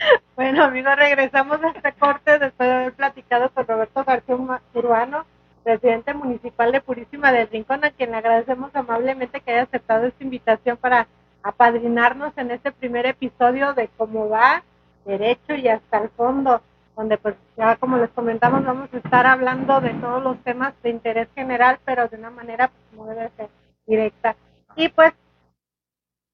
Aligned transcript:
Bueno, 0.34 0.64
amigos, 0.64 0.96
regresamos 0.96 1.62
a 1.62 1.68
este 1.68 1.92
corte 1.92 2.38
después 2.38 2.68
de 2.68 2.74
haber 2.74 2.92
platicado 2.94 3.50
con 3.50 3.66
Roberto 3.66 4.02
García 4.04 4.36
Urbano, 4.74 5.26
presidente 5.62 6.14
municipal 6.14 6.72
de 6.72 6.80
Purísima 6.80 7.32
del 7.32 7.48
Rincón, 7.48 7.84
a 7.84 7.90
quien 7.90 8.12
le 8.12 8.16
agradecemos 8.16 8.74
amablemente 8.74 9.40
que 9.40 9.52
haya 9.52 9.62
aceptado 9.64 10.06
esta 10.06 10.24
invitación 10.24 10.78
para 10.78 11.06
apadrinarnos 11.42 12.32
en 12.36 12.50
este 12.50 12.72
primer 12.72 13.06
episodio 13.06 13.74
de 13.74 13.88
cómo 13.96 14.28
va 14.28 14.62
derecho 15.04 15.54
y 15.54 15.68
hasta 15.68 15.98
el 15.98 16.08
fondo, 16.10 16.62
donde 16.96 17.18
pues 17.18 17.34
ya 17.56 17.76
como 17.76 17.96
les 17.98 18.10
comentamos 18.10 18.64
vamos 18.64 18.88
a 18.92 18.96
estar 18.96 19.26
hablando 19.26 19.80
de 19.80 19.90
todos 19.94 20.22
los 20.22 20.42
temas 20.42 20.74
de 20.82 20.90
interés 20.90 21.28
general, 21.34 21.78
pero 21.84 22.08
de 22.08 22.16
una 22.16 22.30
manera 22.30 22.68
pues, 22.68 22.82
como 22.90 23.10
debe 23.10 23.30
ser 23.36 23.48
directa. 23.86 24.36
Y 24.76 24.88
pues 24.88 25.12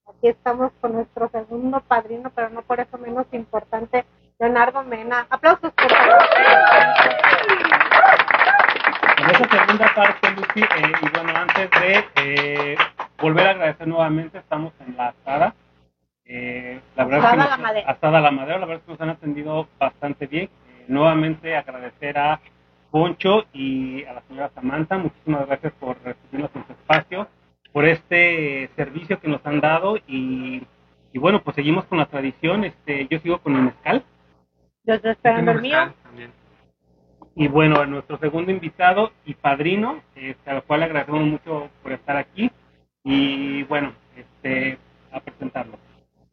aquí 0.08 0.28
estamos 0.28 0.72
con 0.80 0.94
nuestro 0.94 1.28
segundo 1.30 1.80
padrino, 1.80 2.30
pero 2.34 2.50
no 2.50 2.62
por 2.62 2.80
eso 2.80 2.98
menos 2.98 3.26
importante, 3.32 4.04
Leonardo 4.38 4.82
Mena. 4.84 5.26
Aplausos 5.30 5.72
por 5.72 5.90
favor. 5.90 6.24
En 9.18 9.30
esa 9.30 9.48
segunda 9.48 9.94
parte, 9.94 10.30
Lucy, 10.30 10.60
eh, 10.60 10.92
y 11.02 11.08
bueno, 11.10 11.32
antes 11.36 11.70
de 11.70 12.04
eh, 12.16 12.76
volver 13.18 13.46
a 13.46 13.50
agradecer 13.50 13.88
nuevamente, 13.88 14.38
estamos 14.38 14.72
en 14.86 14.96
la 14.96 15.08
asada. 15.08 15.54
Eh, 16.24 16.80
la 16.96 17.04
verdad 17.04 17.24
Asada 17.24 17.42
es 17.42 17.48
que 17.48 17.50
La 17.50 17.56
Madera. 17.56 17.90
Asada 17.90 18.20
La 18.20 18.30
Madera, 18.30 18.58
la 18.58 18.66
verdad 18.66 18.82
es 18.82 18.86
que 18.86 18.92
nos 18.92 19.00
han 19.00 19.10
atendido 19.10 19.68
bastante 19.78 20.26
bien. 20.26 20.44
Eh, 20.44 20.84
nuevamente 20.88 21.56
agradecer 21.56 22.18
a 22.18 22.40
Poncho 22.90 23.44
y 23.52 24.04
a 24.04 24.14
la 24.14 24.22
señora 24.22 24.50
Samantha, 24.54 24.98
muchísimas 24.98 25.46
gracias 25.46 25.72
por 25.74 25.96
recibirnos 26.02 26.50
en 26.54 26.66
su 26.66 26.72
espacio, 26.72 27.28
por 27.76 27.84
este 27.84 28.70
servicio 28.74 29.20
que 29.20 29.28
nos 29.28 29.44
han 29.44 29.60
dado 29.60 29.98
y, 30.08 30.66
y 31.12 31.18
bueno, 31.18 31.42
pues 31.42 31.56
seguimos 31.56 31.84
con 31.84 31.98
la 31.98 32.06
tradición. 32.06 32.64
Este, 32.64 33.06
yo 33.10 33.18
sigo 33.18 33.36
con 33.42 33.52
mi 33.52 33.60
mezcal. 33.60 34.02
Yo 34.84 34.94
estoy 34.94 35.10
esperando 35.10 35.50
el 35.50 35.60
mío. 35.60 35.92
También. 36.02 36.32
Y 37.34 37.48
bueno, 37.48 37.78
a 37.78 37.84
nuestro 37.84 38.16
segundo 38.16 38.50
invitado 38.50 39.12
y 39.26 39.34
padrino, 39.34 40.00
este, 40.14 40.50
al 40.50 40.62
cual 40.62 40.80
le 40.80 40.86
agradecemos 40.86 41.24
mucho 41.24 41.68
por 41.82 41.92
estar 41.92 42.16
aquí. 42.16 42.50
Y 43.04 43.64
bueno, 43.64 43.92
este, 44.16 44.78
a 45.12 45.20
presentarlo. 45.20 45.78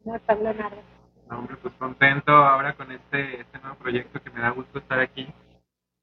No 0.02 0.16
está 0.16 0.34
Leonardo. 0.36 0.80
No, 1.28 1.40
hombre, 1.40 1.56
pues 1.60 1.74
contento 1.74 2.32
ahora 2.32 2.72
con 2.72 2.90
este, 2.90 3.42
este 3.42 3.58
nuevo 3.58 3.76
proyecto 3.76 4.18
que 4.22 4.30
me 4.30 4.40
da 4.40 4.48
gusto 4.48 4.78
estar 4.78 4.98
aquí. 4.98 5.28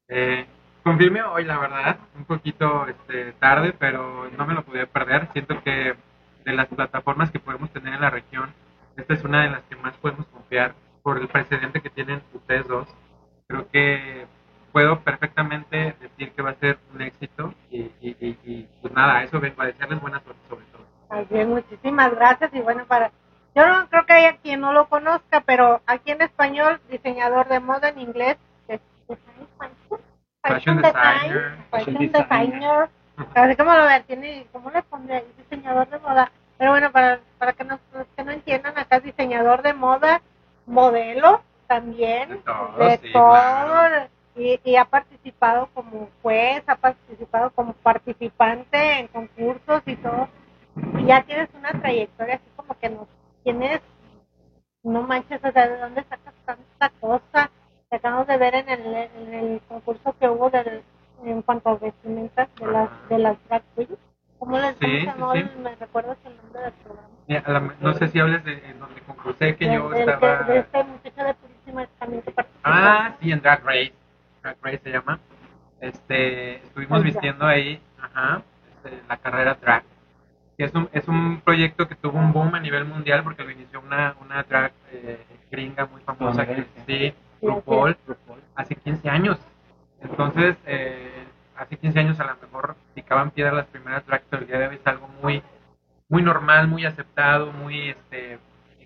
Eh, 0.06 0.46
confirme 0.82 1.22
hoy, 1.22 1.44
la 1.44 1.58
verdad, 1.58 1.98
un 2.16 2.24
poquito 2.24 2.86
este, 2.86 3.32
tarde, 3.32 3.74
pero 3.78 4.30
no 4.36 4.46
me 4.46 4.54
lo 4.54 4.64
podía 4.64 4.86
perder. 4.86 5.28
Siento 5.32 5.62
que 5.62 5.94
de 6.44 6.52
las 6.52 6.66
plataformas 6.68 7.30
que 7.30 7.38
podemos 7.38 7.70
tener 7.70 7.94
en 7.94 8.00
la 8.00 8.10
región, 8.10 8.52
esta 8.96 9.14
es 9.14 9.24
una 9.24 9.42
de 9.42 9.50
las 9.50 9.62
que 9.62 9.76
más 9.76 9.96
podemos 9.98 10.26
confiar 10.26 10.74
por 11.02 11.18
el 11.18 11.28
precedente 11.28 11.80
que 11.80 11.90
tienen 11.90 12.22
ustedes 12.34 12.66
dos. 12.68 12.88
Creo 13.46 13.68
que 13.70 14.26
puedo 14.72 15.00
perfectamente 15.00 15.94
decir 16.00 16.32
que 16.32 16.42
va 16.42 16.50
a 16.50 16.54
ser 16.54 16.78
un 16.94 17.02
éxito 17.02 17.54
y, 17.70 17.80
y, 18.00 18.16
y, 18.20 18.38
y, 18.44 18.68
pues 18.80 18.92
nada, 18.94 19.22
eso 19.22 19.38
vengo 19.38 19.62
a 19.62 19.66
desearles 19.66 20.00
buena 20.00 20.20
suerte 20.20 20.40
sobre 20.48 20.64
todo. 20.66 20.82
Así 21.10 21.38
es, 21.38 21.46
muchísimas 21.46 22.14
gracias 22.14 22.52
y 22.54 22.60
bueno, 22.60 22.86
para 22.86 23.10
yo 23.54 23.66
no 23.66 23.86
creo 23.88 24.06
que 24.06 24.14
haya 24.14 24.36
quien 24.38 24.60
no 24.60 24.72
lo 24.72 24.88
conozca, 24.88 25.42
pero 25.42 25.82
aquí 25.86 26.12
en 26.12 26.22
español, 26.22 26.80
diseñador 26.90 27.48
de 27.48 27.60
moda 27.60 27.90
en 27.90 27.98
inglés, 27.98 28.38
es 28.66 28.80
design, 29.06 29.46
fashion, 30.42 30.76
Fashion 30.76 30.82
design, 30.82 31.22
designer. 31.22 31.58
fashion 31.70 32.10
designer, 32.12 32.90
así 33.34 33.56
como 33.56 33.74
lo 33.74 33.84
ven, 33.86 34.04
tiene, 34.04 34.46
¿cómo 34.52 34.70
le 34.70 34.82
pondré 34.82 35.16
ahí? 35.18 35.32
Diseñador 35.38 35.88
de 35.88 35.98
moda, 36.00 36.32
pero 36.58 36.70
bueno, 36.72 36.90
para, 36.92 37.20
para 37.38 37.52
que, 37.52 37.64
no, 37.64 37.78
los 37.92 38.06
que 38.16 38.24
no 38.24 38.32
entiendan, 38.32 38.76
acá 38.78 38.96
es 38.96 39.04
diseñador 39.04 39.62
de 39.62 39.74
moda, 39.74 40.22
modelo 40.66 41.42
también, 41.66 42.28
De 42.30 42.36
todo, 42.38 42.76
de 42.78 42.98
sí, 42.98 43.12
todo, 43.12 43.30
claro. 43.30 44.08
y, 44.36 44.60
y 44.64 44.76
ha 44.76 44.84
participado 44.84 45.68
como 45.74 46.08
juez, 46.22 46.62
ha 46.66 46.76
participado 46.76 47.50
como 47.50 47.72
participante 47.74 48.98
en 49.00 49.08
concursos 49.08 49.82
y 49.86 49.96
todo, 49.96 50.28
y 50.98 51.06
ya 51.06 51.22
tienes 51.22 51.48
una 51.54 51.70
trayectoria 51.80 52.36
así 52.36 52.50
como 52.56 52.78
que 52.78 52.90
nos 52.90 53.08
tienes, 53.44 53.80
no 54.82 55.02
manches, 55.02 55.40
o 55.44 55.52
sea, 55.52 55.68
¿de 55.68 55.78
dónde 55.78 56.02
sacas 56.04 56.34
tanta 56.44 56.90
cosa? 57.00 57.50
Acabamos 57.92 58.26
de 58.26 58.36
ver 58.38 58.54
en 58.54 58.68
el, 58.68 58.94
en 58.96 59.34
el 59.34 59.60
concurso 59.68 60.14
que 60.18 60.28
hubo 60.28 60.48
del, 60.50 60.82
en 61.24 61.42
cuanto 61.42 61.70
a 61.70 61.76
vestimentas 61.76 62.48
de 62.58 62.66
las, 62.66 62.88
de 63.08 63.18
las 63.18 63.36
drag 63.48 63.62
queens. 63.76 63.90
¿Cómo 64.38 64.58
les 64.58 64.74
Sí, 64.78 65.00
se 65.00 65.06
llamó? 65.06 65.32
sí, 65.34 65.38
el- 65.40 65.48
sí. 65.50 65.58
¿Me 65.58 65.74
recuerdas 65.76 66.16
el 66.24 66.36
nombre 66.36 66.60
del 66.62 66.72
programa? 66.72 67.08
Mira, 67.28 67.42
a 67.46 67.52
la- 67.52 67.74
no 67.80 67.94
sé 67.94 68.08
si 68.08 68.18
hables 68.18 68.44
de 68.44 68.74
donde 68.74 69.00
concursé 69.02 69.56
que 69.56 69.68
De- 69.68 69.74
yo 69.74 69.92
estaba. 69.92 70.42
de, 70.44 70.58
este 70.58 70.84
muchacho 70.84 71.24
de 71.24 71.34
Purísima 71.34 71.86
también 71.98 72.22
que 72.22 72.30
participó. 72.32 72.60
Ah, 72.64 73.14
sí, 73.20 73.30
en 73.30 73.40
Drag 73.42 73.62
Race. 73.64 73.92
Drag 74.42 74.56
Race 74.62 74.80
se 74.82 74.90
llama. 74.90 75.20
Este, 75.80 76.56
estuvimos 76.56 77.02
vistiendo 77.02 77.46
ahí, 77.46 77.80
ajá, 78.00 78.42
este, 78.84 79.02
la 79.08 79.16
carrera 79.18 79.54
drag. 79.60 79.82
Que 80.56 80.64
es 80.64 80.74
un, 80.74 80.88
es 80.92 81.06
un 81.08 81.40
proyecto 81.40 81.88
que 81.88 81.94
tuvo 81.96 82.18
un 82.18 82.32
boom 82.32 82.54
a 82.54 82.60
nivel 82.60 82.84
mundial 82.84 83.22
porque 83.22 83.42
lo 83.44 83.50
inició 83.50 83.80
una, 83.80 84.16
una 84.20 84.42
drag 84.44 84.72
eh, 84.92 85.24
gringa 85.50 85.86
muy 85.86 86.00
famosa 86.02 86.46
que 86.46 86.54
sí, 86.56 86.66
Sí, 86.86 87.14
RuPaul, 87.42 87.96
RuPaul. 88.06 88.40
hace 88.54 88.76
15 88.76 89.08
años. 89.10 89.38
Entonces, 90.00 90.56
eh, 90.66 91.24
hace 91.56 91.76
15 91.76 91.98
años 92.00 92.20
a 92.20 92.24
lo 92.24 92.36
mejor 92.36 92.76
picaban 92.94 93.30
piedra 93.30 93.52
las 93.52 93.66
primeras 93.66 94.06
drags, 94.06 94.24
pero 94.30 94.42
el 94.42 94.48
día 94.48 94.58
de 94.58 94.68
hoy 94.68 94.76
es 94.76 94.86
algo 94.86 95.08
muy, 95.22 95.42
muy 96.08 96.22
normal, 96.22 96.68
muy 96.68 96.84
aceptado, 96.84 97.52
muy, 97.52 97.90
este, 97.90 98.38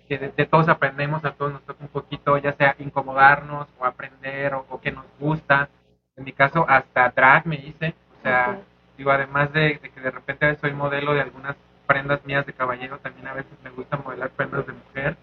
que 0.07 0.17
de, 0.17 0.29
de 0.29 0.45
todos 0.45 0.69
aprendemos, 0.69 1.23
a 1.25 1.31
todos 1.31 1.53
nos 1.53 1.63
toca 1.63 1.83
un 1.83 1.89
poquito, 1.89 2.37
ya 2.37 2.53
sea 2.53 2.75
incomodarnos 2.79 3.67
o 3.79 3.85
aprender 3.85 4.53
o, 4.53 4.65
o 4.69 4.81
que 4.81 4.91
nos 4.91 5.05
gusta. 5.19 5.69
En 6.15 6.23
mi 6.23 6.33
caso, 6.33 6.65
hasta 6.67 7.09
drag 7.09 7.45
me 7.45 7.57
hice, 7.57 7.93
o 8.19 8.21
sea, 8.23 8.59
digo, 8.97 9.11
además 9.11 9.51
de, 9.53 9.79
de 9.81 9.89
que 9.89 10.01
de 10.01 10.11
repente 10.11 10.55
soy 10.55 10.73
modelo 10.73 11.13
de 11.13 11.21
algunas 11.21 11.55
prendas 11.85 12.25
mías 12.25 12.45
de 12.45 12.53
caballero, 12.53 12.99
también 12.99 13.27
a 13.27 13.33
veces 13.33 13.51
me 13.63 13.69
gusta 13.69 13.97
modelar 13.97 14.29
prendas 14.31 14.65
de 14.65 14.73
mujer. 14.73 15.17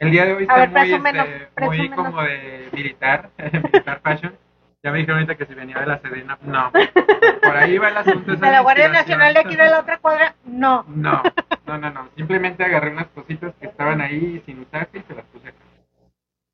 El 0.00 0.10
día 0.10 0.24
de 0.24 0.32
hoy 0.32 0.42
está 0.44 0.56
ver, 0.56 0.70
muy, 0.70 0.80
presúmenos, 0.80 1.28
este, 1.28 1.64
muy 1.66 1.90
como 1.90 2.22
de 2.22 2.70
militar, 2.72 3.28
militar 3.52 4.00
fashion. 4.02 4.34
Ya 4.82 4.90
me 4.92 4.98
dijeron 4.98 5.18
ahorita 5.18 5.34
que 5.34 5.44
si 5.44 5.52
venía 5.52 5.78
de 5.78 5.86
la 5.86 5.98
Sedena, 6.00 6.38
no. 6.40 6.72
Por 6.72 7.56
ahí 7.56 7.76
va 7.76 7.88
el 7.90 7.96
asunto. 7.98 8.34
De 8.34 8.50
la 8.50 8.60
Guardia. 8.60 8.88
Nacional 8.88 9.34
de 9.34 9.40
aquí 9.40 9.54
de 9.54 9.66
la 9.66 9.80
otra 9.80 9.98
cuadra, 9.98 10.34
no. 10.46 10.86
No, 10.88 11.22
no, 11.66 11.76
no, 11.76 11.90
no. 11.90 12.08
Simplemente 12.16 12.64
agarré 12.64 12.90
unas 12.90 13.08
cositas 13.08 13.54
que 13.60 13.66
estaban 13.66 14.00
ahí 14.00 14.42
sin 14.46 14.60
usarse 14.60 14.98
y 14.98 15.02
se 15.02 15.14
las 15.14 15.26
puse 15.26 15.48
acá. 15.48 15.58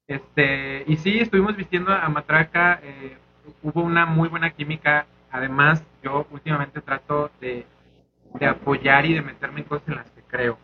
Este, 0.09 0.83
y 0.89 0.97
sí, 0.97 1.21
estuvimos 1.21 1.57
vistiendo 1.57 1.93
a 1.93 2.09
Matraca. 2.09 2.81
eh, 2.83 3.17
hubo 3.63 3.81
una 3.83 4.07
muy 4.07 4.29
buena 4.29 4.51
química. 4.51 5.07
Además, 5.31 5.85
yo 6.03 6.27
últimamente 6.33 6.81
trato 6.81 7.31
de, 7.41 7.65
de 8.41 8.47
apoyar 8.47 9.07
y 9.07 9.15
de 9.15 9.23
meterme 9.23 9.61
en 9.61 9.67
cosas 9.67 9.87
en 9.87 9.95
las 9.97 10.11
que 10.11 10.23
creo. 10.23 10.59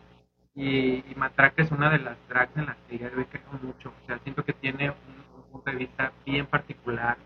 Y, 0.55 1.03
y 1.11 1.15
Matraca 1.15 1.63
es 1.63 1.71
una 1.71 1.89
de 1.89 1.99
las 1.99 2.17
drags 2.29 2.55
en 2.57 2.67
las 2.67 2.77
que 2.89 2.99
yo 2.99 3.07
hoy 3.17 3.25
creo 3.25 3.43
mucho. 3.61 3.89
O 4.03 4.05
sea, 4.05 4.19
siento 4.19 4.43
que 4.45 4.53
tiene 4.53 4.89
un, 4.91 4.97
un 5.37 5.43
punto 5.51 5.71
de 5.71 5.77
vista 5.77 6.11
bien 6.25 6.45
particular, 6.45 7.17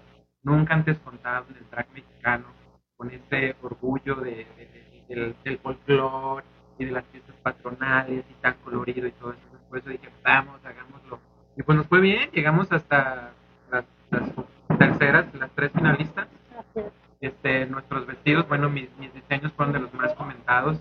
nunca 0.43 0.73
antes 0.75 0.97
contado 0.99 1.45
en 1.49 1.57
el 1.57 1.69
drag 1.69 1.88
mexicano, 1.93 2.45
con 2.97 3.11
ese 3.11 3.55
orgullo 3.61 4.15
de, 4.15 4.31
de- 4.57 4.67
de- 4.67 5.05
del, 5.15 5.35
del 5.43 5.57
folclore 5.59 6.45
y 6.79 6.85
de 6.85 6.91
las 6.91 7.05
fiestas 7.07 7.35
patronales 7.43 8.25
y 8.29 8.33
tan 8.41 8.55
colorido 8.63 9.07
y 9.07 9.11
todo 9.13 9.31
eso. 9.33 9.41
Por 9.69 9.79
eso 9.79 9.89
dije, 9.89 10.09
vamos, 10.23 10.63
hagámoslo. 10.65 11.19
Y 11.57 11.63
pues 11.63 11.77
nos 11.77 11.88
fue 11.88 12.01
bien, 12.01 12.29
llegamos 12.31 12.71
hasta 12.71 13.31
las, 13.71 13.85
las 14.11 14.31
terceras, 14.79 15.33
las 15.35 15.51
tres 15.51 15.71
finalistas 15.73 16.27
este, 17.21 17.65
nuestros 17.65 18.05
vestidos, 18.05 18.47
bueno, 18.47 18.69
mis, 18.69 18.89
mis 18.97 19.13
diseños 19.13 19.51
fueron 19.53 19.73
de 19.73 19.79
los 19.79 19.94
más 19.94 20.13
comentados. 20.13 20.80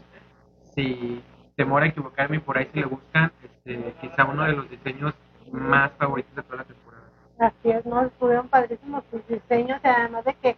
Si 0.74 1.22
temor 1.56 1.82
a 1.82 1.86
equivocarme, 1.86 2.38
por 2.40 2.58
ahí 2.58 2.68
si 2.72 2.80
le 2.80 2.86
buscan, 2.86 3.32
este, 3.42 3.94
quizá 4.00 4.24
uno 4.24 4.44
de 4.44 4.52
los 4.52 4.70
diseños 4.70 5.14
más 5.50 5.90
favoritos 5.92 6.34
de 6.36 6.42
toda 6.42 6.58
la 6.58 6.64
temporada. 6.64 7.04
Así 7.38 7.70
es, 7.70 7.84
no, 7.86 8.02
estuvieron 8.02 8.48
padrísimos 8.48 9.04
tus 9.04 9.26
diseños 9.26 9.80
y 9.82 9.88
además 9.88 10.24
de 10.24 10.34
que 10.34 10.56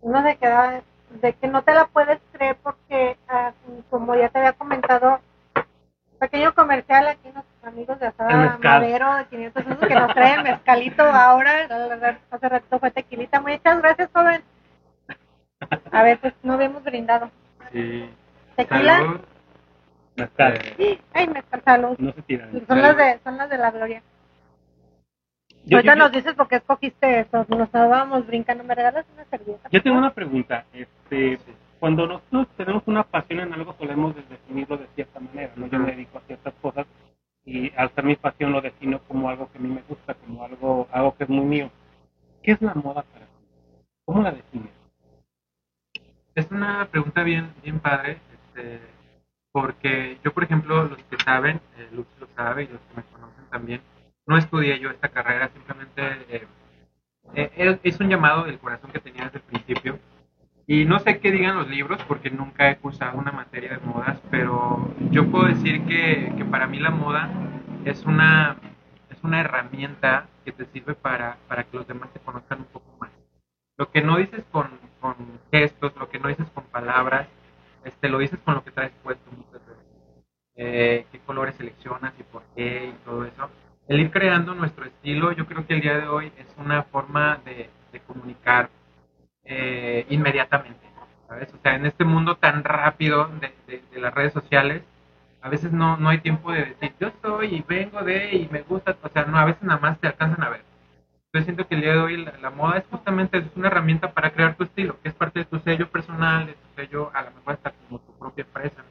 uno 0.00 0.22
se 0.22 0.36
queda, 0.36 0.82
de 1.22 1.32
que 1.32 1.48
no 1.48 1.62
te 1.62 1.72
la 1.72 1.86
puedes 1.86 2.20
creer 2.32 2.56
porque, 2.62 3.16
ah, 3.28 3.52
como 3.88 4.14
ya 4.14 4.28
te 4.28 4.38
había 4.38 4.52
comentado, 4.52 5.20
pequeño 6.18 6.54
comercial 6.54 7.08
aquí 7.08 7.30
nuestros 7.32 7.64
amigos 7.64 7.98
de 7.98 8.08
Asada. 8.08 8.58
Madero 8.62 9.14
de 9.14 9.24
500 9.26 9.64
pesos 9.64 9.88
que 9.88 9.94
nos 9.94 10.14
traen 10.14 10.42
mezcalito 10.44 11.02
ahora, 11.02 11.68
hace 12.30 12.48
rato 12.48 12.78
fue 12.78 12.90
tequilita, 12.90 13.40
muchas 13.40 13.78
gracias 13.80 14.10
joven. 14.12 14.42
A 15.92 16.02
ver, 16.02 16.18
pues 16.18 16.34
no 16.42 16.54
habíamos 16.54 16.82
brindado. 16.82 17.30
Sí. 17.72 18.10
Tequila, 18.56 18.96
Salud. 18.98 19.20
Mezcal. 20.20 20.60
Ay, 21.12 21.28
mezcal, 21.28 21.62
salud. 21.64 21.96
No 21.98 22.12
se 22.12 22.22
tiran. 22.22 22.66
Son 22.66 22.80
las 22.82 22.96
de, 22.96 23.20
son 23.24 23.36
las 23.36 23.50
de 23.50 23.58
la 23.58 23.70
gloria. 23.70 24.02
Yo, 25.64 25.76
Ahorita 25.78 25.94
yo- 25.94 25.98
nos 25.98 26.12
dices 26.12 26.34
por 26.34 26.48
qué 26.48 26.56
escogiste 26.56 27.20
eso, 27.20 27.44
nos 27.48 27.60
estábamos 27.60 28.26
brincando, 28.26 28.64
¿me 28.64 28.74
regalas 28.74 29.04
una 29.14 29.24
servilleta? 29.26 29.68
yo 29.70 29.82
tengo 29.82 29.98
una 29.98 30.12
pregunta. 30.14 30.64
Este, 30.72 31.38
cuando 31.78 32.06
nosotros 32.06 32.48
tenemos 32.56 32.82
una 32.86 33.02
pasión 33.04 33.40
en 33.40 33.52
algo, 33.52 33.74
solemos 33.78 34.14
de- 34.16 34.22
definirlo 34.22 34.76
de 34.78 34.86
cierta 34.94 35.20
manera. 35.20 35.52
¿no? 35.56 35.66
Yo 35.66 35.78
me 35.78 35.90
dedico 35.92 36.18
a 36.18 36.22
ciertas 36.22 36.54
cosas 36.62 36.86
y 37.44 37.72
al 37.76 37.90
ser 37.94 38.04
mi 38.04 38.16
pasión 38.16 38.52
lo 38.52 38.60
defino 38.60 39.00
como 39.06 39.28
algo 39.28 39.50
que 39.52 39.58
a 39.58 39.60
mí 39.60 39.68
me 39.68 39.82
gusta, 39.88 40.14
como 40.14 40.44
algo, 40.44 40.88
algo 40.92 41.16
que 41.16 41.24
es 41.24 41.30
muy 41.30 41.44
mío. 41.44 41.70
¿Qué 42.42 42.52
es 42.52 42.62
la 42.62 42.74
moda 42.74 43.02
para 43.02 43.26
ti? 43.26 43.32
¿Cómo 44.06 44.22
la 44.22 44.32
defines? 44.32 44.72
Es 46.34 46.50
una 46.50 46.86
pregunta 46.90 47.22
bien, 47.22 47.52
bien 47.62 47.80
padre, 47.80 48.18
este, 48.32 48.80
porque 49.52 50.18
yo, 50.24 50.32
por 50.32 50.44
ejemplo, 50.44 50.84
los 50.84 51.02
que 51.04 51.16
saben, 51.18 51.60
eh, 51.76 51.88
Luz 51.92 52.06
lo 52.18 52.26
sabe 52.36 52.64
y 52.64 52.68
los 52.68 52.80
que 52.80 52.96
me 52.96 53.02
conocen 53.04 53.44
también, 53.50 53.80
no 54.26 54.36
estudié 54.36 54.78
yo 54.78 54.90
esta 54.90 55.08
carrera, 55.08 55.50
simplemente 55.52 56.02
eh, 56.28 56.46
eh, 57.34 57.78
es 57.82 58.00
un 58.00 58.08
llamado 58.08 58.44
del 58.44 58.58
corazón 58.58 58.90
que 58.92 59.00
tenía 59.00 59.24
desde 59.24 59.38
el 59.38 59.44
principio. 59.44 59.98
Y 60.66 60.84
no 60.84 61.00
sé 61.00 61.18
qué 61.18 61.32
digan 61.32 61.56
los 61.56 61.68
libros 61.68 62.00
porque 62.06 62.30
nunca 62.30 62.70
he 62.70 62.76
cursado 62.76 63.18
una 63.18 63.32
materia 63.32 63.70
de 63.70 63.86
modas, 63.86 64.20
pero 64.30 64.94
yo 65.10 65.28
puedo 65.28 65.46
decir 65.46 65.84
que, 65.84 66.32
que 66.36 66.44
para 66.44 66.68
mí 66.68 66.78
la 66.78 66.90
moda 66.90 67.28
es 67.84 68.04
una, 68.04 68.56
es 69.10 69.18
una 69.24 69.40
herramienta 69.40 70.28
que 70.44 70.52
te 70.52 70.66
sirve 70.66 70.94
para, 70.94 71.38
para 71.48 71.64
que 71.64 71.76
los 71.76 71.88
demás 71.88 72.12
te 72.12 72.20
conozcan 72.20 72.60
un 72.60 72.66
poco 72.66 72.96
más. 73.00 73.10
Lo 73.78 73.90
que 73.90 74.00
no 74.02 74.18
dices 74.18 74.44
con, 74.52 74.70
con 75.00 75.16
gestos, 75.50 75.96
lo 75.96 76.08
que 76.08 76.20
no 76.20 76.28
dices 76.28 76.46
con 76.54 76.64
palabras, 76.64 77.26
este, 77.84 78.08
lo 78.08 78.18
dices 78.18 78.38
con 78.44 78.54
lo 78.54 78.64
que 78.64 78.70
traes 78.70 78.92
puesto 79.02 79.30
muchas 79.30 79.66
veces. 79.66 79.84
Eh, 80.56 81.06
qué 81.10 81.18
colores 81.20 81.54
seleccionas 81.56 82.12
y 82.18 82.22
por 82.22 82.42
qué 82.54 82.86
y 82.86 83.04
todo 83.04 83.24
eso. 83.24 83.50
El 83.88 84.00
ir 84.00 84.10
creando 84.10 84.54
nuestro 84.54 84.84
estilo, 84.84 85.32
yo 85.32 85.46
creo 85.46 85.66
que 85.66 85.74
el 85.74 85.80
día 85.80 85.98
de 85.98 86.08
hoy 86.08 86.32
es 86.38 86.46
una 86.58 86.82
forma 86.84 87.40
de, 87.44 87.70
comunicar 88.06 88.70
eh, 89.44 90.06
inmediatamente, 90.10 90.86
¿sabes? 91.28 91.52
O 91.52 91.58
sea, 91.62 91.74
en 91.74 91.86
este 91.86 92.04
mundo 92.04 92.36
tan 92.36 92.64
rápido 92.64 93.28
de, 93.40 93.82
de, 93.90 94.00
las 94.00 94.14
redes 94.14 94.32
sociales, 94.32 94.82
a 95.42 95.48
veces 95.48 95.72
no, 95.72 95.96
no 95.96 96.08
hay 96.08 96.18
tiempo 96.18 96.52
de 96.52 96.64
decir, 96.66 96.92
yo 97.00 97.10
soy 97.22 97.56
y 97.56 97.64
vengo 97.66 98.02
de 98.02 98.36
y 98.36 98.48
me 98.50 98.62
gusta, 98.62 98.96
o 99.02 99.08
sea, 99.08 99.24
no, 99.24 99.38
a 99.38 99.44
veces 99.44 99.62
nada 99.62 99.80
más 99.80 99.98
te 99.98 100.06
alcanzan 100.06 100.42
a 100.42 100.50
ver. 100.50 100.69
Yo 101.32 101.42
siento 101.42 101.68
que 101.68 101.76
el 101.76 101.82
día 101.82 101.92
de 101.92 102.00
hoy 102.00 102.16
la, 102.16 102.50
moda 102.50 102.78
es 102.78 102.86
justamente 102.90 103.38
es 103.38 103.44
una 103.54 103.68
herramienta 103.68 104.12
para 104.12 104.32
crear 104.32 104.56
tu 104.56 104.64
estilo, 104.64 105.00
que 105.00 105.10
es 105.10 105.14
parte 105.14 105.38
de 105.38 105.44
tu 105.44 105.60
sello 105.60 105.88
personal, 105.88 106.46
de 106.46 106.54
tu 106.54 106.66
sello, 106.74 107.10
a 107.14 107.22
lo 107.22 107.30
mejor 107.30 107.54
hasta 107.54 107.70
como 107.70 108.00
tu 108.00 108.12
propia 108.18 108.42
empresa. 108.42 108.84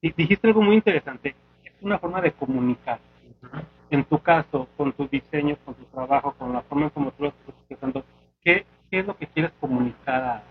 Y 0.00 0.10
dijiste 0.12 0.46
algo 0.46 0.62
muy 0.62 0.76
interesante, 0.76 1.36
es 1.62 1.72
una 1.82 1.98
forma 1.98 2.22
de 2.22 2.32
comunicar. 2.32 2.98
En 3.90 4.04
tu 4.04 4.18
caso, 4.20 4.68
con 4.78 4.92
tus 4.94 5.10
diseños, 5.10 5.58
con 5.66 5.74
tu 5.74 5.84
trabajo, 5.84 6.32
con 6.38 6.54
la 6.54 6.62
forma 6.62 6.84
en 6.84 6.90
como 6.90 7.10
tú 7.10 7.24
lo 7.24 7.28
estás 7.28 7.48
expresando, 7.50 8.04
¿qué, 8.42 8.64
¿qué 8.90 9.00
es 9.00 9.06
lo 9.06 9.14
que 9.14 9.26
quieres 9.26 9.52
comunicar 9.60 10.42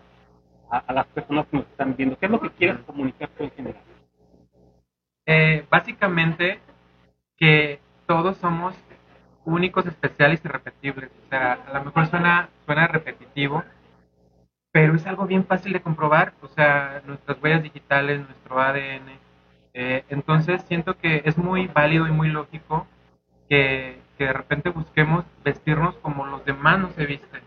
a, 0.70 0.78
a, 0.78 0.94
las 0.94 1.08
personas 1.08 1.48
que 1.48 1.58
nos 1.58 1.66
están 1.66 1.96
viendo? 1.96 2.20
¿Qué 2.20 2.28
es 2.28 2.32
lo 2.32 2.40
que 2.40 2.52
quieres 2.52 2.78
comunicar 2.86 3.30
tú 3.30 3.46
en 3.46 3.52
general? 3.52 3.82
Eh, 5.26 5.66
básicamente 5.72 6.60
que 7.36 7.80
todos 8.06 8.38
somos 8.38 8.76
únicos, 9.46 9.86
especiales 9.86 10.42
y 10.44 10.48
repetibles. 10.48 11.10
O 11.26 11.30
sea, 11.30 11.54
a 11.54 11.74
lo 11.74 11.86
mejor 11.86 12.08
suena, 12.08 12.50
suena 12.66 12.88
repetitivo, 12.88 13.64
pero 14.72 14.96
es 14.96 15.06
algo 15.06 15.26
bien 15.26 15.46
fácil 15.46 15.74
de 15.74 15.82
comprobar. 15.82 16.34
O 16.42 16.48
sea, 16.48 17.02
nuestras 17.06 17.42
huellas 17.42 17.64
digitales, 17.64 18.22
nuestro 18.22 18.60
ADN. 18.60 19.20
Eh, 19.74 20.04
entonces 20.10 20.62
siento 20.68 20.98
que 20.98 21.22
es 21.26 21.38
muy 21.38 21.68
válido 21.68 22.08
y 22.08 22.12
muy 22.12 22.30
lógico 22.30 22.88
que, 23.48 24.00
que, 24.18 24.26
de 24.26 24.34
repente 24.34 24.70
busquemos 24.70 25.26
vestirnos 25.44 25.96
como 25.98 26.26
los 26.26 26.44
demás 26.46 26.80
no 26.80 26.90
se 26.92 27.06
visten. 27.06 27.42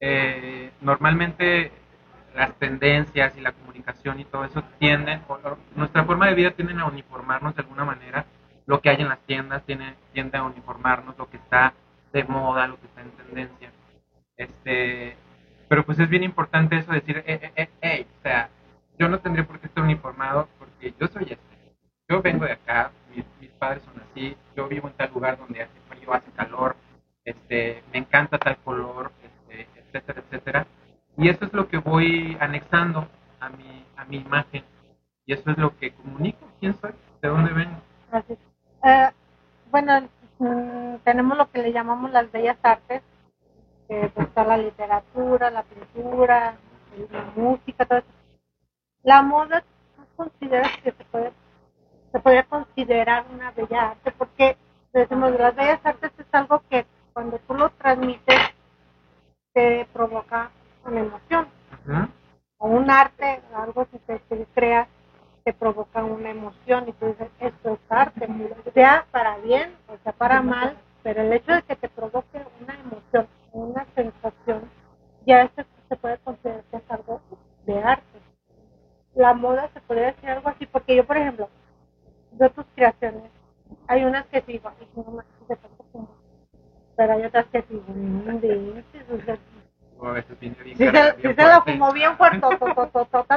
Eh, 0.00 0.70
normalmente 0.80 1.72
las 2.34 2.54
tendencias 2.54 3.36
y 3.36 3.40
la 3.40 3.52
comunicación 3.52 4.20
y 4.20 4.24
todo 4.24 4.44
eso 4.44 4.62
tienden, 4.78 5.22
nuestra 5.74 6.04
forma 6.04 6.28
de 6.28 6.34
vida 6.34 6.52
tienden 6.52 6.78
a 6.78 6.86
uniformarnos 6.86 7.54
de 7.54 7.62
alguna 7.62 7.84
manera. 7.84 8.26
Lo 8.68 8.82
que 8.82 8.90
hay 8.90 9.00
en 9.00 9.08
las 9.08 9.20
tiendas 9.20 9.64
tiene, 9.64 9.94
tiende 10.12 10.36
a 10.36 10.42
uniformarnos, 10.42 11.16
lo 11.16 11.30
que 11.30 11.38
está 11.38 11.72
de 12.12 12.22
moda, 12.24 12.68
lo 12.68 12.78
que 12.78 12.86
está 12.86 13.00
en 13.00 13.10
tendencia. 13.12 13.72
Este, 14.36 15.16
pero 15.68 15.86
pues 15.86 15.98
es 15.98 16.08
bien 16.10 16.22
importante 16.22 16.76
eso 16.76 16.92
de 16.92 17.00
decir, 17.00 17.24
eh, 17.26 17.50
eh, 17.56 17.68
eh, 17.80 18.06
o 18.18 18.22
sea, 18.22 18.50
yo 18.98 19.08
no 19.08 19.20
tendría 19.20 19.46
por 19.46 19.58
qué 19.58 19.68
estar 19.68 19.82
uniformado 19.82 20.50
porque 20.58 20.92
yo 21.00 21.06
soy 21.06 21.24
este. 21.30 21.74
Yo 22.10 22.20
vengo 22.20 22.44
de 22.44 22.52
acá, 22.52 22.92
mis, 23.16 23.24
padres 23.52 23.82
son 23.84 23.94
así, 24.02 24.36
yo 24.54 24.68
vivo 24.68 24.88
en 24.88 24.94
tal 24.94 25.12
lugar 25.14 25.38
donde 25.38 25.62
hace 25.62 25.80
frío, 25.88 26.12
hace 26.12 26.30
calor, 26.32 26.76
este, 27.24 27.82
me 27.90 28.00
encanta 28.00 28.36
tal 28.38 28.58
color, 28.58 29.12
etcétera, 29.48 30.20
etcétera. 30.20 30.66
Y 31.16 31.30
eso 31.30 31.46
es 31.46 31.54
lo 31.54 31.68
que 31.68 31.78
voy 31.78 32.36
anexando 32.38 33.08
a 33.40 33.48
mi, 33.48 33.86
a 33.96 34.04
mi 34.04 34.18
imagen. 34.18 34.62
Y 35.24 35.32
eso 35.32 35.50
es 35.50 35.56
lo 35.56 35.74
que 35.78 35.90
comunico. 35.92 36.46
¿Quién 36.60 36.78
soy? 36.78 36.92
¿De 37.22 37.28
dónde 37.28 37.52
vengo? 37.54 37.80
Gracias. 38.10 38.47
Eh, 38.84 39.10
bueno, 39.70 40.08
mmm, 40.38 40.96
tenemos 41.04 41.36
lo 41.36 41.50
que 41.50 41.62
le 41.62 41.72
llamamos 41.72 42.10
las 42.10 42.30
bellas 42.30 42.58
artes, 42.62 43.02
que 43.88 44.10
pues, 44.14 44.28
está 44.28 44.44
la 44.44 44.56
literatura, 44.56 45.50
la 45.50 45.62
pintura, 45.62 46.56
la 47.10 47.22
música, 47.36 47.84
todo 47.86 47.98
eso. 47.98 48.08
La 49.02 49.22
moda, 49.22 49.62
¿tú 49.96 50.04
consideras 50.16 50.76
que 50.82 50.92
se 50.92 51.04
puede 51.04 51.32
se 52.12 52.20
podría 52.20 52.44
considerar 52.44 53.26
una 53.32 53.50
bella 53.50 53.90
arte? 53.90 54.12
Porque 54.12 54.56
decimos, 54.92 55.30
las 55.32 55.54
bellas 55.54 55.80
artes 55.84 56.10
es 56.18 56.26
algo 56.32 56.62
que 56.70 56.86
cuando 57.12 57.38
tú 57.40 57.54
lo 57.54 57.70
transmites 57.70 58.40
te 59.52 59.86
provoca 59.92 60.50
una 60.84 61.00
emoción. 61.00 61.48
O 62.58 62.68
un 62.68 62.90
arte, 62.90 63.40
algo 63.54 63.86
que 63.86 63.98
te, 64.00 64.18
te 64.20 64.46
crea, 64.54 64.88
te 65.44 65.52
provoca 65.52 66.04
una 66.04 66.30
emoción 66.30 66.88
y 66.88 66.92
tú 66.92 67.06
dices, 67.06 67.28
esto 67.40 67.74
es 67.74 67.78
arte, 67.88 68.28
sea 68.74 69.06
para 69.10 69.38
bien 69.38 69.74
o 69.88 69.96
sea 70.02 70.12
para 70.12 70.42
mal, 70.42 70.76
pero 71.02 71.22
el 71.22 71.32
hecho 71.32 71.52
de 71.52 71.62
que 71.62 71.76
te 71.76 71.88
provoque 71.88 72.42
una 72.60 72.74
emoción, 72.74 73.26
una 73.52 73.86
sensación, 73.94 74.70
ya 75.26 75.42
esto 75.42 75.64
se 75.88 75.96
puede 75.96 76.18
considerar 76.18 76.64
que 76.70 76.76
es 76.76 76.90
algo 76.90 77.20
de 77.66 77.82
arte. 77.82 78.18
La 79.14 79.34
moda 79.34 79.70
se 79.72 79.80
podría 79.80 80.06
decir 80.06 80.28
algo 80.30 80.48
así, 80.48 80.66
porque 80.66 80.94
yo, 80.96 81.04
por 81.04 81.16
ejemplo, 81.16 81.48
veo 82.32 82.50
tus 82.50 82.66
creaciones, 82.74 83.30
hay 83.86 84.04
unas 84.04 84.26
que 84.26 84.40
digo, 84.42 84.70
pero 86.96 87.12
hay 87.12 87.24
otras 87.24 87.46
que 87.46 87.62
digo, 87.68 87.84
no 87.88 88.36
o 88.36 89.20
sea, 89.24 89.38
sí, 90.40 90.52
se, 90.76 91.16
sí 91.22 91.34
se 91.34 91.34
la 91.34 91.62
fumó 91.62 91.92
bien 91.92 92.16
fuerte, 92.16 92.40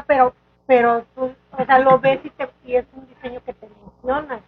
pero, 0.08 0.34
pero 0.72 1.04
tú, 1.16 1.36
o 1.52 1.66
sea, 1.66 1.80
lo 1.80 2.00
ves 2.00 2.22
y, 2.24 2.30
te, 2.30 2.50
y 2.64 2.78
es 2.78 2.86
un 2.94 3.06
diseño 3.06 3.44
que 3.44 3.52
te 3.52 3.66
emociona. 3.66 4.40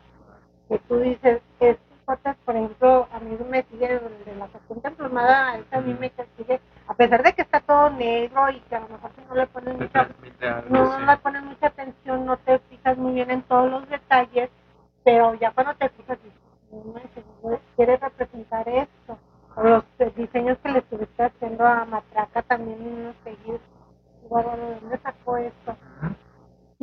Que 0.70 0.80
tú 0.80 0.98
dices, 1.00 1.42
estos 1.60 1.98
fotos, 2.06 2.38
por 2.46 2.56
ejemplo, 2.56 3.10
a 3.12 3.20
mí 3.20 3.38
me 3.50 3.64
sigue 3.64 4.00
de 4.00 4.36
la 4.38 4.48
serpiente 4.48 4.88
emplumada, 4.88 5.60
a 5.70 5.82
mí 5.82 5.98
me 6.00 6.14
sigue, 6.38 6.62
a 6.88 6.94
pesar 6.94 7.24
de 7.24 7.34
que 7.34 7.42
está 7.42 7.60
todo 7.60 7.90
negro 7.90 8.50
y 8.52 8.62
que 8.62 8.76
a 8.78 8.80
lo 8.80 8.88
mejor 8.88 9.12
si 9.18 9.22
no 9.28 9.36
le 9.36 9.48
pones 9.48 9.78
Te 9.78 9.84
mucha, 9.84 10.00
algo, 10.60 10.70
no 10.70 10.98
sí. 10.98 11.06
le 11.06 11.18
pones 11.18 11.44
mucha 11.44 11.68
atención, 11.68 12.26
no 12.26 12.38
te 12.38 12.60
fijas 12.60 12.98
muy 12.98 13.16
bien 13.16 13.30
en 13.30 13.42
todos 13.42 13.70
los 13.70 13.90
detalles, 13.90 14.50
pero 15.04 15.34
ya 15.34 15.52
cuando 15.52 15.74
te 15.76 15.90
fijas, 15.90 16.18
dices, 16.24 17.26
"No 17.44 17.60
quieres 17.76 18.00
representar 18.00 18.70
esto 18.70 19.18
o 19.58 19.62
los 19.62 19.84
diseños 20.16 20.58
que 20.60 20.70
le 20.70 20.80
estuviste 20.80 21.22
haciendo 21.22 21.68
a 21.68 21.84
Matraca 21.84 22.42
también 22.44 23.14
seguidos. 23.26 23.60
Igual, 24.24 24.46
¿de 24.56 24.80
dónde 24.80 24.98
sacó 25.00 25.36
esto? 25.36 25.76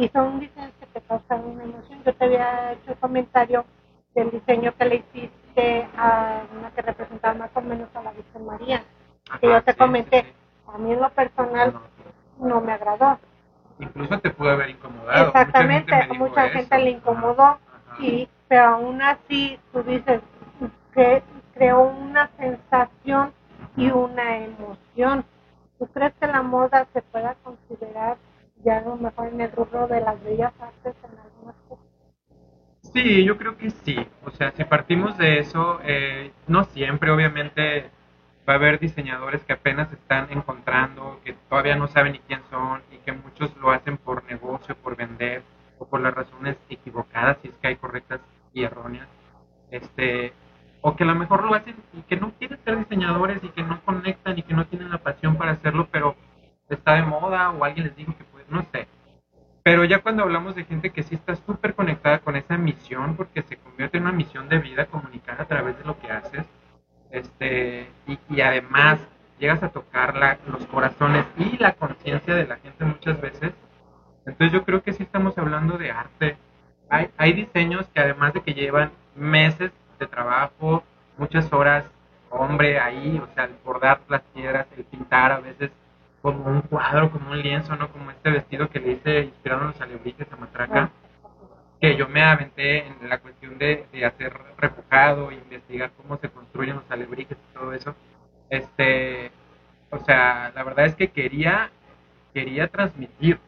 Y 0.01 0.09
son 0.09 0.41
diseños 0.41 0.73
que 0.81 0.87
te 0.87 1.01
causan 1.03 1.45
una 1.45 1.65
emoción. 1.65 2.03
Yo 2.05 2.15
te 2.15 2.25
había 2.25 2.73
hecho 2.73 2.93
el 2.93 2.97
comentario 2.97 3.65
del 4.15 4.31
diseño 4.31 4.73
que 4.79 4.85
le 4.87 4.97
hiciste 4.97 5.89
a 5.97 6.43
una 6.59 6.71
que 6.71 6.83
representaba 6.83 7.35
más 7.35 7.51
o 7.55 7.61
menos 7.61 7.89
a 7.95 8.03
la 8.03 8.13
Virgen 8.13 8.47
María. 8.47 8.83
Que 9.41 9.47
Ajá, 9.47 9.59
yo 9.59 9.63
te 9.65 9.73
sí, 9.73 9.79
comenté, 9.79 10.23
sí, 10.23 10.29
sí. 10.29 10.35
a 10.75 10.79
mí 10.79 10.93
en 10.93 11.01
lo 11.01 11.11
personal 11.11 11.75
No, 12.39 12.49
no 12.49 12.61
me 12.63 12.73
agradó. 12.73 13.19
Incluso 13.79 14.19
te 14.21 14.31
pudo 14.31 14.51
haber 14.51 14.71
incomodado. 14.71 15.27
Exactamente, 15.29 15.93
mucha 15.93 16.03
gente, 16.07 16.19
mucha 16.19 16.49
gente 16.49 16.79
le 16.79 16.91
incomodó, 16.91 17.43
Ajá, 17.43 17.61
y, 17.99 18.29
pero 18.49 18.65
aún 18.65 19.03
así 19.03 19.59
tú 19.73 19.83
dices 19.83 20.23
que 20.95 21.23
creó 21.55 21.83
una 21.83 22.31
sensación 22.39 23.33
y 23.77 23.91
una 23.91 24.39
emoción. 24.39 25.25
¿Tú 25.79 25.87
crees 25.89 26.15
que 26.15 26.27
la 26.27 26.43
moda 26.43 26.87
se 26.95 27.03
pueda 27.03 27.37
considerar 27.43 28.17
ya 28.65 28.79
a 28.79 28.81
lo 28.83 28.97
mejor 28.97 29.29
en 29.29 29.41
el 29.41 29.53
rubro 29.53 29.87
de 29.89 30.01
las 30.01 30.23
bellas 30.23 30.53
artes 30.61 30.95
en 31.05 31.19
algunas 31.19 31.57
cosas? 31.69 31.87
Sí, 32.93 33.25
yo 33.25 33.37
creo 33.37 33.57
que 33.57 33.71
sí. 33.71 33.97
O 34.25 34.31
sea, 34.31 34.51
si 34.53 34.65
partimos 34.65 35.17
de 35.19 35.39
eso, 35.39 35.81
eh, 35.85 36.33
no 36.47 36.65
siempre, 36.65 37.11
obviamente, 37.11 37.91
va 38.49 38.55
a 38.55 38.57
haber 38.57 38.81
diseñadores 38.81 39.45
que 39.45 39.53
apenas 39.53 39.93
están 39.93 40.29
encontrando, 40.31 41.21
que 41.25 41.35
todavía 41.49 41.77
no 41.77 41.89
saben 41.89 42.13
ni 42.13 42.19
quién 42.21 42.43
son 42.51 42.83
y 42.91 42.97
que 42.99 43.13
muchos 43.13 43.57
lo 43.59 43.71
hacen 43.71 43.97
por 43.97 44.25
negocio, 44.25 44.75
por 44.77 44.97
vender 44.97 45.43
o 45.79 45.87
por 45.87 46.01
las 46.01 46.15
razones 46.15 46.57
equivocadas, 46.69 47.39
si 47.43 47.49
es 47.49 47.55
que 47.55 47.69
hay 47.69 47.77
correctas 47.77 48.21
y 48.53 48.65
erróneas. 48.65 49.09
Este, 49.71 50.33
o 50.81 50.97
que 50.97 51.05
a 51.05 51.07
lo 51.07 51.15
mejor 51.15 51.45
lo 51.45 51.55
hacen 51.55 51.77
y 51.93 52.03
que 52.03 52.17
no 52.17 52.33
quieren 52.39 52.59
ser 52.65 52.79
diseñadores 52.79 53.43
y 53.45 53.49
que 53.51 53.63
no 53.63 53.81
conectan 53.85 54.39
y 54.39 54.43
que 54.43 54.55
no 54.55 54.67
tienen 54.67 54.91
la 54.91 54.99
pasión 54.99 55.37
para 55.37 55.53
hacerlo, 55.53 55.89
pero 55.91 56.17
está 56.69 56.95
de 56.95 57.03
moda 57.03 57.51
o 57.51 57.65
alguien 57.65 57.87
les 57.87 57.97
dijo 57.97 58.17
que 58.17 58.25
puede, 58.25 58.40
no 58.51 58.67
sé. 58.73 58.87
Pero 59.63 59.85
ya 59.85 60.01
cuando 60.01 60.23
hablamos 60.23 60.55
de 60.55 60.65
gente 60.65 60.91
que 60.91 61.03
sí 61.03 61.15
está 61.15 61.37
súper 61.37 61.75
conectada 61.75 62.21
con 62.21 62.37
esa 62.37 62.57
misión, 62.57 63.17
porque 63.17 63.43
se 63.43 63.57
convierte 63.57 63.99
en 63.99 64.05
una 64.05 64.13
misión 64.13 64.49
de 64.49 64.59
vida 64.59 64.87
comunicar 64.87 65.41
a 65.41 65.47
través 65.47 65.79
de 65.79 65.85
lo 65.85 65.99
que 65.99 66.11
haces, 66.11 66.45
este, 67.11 67.89
y, 68.07 68.19
y 68.31 68.41
además 68.41 69.01
llegas 69.39 69.63
a 69.63 69.71
tocar 69.71 70.17
la, 70.17 70.39
los 70.47 70.67
corazones 70.67 71.25
y 71.37 71.57
la 71.59 71.73
conciencia 71.73 72.35
de 72.35 72.47
la 72.47 72.57
gente 72.57 72.85
muchas 72.85 73.21
veces, 73.21 73.53
entonces 74.27 74.53
yo 74.53 74.65
creo 74.65 74.83
que 74.83 74.93
sí 74.93 75.03
estamos 75.03 75.37
hablando 75.39 75.79
de 75.79 75.91
arte. 75.91 76.37
Hay, 76.89 77.11
hay 77.17 77.33
diseños 77.33 77.87
que 77.95 78.01
además 78.01 78.35
de 78.35 78.43
que 78.43 78.55
llevan 78.55 78.93
meses 79.17 79.73
de 79.99 80.07
trabajo, 80.07 80.85
muchas 81.17 81.53
horas, 81.53 81.85
hombre, 82.31 82.79
ahí, 82.79 83.21
o 83.23 83.33
sea, 83.35 83.45
el 83.45 83.55
bordar 83.65 84.01
las 84.09 84.23
piedras, 84.35 84.67
el 84.77 84.85
pintar 84.85 85.33
a 85.33 85.41
veces 85.41 85.71
como 86.23 86.45
un 86.51 86.63
cuadro, 86.63 87.11
como 87.11 87.31
un 87.31 87.41
lienzo, 87.41 87.77
¿no? 87.77 87.91
Como 87.93 88.11
este 88.11 88.31
vestido 88.31 88.69
que 88.69 88.81
le 88.81 88.93
hice 88.93 89.21
inspiraron 89.25 89.69
los 89.69 89.81
alebrijes 89.81 90.31
a 90.33 90.37
Matraca, 90.37 90.91
que 91.81 91.97
yo 91.97 92.09
me 92.09 92.23
aventé 92.23 92.87
en 92.87 93.09
la 93.09 93.19
cuestión 93.19 93.59
de, 93.59 93.87
de 93.93 94.05
hacer 94.05 94.33
repujado, 94.59 95.33
investigar 95.33 95.93
cómo 95.97 96.19
se 96.19 96.29
construyen 96.29 96.77
los 96.77 96.91
alebrijes 96.91 97.39
y 97.39 97.55
todo 97.55 97.73
eso. 97.73 97.95
Este, 98.51 99.31
o 99.91 99.99
sea, 100.01 100.53
la 100.55 100.63
verdad 100.65 100.87
es 100.87 100.95
que 100.95 101.09
quería, 101.11 101.71
quería 102.35 102.69
transmitir. 102.69 103.39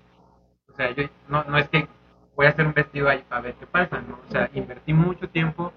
O 0.68 0.74
sea, 0.74 0.92
yo 0.92 1.04
no, 1.28 1.44
no 1.44 1.58
es 1.58 1.68
que 1.68 1.86
voy 2.34 2.46
a 2.46 2.50
hacer 2.50 2.66
un 2.66 2.72
vestido 2.72 3.08
ahí 3.08 3.22
para 3.28 3.42
ver 3.42 3.54
qué 3.54 3.66
pasa, 3.66 4.00
¿no? 4.00 4.18
O 4.26 4.32
sea, 4.32 4.48
invertí 4.54 4.94
mucho 4.94 5.28
tiempo, 5.28 5.72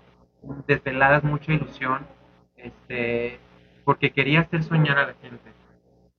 desveladas, 0.68 1.24
mucha 1.24 1.52
ilusión, 1.52 2.08
este, 2.56 3.40
porque 3.84 4.12
quería 4.12 4.42
hacer 4.42 4.64
soñar 4.64 4.98
a 4.98 5.08
la 5.08 5.14
gente 5.16 5.55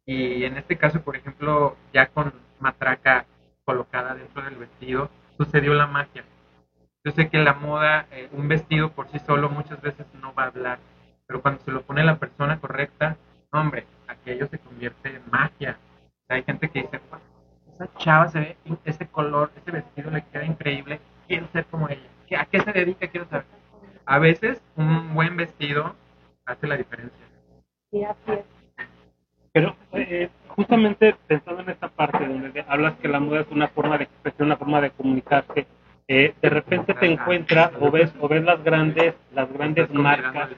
y 0.06 0.44
en 0.44 0.56
este 0.56 0.76
caso, 0.76 1.02
por 1.02 1.16
ejemplo, 1.16 1.76
ya 1.92 2.06
con 2.06 2.32
matraca 2.60 3.26
colocada 3.64 4.14
dentro 4.14 4.42
del 4.42 4.54
vestido, 4.54 5.10
sucedió 5.36 5.74
la 5.74 5.88
magia. 5.88 6.24
Yo 7.04 7.12
sé 7.12 7.28
que 7.28 7.38
la 7.38 7.54
moda, 7.54 8.06
eh, 8.12 8.28
un 8.32 8.48
vestido 8.48 8.92
por 8.92 9.08
sí 9.10 9.18
solo 9.18 9.50
muchas 9.50 9.80
veces 9.82 10.06
no 10.14 10.32
va 10.34 10.44
a 10.44 10.46
hablar, 10.46 10.78
pero 11.26 11.42
cuando 11.42 11.60
se 11.64 11.72
lo 11.72 11.82
pone 11.82 12.04
la 12.04 12.18
persona 12.18 12.60
correcta, 12.60 13.16
hombre, 13.52 13.84
aquello 14.06 14.46
se 14.46 14.58
convierte 14.58 15.08
en 15.08 15.22
magia. 15.30 15.78
hay 16.28 16.42
gente 16.44 16.68
que 16.68 16.82
dice, 16.82 17.00
esa 17.74 17.88
chava 17.98 18.28
se 18.28 18.40
ve, 18.40 18.56
ese 18.84 19.06
color, 19.08 19.50
ese 19.56 19.70
vestido 19.70 20.10
le 20.10 20.24
queda 20.24 20.44
increíble, 20.44 21.00
quiero 21.26 21.46
ser 21.48 21.66
como 21.66 21.88
ella. 21.88 22.08
¿A 22.38 22.46
qué 22.46 22.60
se 22.60 22.72
dedica? 22.72 23.08
Quiero 23.08 23.28
saber. 23.28 23.46
A 24.04 24.18
veces 24.18 24.60
un 24.76 25.14
buen 25.14 25.36
vestido 25.36 25.94
hace 26.44 26.66
la 26.66 26.76
diferencia. 26.76 27.26
Sí, 27.90 28.04
así 28.04 28.32
es. 28.32 28.55
Pero 29.56 29.74
eh, 29.94 30.28
justamente 30.48 31.16
pensando 31.26 31.62
en 31.62 31.70
esta 31.70 31.88
parte 31.88 32.28
donde 32.28 32.62
hablas 32.68 32.92
que 32.98 33.08
la 33.08 33.20
moda 33.20 33.40
es 33.40 33.46
una 33.50 33.68
forma 33.68 33.96
de 33.96 34.04
expresión, 34.04 34.48
una 34.48 34.58
forma 34.58 34.82
de 34.82 34.90
comunicarse, 34.90 35.66
eh, 36.06 36.34
de 36.42 36.50
repente 36.50 36.92
te 36.92 37.06
encuentras 37.06 37.70
o 37.80 37.90
ves 37.90 38.12
o 38.20 38.28
ves 38.28 38.44
las 38.44 38.62
grandes 38.62 39.14
las 39.32 39.50
grandes 39.50 39.90
marcas, 39.94 40.50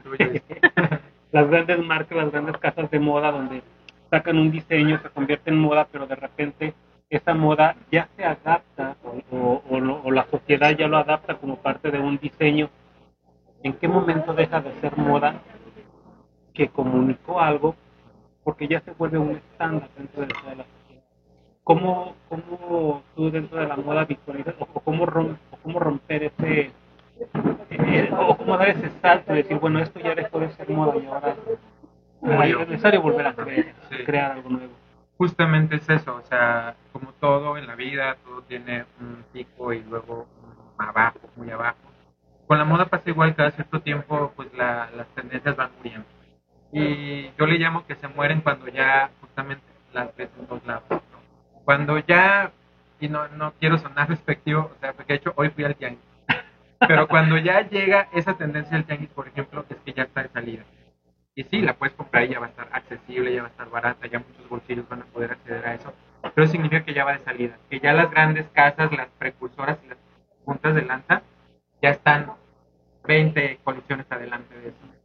las 1.31 1.49
grandes 1.49 1.79
marcas, 1.87 2.19
las 2.19 2.33
grandes 2.33 2.57
casas 2.57 2.91
de 2.91 2.99
moda 2.99 3.31
donde 3.31 3.63
sacan 4.11 4.37
un 4.37 4.51
diseño, 4.51 4.99
se 5.01 5.11
convierte 5.11 5.51
en 5.51 5.61
moda, 5.61 5.87
pero 5.93 6.09
de 6.09 6.17
repente 6.17 6.75
esa 7.09 7.35
moda 7.35 7.77
ya 7.93 8.09
se 8.17 8.25
adapta 8.25 8.97
o, 9.31 9.63
o 9.71 10.11
la 10.11 10.27
sociedad 10.27 10.77
ya 10.77 10.89
lo 10.89 10.97
adapta 10.97 11.37
como 11.37 11.55
parte 11.63 11.93
de 11.93 12.01
un 12.01 12.19
diseño. 12.19 12.69
¿En 13.63 13.75
qué 13.75 13.87
momento 13.87 14.35
deja 14.35 14.61
de 14.61 14.73
ser 14.81 14.97
moda 14.97 15.37
que 16.53 16.67
comunicó 16.67 17.41
algo 17.41 17.77
porque 18.49 18.67
ya 18.67 18.81
se 18.81 18.93
vuelve 18.93 19.19
un 19.19 19.33
estándar 19.33 19.91
dentro 19.95 20.23
de 20.23 20.29
toda 20.29 20.55
la 20.55 20.65
sociedad. 20.65 21.05
¿Cómo, 21.65 22.15
cómo 22.31 23.03
tú 23.15 23.31
dentro 23.31 23.59
de 23.59 23.67
la 23.67 23.77
moda 23.77 24.07
visualizas 24.07 24.55
o, 24.59 24.65
cómo, 24.65 25.07
cómo 25.63 25.79
romper 25.79 26.23
ese, 26.23 26.71
eh, 27.69 28.11
o 28.19 28.39
cómo 28.39 28.57
dar 28.57 28.71
ese 28.71 28.89
salto 29.03 29.35
y 29.35 29.43
decir, 29.43 29.59
bueno, 29.59 29.81
esto 29.81 30.01
ya 30.01 30.15
dejó 30.15 30.41
de 30.41 30.49
ser 30.53 30.71
moda 30.71 30.97
y 30.97 31.05
ahora 31.05 31.37
es 32.47 32.69
necesario 32.71 33.03
volver 33.03 33.27
a 33.27 33.35
crear, 33.35 34.33
algo 34.33 34.49
nuevo? 34.49 34.73
Justamente 35.19 35.77
es 35.77 35.87
eso, 35.87 36.17
o 36.17 36.23
sea, 36.23 36.75
como 36.91 37.13
todo 37.21 37.59
en 37.59 37.67
la 37.67 37.75
vida, 37.75 38.17
todo 38.25 38.41
tiene 38.45 38.87
un 38.99 39.25
pico 39.31 39.75
y 39.75 39.83
luego 39.83 40.27
abajo, 40.79 41.21
muy 41.37 41.51
abajo. 41.51 41.77
Con 42.47 42.57
la 42.57 42.65
moda 42.65 42.87
pasa 42.87 43.11
igual, 43.11 43.35
cada 43.35 43.51
cierto 43.51 43.83
tiempo 43.83 44.33
pues 44.35 44.51
la, 44.55 44.89
las 44.97 45.07
tendencias 45.09 45.55
van 45.55 45.71
muriendo 45.77 46.18
y 46.73 47.31
yo 47.39 47.47
le 47.47 47.59
llamo 47.59 47.87
que 47.87 47.95
se 47.95 48.09
mueren 48.09 48.41
cuando 48.41 48.69
ya 48.69 49.11
justamente 49.21 49.65
las 49.93 50.15
ves 50.17 50.31
en 50.39 50.47
todos 50.47 50.67
lados. 50.67 50.85
Cuando 51.65 51.99
ya, 51.99 52.53
y 53.01 53.09
no, 53.09 53.29
no 53.29 53.53
quiero 53.59 53.79
sonar 53.79 54.09
respectivo, 54.09 54.71
o 54.75 54.81
sea, 54.81 54.93
porque 54.93 55.15
de 55.15 55.19
hecho 55.19 55.33
hoy 55.37 55.51
fui 55.51 55.65
al 55.65 55.77
tianguis, 55.77 56.03
pero 56.87 57.09
cuando 57.09 57.37
ya 57.39 57.69
llega 57.69 58.09
esa 58.13 58.35
tendencia 58.37 58.77
del 58.77 58.85
tianguis, 58.85 59.11
por 59.11 59.29
ejemplo, 59.29 59.65
es 59.69 59.77
que 59.79 59.93
ya 59.93 60.05
está 60.05 60.23
de 60.23 60.29
salida. 60.29 60.65
Y 61.35 61.45
sí, 61.45 61.61
la 61.61 61.75
puedes 61.75 61.95
comprar 61.95 62.25
y 62.25 62.29
ya 62.29 62.41
va 62.41 62.47
a 62.47 62.51
estar 62.51 62.69
accesible, 62.73 63.33
ya 63.33 63.43
va 63.43 63.49
a 63.49 63.51
estar 63.51 63.71
barata, 63.71 64.07
ya 64.07 64.19
muchos 64.19 64.49
bolsillos 64.49 64.89
van 64.89 65.03
a 65.03 65.07
poder 65.07 65.33
acceder 65.33 65.65
a 65.67 65.75
eso, 65.75 65.93
pero 66.35 66.47
significa 66.49 66.85
que 66.85 66.95
ya 66.95 67.05
va 67.05 67.13
de 67.13 67.25
salida, 67.25 67.57
que 67.71 67.81
ya 67.81 67.93
las 67.93 68.11
grandes 68.11 68.47
casas, 68.49 68.91
las 68.93 69.09
precursoras 69.19 69.79
y 69.85 69.89
las 69.89 69.99
puntas 70.45 70.75
de 70.75 70.83
lanza 70.83 71.23
ya 71.81 71.91
están 71.91 72.33
20 73.07 73.61
colecciones 73.63 74.07
adelante 74.11 74.59
de 74.59 74.69
eso. 74.71 74.98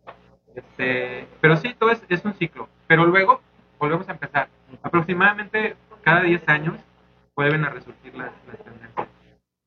Este, 0.55 1.27
pero 1.41 1.57
sí, 1.57 1.73
todo 1.77 1.91
es, 1.91 2.01
es 2.09 2.23
un 2.25 2.33
ciclo. 2.35 2.69
Pero 2.87 3.05
luego 3.05 3.41
volvemos 3.79 4.07
a 4.07 4.13
empezar. 4.13 4.49
Aproximadamente 4.81 5.75
cada 6.03 6.21
10 6.21 6.47
años 6.49 6.75
vuelven 7.35 7.65
a 7.65 7.69
resurgir 7.69 8.15
las, 8.15 8.31
tendencias. 8.63 9.07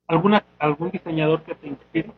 ¿Alguna, 0.07 0.45
¿Algún 0.59 0.91
diseñador 0.91 1.43
que 1.43 1.55
te 1.55 1.67
inspire? 1.67 2.13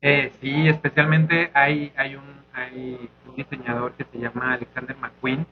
Eh, 0.00 0.32
sí, 0.40 0.68
especialmente 0.68 1.50
hay, 1.52 1.92
hay, 1.96 2.16
un, 2.16 2.42
hay 2.52 3.10
un 3.26 3.34
diseñador 3.34 3.92
que 3.94 4.04
se 4.04 4.18
llama 4.18 4.54
Alexander 4.54 4.96
McQueen, 4.96 5.46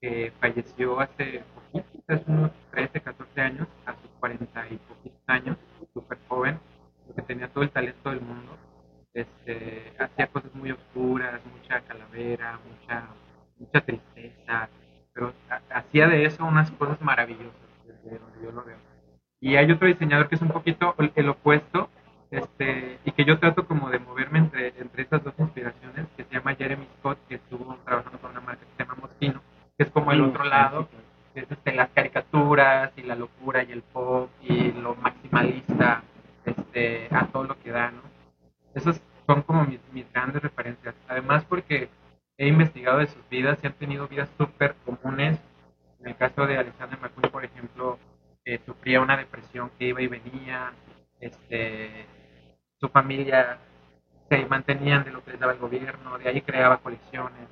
que 0.00 0.32
falleció 0.40 1.00
hace 1.00 1.42
poquito, 1.54 2.02
hace 2.08 2.24
unos 2.30 2.52
13, 2.70 3.00
14 3.00 3.40
años, 3.40 3.68
a 3.84 3.92
sus 3.94 4.10
40 4.20 4.66
y 4.70 4.76
poquitos 4.76 5.22
años, 5.26 5.56
súper 5.92 6.18
joven, 6.28 6.58
porque 7.06 7.22
tenía 7.22 7.48
todo 7.48 7.64
el 7.64 7.70
talento 7.70 8.10
del 8.10 8.20
mundo 8.20 8.56
este, 9.14 9.92
hacía 9.98 10.26
cosas 10.28 10.54
muy 10.54 10.72
oscuras, 10.72 11.40
mucha 11.46 11.80
calavera, 11.80 12.58
mucha, 12.68 13.08
mucha 13.58 13.80
tristeza, 13.80 14.68
pero 15.12 15.32
hacía 15.70 16.08
de 16.08 16.24
eso 16.24 16.44
unas 16.44 16.70
cosas 16.72 17.00
maravillosas, 17.00 17.54
desde 17.86 18.18
donde 18.18 18.42
yo 18.42 18.52
lo 18.52 18.64
veo. 18.64 18.78
Y 19.40 19.56
hay 19.56 19.70
otro 19.70 19.88
diseñador 19.88 20.28
que 20.28 20.34
es 20.34 20.42
un 20.42 20.50
poquito 20.50 20.94
el 20.98 21.28
opuesto, 21.28 21.88
este, 22.30 22.98
y 23.04 23.10
que 23.10 23.24
yo 23.24 23.38
trato 23.38 23.66
como 23.66 23.90
de 23.90 23.98
moverme 23.98 24.38
entre, 24.38 24.68
entre 24.78 25.02
esas 25.02 25.24
dos 25.24 25.34
inspiraciones, 25.38 26.06
que 26.16 26.24
se 26.24 26.34
llama 26.34 26.54
Jeremy 26.54 26.86
Scott, 26.98 27.18
que 27.28 27.36
estuvo 27.36 27.76
trabajando 27.84 28.18
con 28.18 28.30
una 28.30 28.40
marca 28.40 28.64
que 28.64 28.72
se 28.76 28.84
llama 28.84 29.00
Moschino, 29.00 29.42
que 29.76 29.84
es 29.84 29.90
como 29.90 30.12
el 30.12 30.20
otro 30.20 30.44
lado, 30.44 30.88
que 31.34 31.40
es 31.40 31.50
este, 31.50 31.74
las 31.74 31.90
caricaturas 31.90 32.92
y 32.96 33.02
la 33.02 33.16
locura 33.16 33.64
y 33.64 33.72
el 33.72 33.82
pop 33.82 34.30
y 34.42 34.72
lo 34.72 34.94
maximalista 34.96 36.02
este, 36.44 37.08
a 37.10 37.26
todo 37.26 37.44
lo 37.44 37.58
que 37.60 37.70
da, 37.70 37.90
¿no? 37.90 38.02
Esas 38.74 39.00
son 39.26 39.42
como 39.42 39.64
mis, 39.64 39.80
mis 39.92 40.10
grandes 40.12 40.42
referencias. 40.42 40.94
Además 41.08 41.44
porque 41.48 41.88
he 42.36 42.48
investigado 42.48 42.98
de 42.98 43.06
sus 43.06 43.28
vidas 43.28 43.58
y 43.62 43.66
han 43.66 43.74
tenido 43.74 44.08
vidas 44.08 44.28
súper 44.38 44.74
comunes. 44.84 45.38
En 46.00 46.08
el 46.08 46.16
caso 46.16 46.46
de 46.46 46.56
Alexander 46.56 46.98
McQueen, 46.98 47.30
por 47.30 47.44
ejemplo, 47.44 47.98
eh, 48.44 48.60
sufría 48.64 49.00
una 49.00 49.16
depresión 49.16 49.70
que 49.78 49.88
iba 49.88 50.00
y 50.00 50.06
venía. 50.06 50.72
Este, 51.20 52.06
su 52.78 52.88
familia 52.88 53.58
se 54.30 54.46
mantenían 54.46 55.04
de 55.04 55.10
lo 55.10 55.22
que 55.24 55.32
les 55.32 55.40
daba 55.40 55.52
el 55.52 55.58
gobierno, 55.58 56.16
de 56.18 56.28
ahí 56.28 56.40
creaba 56.40 56.78
colecciones. 56.78 57.48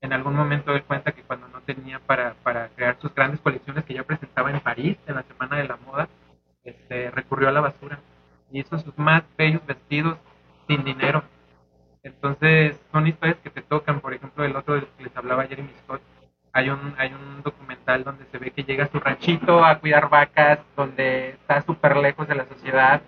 En 0.00 0.12
algún 0.12 0.36
momento 0.36 0.72
él 0.72 0.84
cuenta 0.84 1.12
que 1.12 1.22
cuando 1.22 1.48
no 1.48 1.62
tenía 1.62 1.98
para, 1.98 2.34
para 2.44 2.68
crear 2.68 2.96
sus 3.00 3.12
grandes 3.14 3.40
colecciones 3.40 3.84
que 3.84 3.94
ya 3.94 4.04
presentaba 4.04 4.50
en 4.50 4.60
París 4.60 4.96
en 5.06 5.16
la 5.16 5.24
Semana 5.24 5.56
de 5.56 5.66
la 5.66 5.76
Moda, 5.76 6.08
este, 6.62 7.10
recurrió 7.10 7.48
a 7.48 7.52
la 7.52 7.60
basura 7.60 7.98
y 8.50 8.60
hizo 8.60 8.78
sus 8.78 8.96
más 8.98 9.24
bellos 9.36 9.64
vestidos 9.66 10.18
sin 10.68 10.84
dinero. 10.84 11.24
Entonces, 12.02 12.80
son 12.92 13.06
historias 13.08 13.38
que 13.42 13.50
te 13.50 13.62
tocan. 13.62 14.00
Por 14.00 14.14
ejemplo, 14.14 14.44
el 14.44 14.54
otro 14.54 14.80
que 14.96 15.04
les 15.04 15.16
hablaba 15.16 15.46
Jeremy 15.46 15.72
Scott, 15.82 16.00
hay 16.52 16.70
un, 16.70 16.94
hay 16.98 17.12
un 17.12 17.42
documental 17.42 18.04
donde 18.04 18.24
se 18.26 18.38
ve 18.38 18.50
que 18.52 18.62
llega 18.62 18.84
a 18.84 18.88
su 18.88 19.00
ranchito 19.00 19.64
a 19.64 19.78
cuidar 19.78 20.08
vacas, 20.08 20.60
donde 20.76 21.30
está 21.30 21.62
súper 21.62 21.96
lejos 21.96 22.28
de 22.28 22.34
la 22.34 22.46
sociedad, 22.46 23.02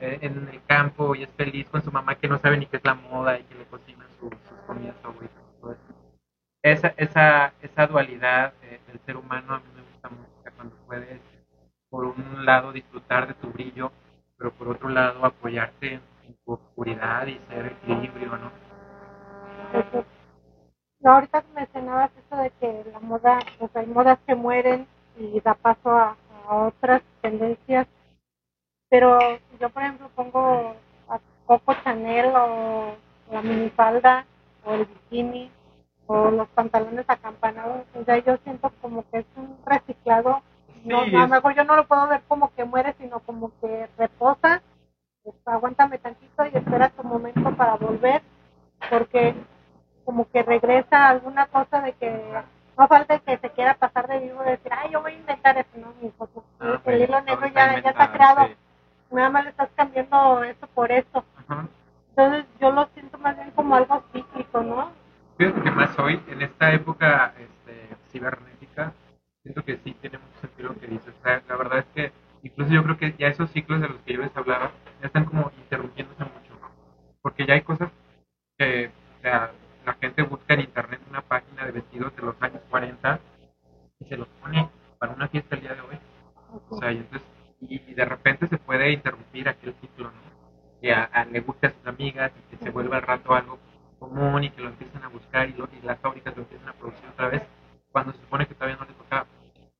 eh, 0.00 0.18
en 0.20 0.48
el 0.52 0.60
campo, 0.66 1.14
y 1.14 1.22
es 1.22 1.30
feliz 1.30 1.68
con 1.70 1.82
su 1.82 1.90
mamá 1.90 2.16
que 2.16 2.28
no 2.28 2.38
sabe 2.38 2.58
ni 2.58 2.66
qué 2.66 2.76
es 2.76 2.84
la 2.84 2.94
moda 2.94 3.38
y 3.38 3.44
que 3.44 3.54
le 3.54 3.64
cocina 3.64 4.04
sus 4.18 4.32
comidas 4.66 4.96
favoritas. 5.02 5.42
Esa, 6.62 6.94
esa, 6.96 7.52
esa 7.60 7.86
dualidad 7.86 8.54
del 8.62 8.98
ser 9.04 9.16
humano 9.16 9.54
a 9.54 9.58
mí 9.58 9.66
me 9.76 9.82
gusta 9.82 10.08
mucho 10.08 10.56
cuando 10.56 10.76
puedes, 10.86 11.20
por 11.90 12.04
un 12.06 12.44
lado, 12.46 12.72
disfrutar 12.72 13.28
de 13.28 13.34
tu 13.34 13.48
brillo, 13.50 13.92
pero 14.38 14.50
por 14.52 14.68
otro 14.68 14.88
lado, 14.88 15.24
apoyarte 15.24 15.94
en 15.94 16.00
tu 16.84 16.90
oscuridad 16.90 17.26
y 17.26 17.40
ser 17.48 17.66
equilibrio, 17.66 18.36
¿no? 18.36 18.50
No, 21.00 21.10
ahorita 21.12 21.44
mencionabas 21.54 22.10
eso 22.16 22.42
de 22.42 22.50
que 22.60 22.84
la 22.92 23.00
moda, 23.00 23.38
o 23.60 23.68
sea, 23.68 23.82
hay 23.82 23.86
modas 23.86 24.18
que 24.26 24.34
mueren 24.34 24.86
y 25.18 25.40
da 25.40 25.54
paso 25.54 25.90
a, 25.90 26.16
a 26.48 26.54
otras 26.56 27.02
tendencias. 27.20 27.86
Pero 28.88 29.18
yo, 29.60 29.70
por 29.70 29.82
ejemplo, 29.82 30.08
pongo 30.14 30.76
a 31.08 31.20
Coco 31.46 31.74
Chanel 31.84 32.32
o 32.36 32.96
la 33.30 33.42
minifalda 33.42 34.26
o 34.64 34.74
el 34.74 34.86
bikini 34.86 35.50
o 36.06 36.30
los 36.30 36.48
pantalones 36.48 37.04
acampanados. 37.08 37.84
O 37.94 38.04
sea, 38.04 38.18
yo 38.18 38.36
siento 38.44 38.72
como 38.80 39.04
que 39.10 39.18
es 39.18 39.26
un 39.36 39.58
reciclado. 39.66 40.42
no, 40.84 41.00
a 41.00 41.06
lo 41.06 41.28
mejor 41.28 41.54
yo 41.54 41.64
no 41.64 41.76
lo 41.76 41.86
puedo 41.86 42.06
ver 42.08 42.22
como 42.28 42.54
que 42.54 42.64
muere, 42.64 42.94
sino 42.98 43.20
como 43.20 43.52
que 43.60 43.88
reposa. 43.98 44.62
Pues, 45.24 45.36
aguántame 45.46 45.96
tantito 45.98 46.44
y 46.44 46.56
espera 46.56 46.90
tu 46.90 47.02
momento 47.02 47.56
para 47.56 47.76
volver, 47.76 48.20
porque 48.90 49.34
como 50.04 50.30
que 50.30 50.42
regresa 50.42 51.08
alguna 51.08 51.46
cosa 51.46 51.80
de 51.80 51.94
que 51.94 52.34
no 52.76 52.86
falta 52.88 53.18
que 53.20 53.38
se 53.38 53.50
quiera 53.50 53.74
pasar 53.74 54.06
de 54.06 54.18
vivo 54.18 54.42
y 54.44 54.50
decir, 54.50 54.70
ay, 54.76 54.90
yo 54.92 55.00
voy 55.00 55.12
a 55.12 55.16
inventar 55.16 55.56
eso, 55.56 55.70
no, 55.76 55.94
mi 55.98 56.08
hijo, 56.08 56.28
ah, 56.60 56.78
el 56.84 57.02
hilo 57.02 57.22
negro 57.22 57.46
ya, 57.46 57.80
ya 57.80 57.90
está 57.90 58.12
creado, 58.12 58.50
nada 59.10 59.30
más 59.30 59.44
le 59.44 59.50
estás 59.50 59.70
cambiando 59.74 60.44
eso 60.44 60.66
por 60.74 60.92
eso. 60.92 61.24
Entonces 62.10 62.44
yo 62.60 62.70
lo 62.70 62.86
siento 62.92 63.16
más 63.16 63.34
bien 63.36 63.50
como 63.52 63.76
algo 63.76 64.04
cíclico, 64.12 64.60
¿no? 64.60 64.92
Fíjate 65.38 65.62
que 65.62 65.70
más 65.70 65.98
hoy, 65.98 66.22
en 66.28 66.42
esta 66.42 66.70
época 66.72 67.32
este, 67.38 67.96
cibernética, 68.12 68.92
siento 69.42 69.64
que 69.64 69.78
sí 69.78 69.94
tiene 70.00 70.18
mucho 70.18 70.40
sentido 70.42 70.68
lo 70.68 70.78
que 70.78 70.86
dices. 70.86 71.14
O 71.18 71.22
sea, 71.22 71.42
la 71.48 71.56
verdad 71.56 71.78
es 71.78 71.86
que 71.94 72.12
incluso 72.44 72.72
yo 72.72 72.84
creo 72.84 72.98
que 72.98 73.14
ya 73.18 73.28
esos 73.28 73.50
ciclos 73.50 73.80
de 73.80 73.88
los 73.88 73.98
que 74.02 74.12
yo 74.12 74.20
les 74.22 74.36
hablaba 74.36 74.70
ya 75.00 75.06
están 75.06 75.24
como 75.24 75.50
interrumpiéndose 75.58 76.24
mucho. 76.24 76.60
Porque 77.22 77.46
ya 77.46 77.54
hay 77.54 77.62
cosas 77.62 77.90
que, 78.58 78.90
o 79.18 79.22
sea, 79.22 79.50
la 79.84 79.94
gente 79.94 80.22
busca 80.22 80.54
en 80.54 80.60
internet 80.60 81.00
una 81.08 81.22
página 81.22 81.66
de 81.66 81.72
vestidos 81.72 82.14
de 82.16 82.22
los 82.22 82.40
años 82.40 82.60
40 82.70 83.20
y 83.98 84.04
se 84.04 84.16
los 84.16 84.28
pone 84.40 84.68
para 84.98 85.12
una 85.12 85.28
fiesta 85.28 85.56
el 85.56 85.62
día 85.62 85.74
de 85.74 85.80
hoy. 85.80 85.98
O 86.68 86.76
sea, 86.78 86.92
y, 86.92 86.98
entonces, 86.98 87.28
y, 87.60 87.94
de 87.94 88.04
repente 88.04 88.46
se 88.46 88.58
puede 88.58 88.92
interrumpir 88.92 89.48
aquel 89.48 89.74
ciclo, 89.80 90.10
¿no? 90.10 90.20
Que 90.80 90.92
a, 90.92 91.24
le 91.30 91.40
guste 91.40 91.68
a 91.68 91.70
sus 91.72 91.86
amigas 91.86 92.30
y 92.38 92.56
que 92.56 92.62
se 92.62 92.70
vuelva 92.70 92.96
al 92.96 93.02
rato 93.02 93.34
algo 93.34 93.58
común 93.98 94.44
y 94.44 94.50
que 94.50 94.60
lo 94.60 94.68
empiecen 94.68 95.02
a 95.02 95.08
buscar 95.08 95.48
y, 95.48 95.54
las 95.82 95.98
fábricas 95.98 96.36
lo 96.36 96.42
empiecen 96.42 96.68
a 96.68 96.74
producir 96.74 97.08
otra 97.08 97.28
vez 97.28 97.42
cuando 97.90 98.12
se 98.12 98.20
supone 98.20 98.46
que 98.46 98.54
todavía 98.54 98.76
no 98.76 98.84
les 98.84 98.96
tocaba. 98.96 99.26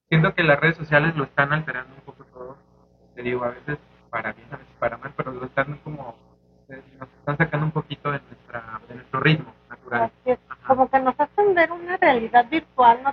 Siento 0.09 0.35
que 0.35 0.42
las 0.42 0.61
redes 0.61 0.76
sociales 0.76 1.16
lo 1.16 1.25
están 1.25 1.52
alterando 1.52 1.94
todo. 2.35 2.57
Te 3.14 3.23
digo, 3.23 3.45
a 3.45 3.50
veces 3.50 3.79
para 4.11 4.33
bien, 4.33 4.49
a 4.53 4.57
veces 4.57 4.75
para 4.79 4.97
mal, 4.99 5.12
pero 5.17 5.33
lo 5.33 5.47
están 5.47 5.79
como 5.85 6.14
eh, 6.69 6.83
nos 6.99 7.09
están 7.09 7.37
sacando 7.37 7.67
un 7.67 7.73
poquito 7.73 8.11
de 8.11 8.21
nuestra 8.21 8.81
de 8.88 8.95
nuestro 8.95 9.21
ritmo 9.21 9.53
natural. 9.69 10.11
como 10.67 10.88
que 10.88 11.00
nos 11.00 11.14
hacen 11.19 11.55
ver 11.55 11.73
una 11.73 11.97
realidad 11.97 12.47
virtual, 12.49 13.03
no 13.03 13.12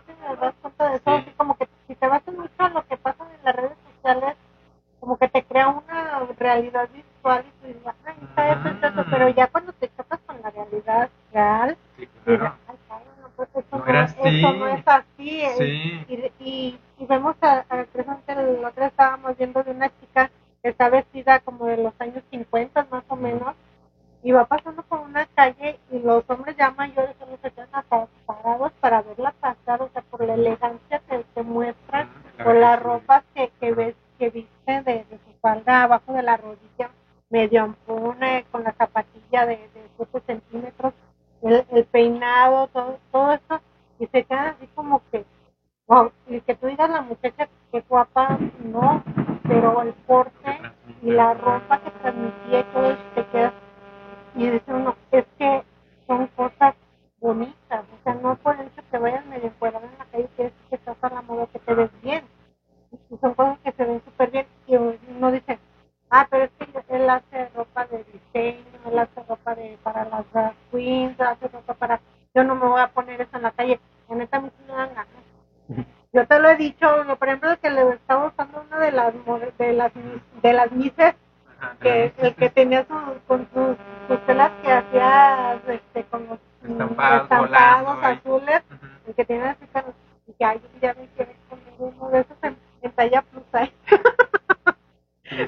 talla 93.12 93.22
plus 93.24 93.44
ahí. 93.54 93.74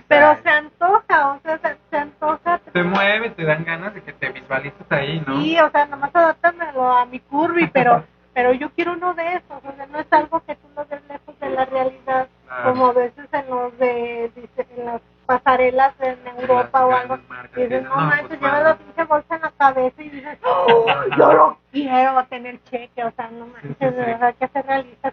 Pero 0.08 0.38
se 0.42 0.50
antoja, 0.50 1.34
o 1.34 1.40
sea, 1.42 1.58
se, 1.58 1.78
se, 1.90 1.98
antoja. 1.98 2.60
Te 2.72 2.84
mueve, 2.84 3.32
te 3.32 3.44
dan 3.44 3.66
ganas 3.66 3.94
de 3.94 4.02
que 4.02 4.14
te 4.14 4.30
visualices 4.30 4.90
ahí, 4.90 5.22
¿no? 5.28 5.42
Sí, 5.42 5.60
o 5.60 5.70
sea, 5.72 5.86
nomás 5.86 6.16
adáptamelo 6.16 6.90
a 6.90 7.06
mi 7.06 7.20
curvy, 7.20 7.68
pero 7.68 8.06
pero 8.34 8.54
yo 8.54 8.70
quiero 8.72 8.94
uno 8.94 9.14
de 9.14 9.36
esos, 9.36 9.64
o 9.64 9.76
sea, 9.76 9.86
no 9.86 10.00
es 10.00 10.08
algo 10.12 10.40
que 10.46 10.56
tú 10.56 10.68
lo 10.76 10.86
ves 10.86 11.02
lejos 11.08 11.40
de 11.40 11.50
la 11.50 11.66
realidad, 11.66 12.28
como 12.64 12.88
a 12.88 12.94
veces 12.94 13.28
en 13.32 13.50
los 13.50 13.78
de, 13.78 14.26
en 14.26 14.86
las 14.86 15.02
pasarelas 15.26 15.94
en 16.00 16.18
Europa 16.40 16.86
o 16.86 16.92
algo, 16.92 17.20
y 17.56 17.62
dices, 17.62 17.84
no, 17.84 17.96
manches, 17.96 18.28
pues, 18.28 18.42
lleva 18.42 18.60
la 18.60 18.76
pinche 18.76 19.04
bolsa 19.04 19.36
en 19.36 19.42
la 19.42 19.52
cabeza 19.52 20.04
y 20.04 20.10
dices, 20.10 20.40
oh, 20.44 20.86
yo 21.18 21.34
lo 21.34 21.58
quiero 21.72 22.26
tener 22.26 22.64
cheque, 22.64 23.04
o 23.04 23.12
sea, 23.12 23.30
no 23.30 23.48
manches, 23.48 23.80
de 23.80 23.92
verdad 23.92 24.36
que 24.40 24.48
se 24.48 24.62
realiza, 24.64 25.13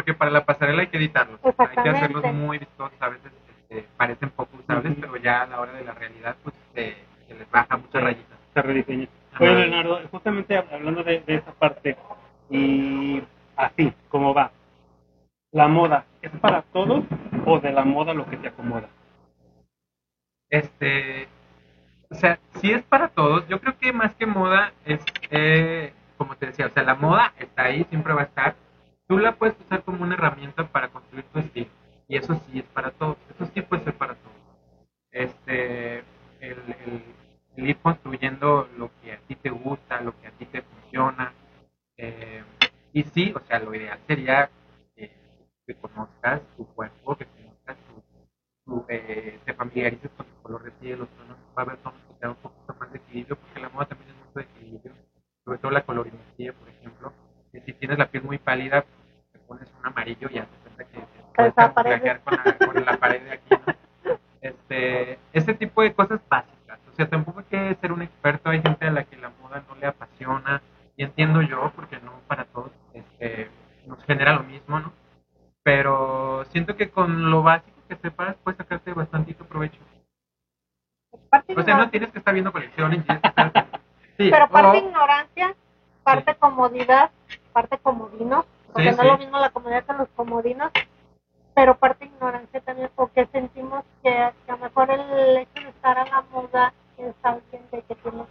porque 0.00 0.14
para 0.14 0.30
la 0.30 0.46
pasarela 0.46 0.80
hay 0.80 0.86
que 0.86 0.96
editarlos. 0.96 1.38
Hay 1.44 1.82
que 1.82 1.88
hacerlos 1.90 2.24
muy 2.32 2.56
vistosos, 2.56 2.96
a 3.00 3.10
veces 3.10 3.30
este, 3.68 3.86
parecen 3.98 4.30
poco 4.30 4.56
usables, 4.56 4.96
pero 4.98 5.14
ya 5.18 5.42
a 5.42 5.46
la 5.46 5.60
hora 5.60 5.72
de 5.72 5.84
la 5.84 5.92
realidad, 5.92 6.36
pues 6.42 6.54
se, 6.74 6.96
les 7.28 7.50
baja 7.50 7.76
muchas 7.76 8.02
rayitas. 8.02 8.38
Se 8.54 8.62
rediseña. 8.62 9.08
Oye, 9.38 9.54
Leonardo, 9.54 10.00
justamente 10.10 10.56
hablando 10.56 11.04
de, 11.04 11.20
de 11.20 11.34
esa 11.34 11.52
parte, 11.52 11.98
y 12.48 13.22
así, 13.56 13.92
como 14.08 14.32
va, 14.32 14.52
¿la 15.52 15.68
moda 15.68 16.06
es 16.22 16.30
para 16.40 16.62
todos 16.62 17.04
o 17.44 17.60
de 17.60 17.70
la 17.70 17.84
moda 17.84 18.14
lo 18.14 18.24
que 18.24 18.38
te 18.38 18.48
acomoda? 18.48 18.88
Este, 20.48 21.28
o 22.08 22.14
sea, 22.14 22.38
si 22.54 22.72
es 22.72 22.82
para 22.84 23.08
todos. 23.08 23.46
Yo 23.48 23.60
creo 23.60 23.76
que 23.76 23.92
más 23.92 24.14
que 24.14 24.24
moda 24.24 24.72
es, 24.86 25.04
eh, 25.30 25.92
como 26.16 26.36
te 26.36 26.46
decía, 26.46 26.68
o 26.68 26.70
sea, 26.70 26.84
la 26.84 26.94
moda 26.94 27.34
está 27.38 27.64
ahí, 27.64 27.84
siempre 27.90 28.14
va 28.14 28.22
a 28.22 28.24
estar. 28.24 28.56
Tú 29.10 29.18
la 29.18 29.34
puedes 29.34 29.58
usar 29.58 29.82
como 29.82 30.04
una 30.04 30.14
herramienta 30.14 30.68
para 30.68 30.86
construir 30.86 31.24
tu 31.32 31.40
estilo. 31.40 31.68
Y 32.06 32.16
eso 32.16 32.40
sí 32.46 32.60
es 32.60 32.64
para 32.66 32.92
todos. 32.92 33.16
Eso 33.34 33.50
sí 33.52 33.60
puede 33.60 33.82
ser 33.82 33.94
para 33.94 34.14
todos. 34.14 34.36
Este, 35.10 36.04
el, 36.38 37.02
ir 37.56 37.76
construyendo 37.78 38.68
lo 38.78 38.92
que 39.02 39.14
a 39.14 39.18
ti 39.26 39.34
te 39.34 39.50
gusta, 39.50 40.00
lo 40.00 40.16
que 40.20 40.28
a 40.28 40.30
ti 40.30 40.46
te 40.46 40.62
funciona. 40.62 41.34
Eh, 41.96 42.44
y 42.92 43.02
sí, 43.02 43.34
o 43.34 43.40
sea, 43.40 43.58
lo 43.58 43.74
ideal 43.74 43.98
sería 44.06 44.48
que, 44.94 45.10
conozcas 45.80 46.42
tu 46.56 46.64
cuerpo, 46.66 47.16
que 47.16 47.26
conozcas 47.26 47.78
tu, 48.64 48.86
eh, 48.88 49.40
te 49.44 49.54
familiarices 49.54 50.12
con 50.16 50.24
tu 50.24 50.42
color 50.42 50.62
de 50.62 50.70
piel, 50.70 51.00
los 51.00 51.08
tonos 51.08 51.36
va 51.36 51.62
a 51.62 51.62
haber 51.62 51.78
tonos 51.78 52.00
que 52.06 52.14
tengan 52.14 52.30
un 52.30 52.42
poquito 52.42 52.74
más 52.78 52.92
de 52.92 52.98
equilibrio, 52.98 53.36
porque 53.36 53.60
la 53.60 53.68
moda 53.70 53.86
también 53.86 54.10
es 54.10 54.16
mucho 54.16 54.38
de 54.38 54.42
equilibrio, 54.42 54.92
sobre 55.44 55.58
todo 55.58 55.72
la 55.72 55.82
colorimetría, 55.82 56.52
por 56.52 56.68
ejemplo, 56.68 57.12
que 57.52 57.60
si 57.60 57.72
tienes 57.72 57.98
la 57.98 58.08
piel 58.08 58.22
muy 58.24 58.38
pálida, 58.38 58.82
te 58.82 58.99
amarillo 60.00 60.28
y 60.30 60.38
haces 60.38 60.58
cuenta 60.62 60.84
que 60.84 61.52
camuflajear 61.54 62.20
con 62.20 62.34
la, 62.36 62.58
con 62.66 62.84
la 62.84 62.96
pared 62.98 63.22
de 63.22 63.32
aquí, 63.32 63.54
¿no? 63.66 63.74
Este, 64.42 65.18
este 65.34 65.52
tipo 65.54 65.82
de 65.82 65.92
cosas 65.92 66.18
básicas, 66.28 66.78
o 66.90 66.94
sea, 66.96 67.06
tampoco 67.08 67.40
hay 67.40 67.44
que 67.44 67.74
ser 67.82 67.92
un 67.92 68.00
experto, 68.00 68.48
hay 68.48 68.62
gente 68.62 68.86
a 68.86 68.90
la 68.90 69.04
que 69.04 69.16
la 69.18 69.28
moda 69.42 69.62
no 69.68 69.74
le 69.74 69.86
apasiona, 69.86 70.62
y 70.96 71.04
entiendo 71.04 71.42
yo, 71.42 71.70
porque 71.76 71.98
no 72.00 72.12
para 72.26 72.46
todos, 72.46 72.70
este, 72.94 73.50
mismo, 74.48 74.80
¿no? 74.80 74.92
Pero 75.62 76.44
siento 76.52 76.74
que 76.74 76.90
con 76.90 77.30
lo 77.30 77.42
básico 77.42 77.76
que 77.86 77.96
sepas 77.96 78.34
puedes 78.42 78.56
sacarte 78.56 78.94
bastantito 78.94 79.44
provecho. 79.44 79.78
Parte 81.28 81.52
O 81.52 81.56
sea, 81.56 81.56
no 81.56 81.60
ignorancia. 81.62 81.90
tienes 81.90 82.10
que 82.12 82.18
estar 82.18 82.32
viendo 82.34 82.52
colecciones. 82.52 83.04
tienes 83.04 83.22
que 83.22 83.28
estar- 83.28 83.52
Sí, 84.16 84.30
pero 84.30 84.48
parte 84.48 84.78
o- 84.78 84.88
ignorancia, 84.88 85.54
parte 86.02 86.34
comodidad, 86.36 87.10
parte 87.52 87.76
comodinos, 87.78 88.46
porque 88.72 88.90
Sí, 88.90 88.96
no 88.96 89.02
sí. 89.02 89.06
es 89.08 89.12
lo 89.12 89.18
mismo 89.18 89.38
la 89.38 89.50
comodidad 89.50 89.84
que 89.84 89.92
los 89.94 90.08
comodinos, 90.10 90.70
pero 91.54 91.76
parte 91.76 92.04
ignorancia 92.06 92.60
también, 92.60 92.90
porque 92.94 93.26
sentimos 93.26 93.84
que, 94.02 94.10
que 94.46 94.52
a 94.52 94.56
lo 94.56 94.58
mejor 94.58 94.90
el 94.90 95.36
hecho 95.38 95.62
de 95.62 95.68
estar 95.70 95.98
a 95.98 96.04
la 96.06 96.22
moda 96.30 96.72
es 96.96 97.14
alguien 97.22 97.62
de 97.70 97.82
que 97.82 97.94
tiene, 97.96 98.24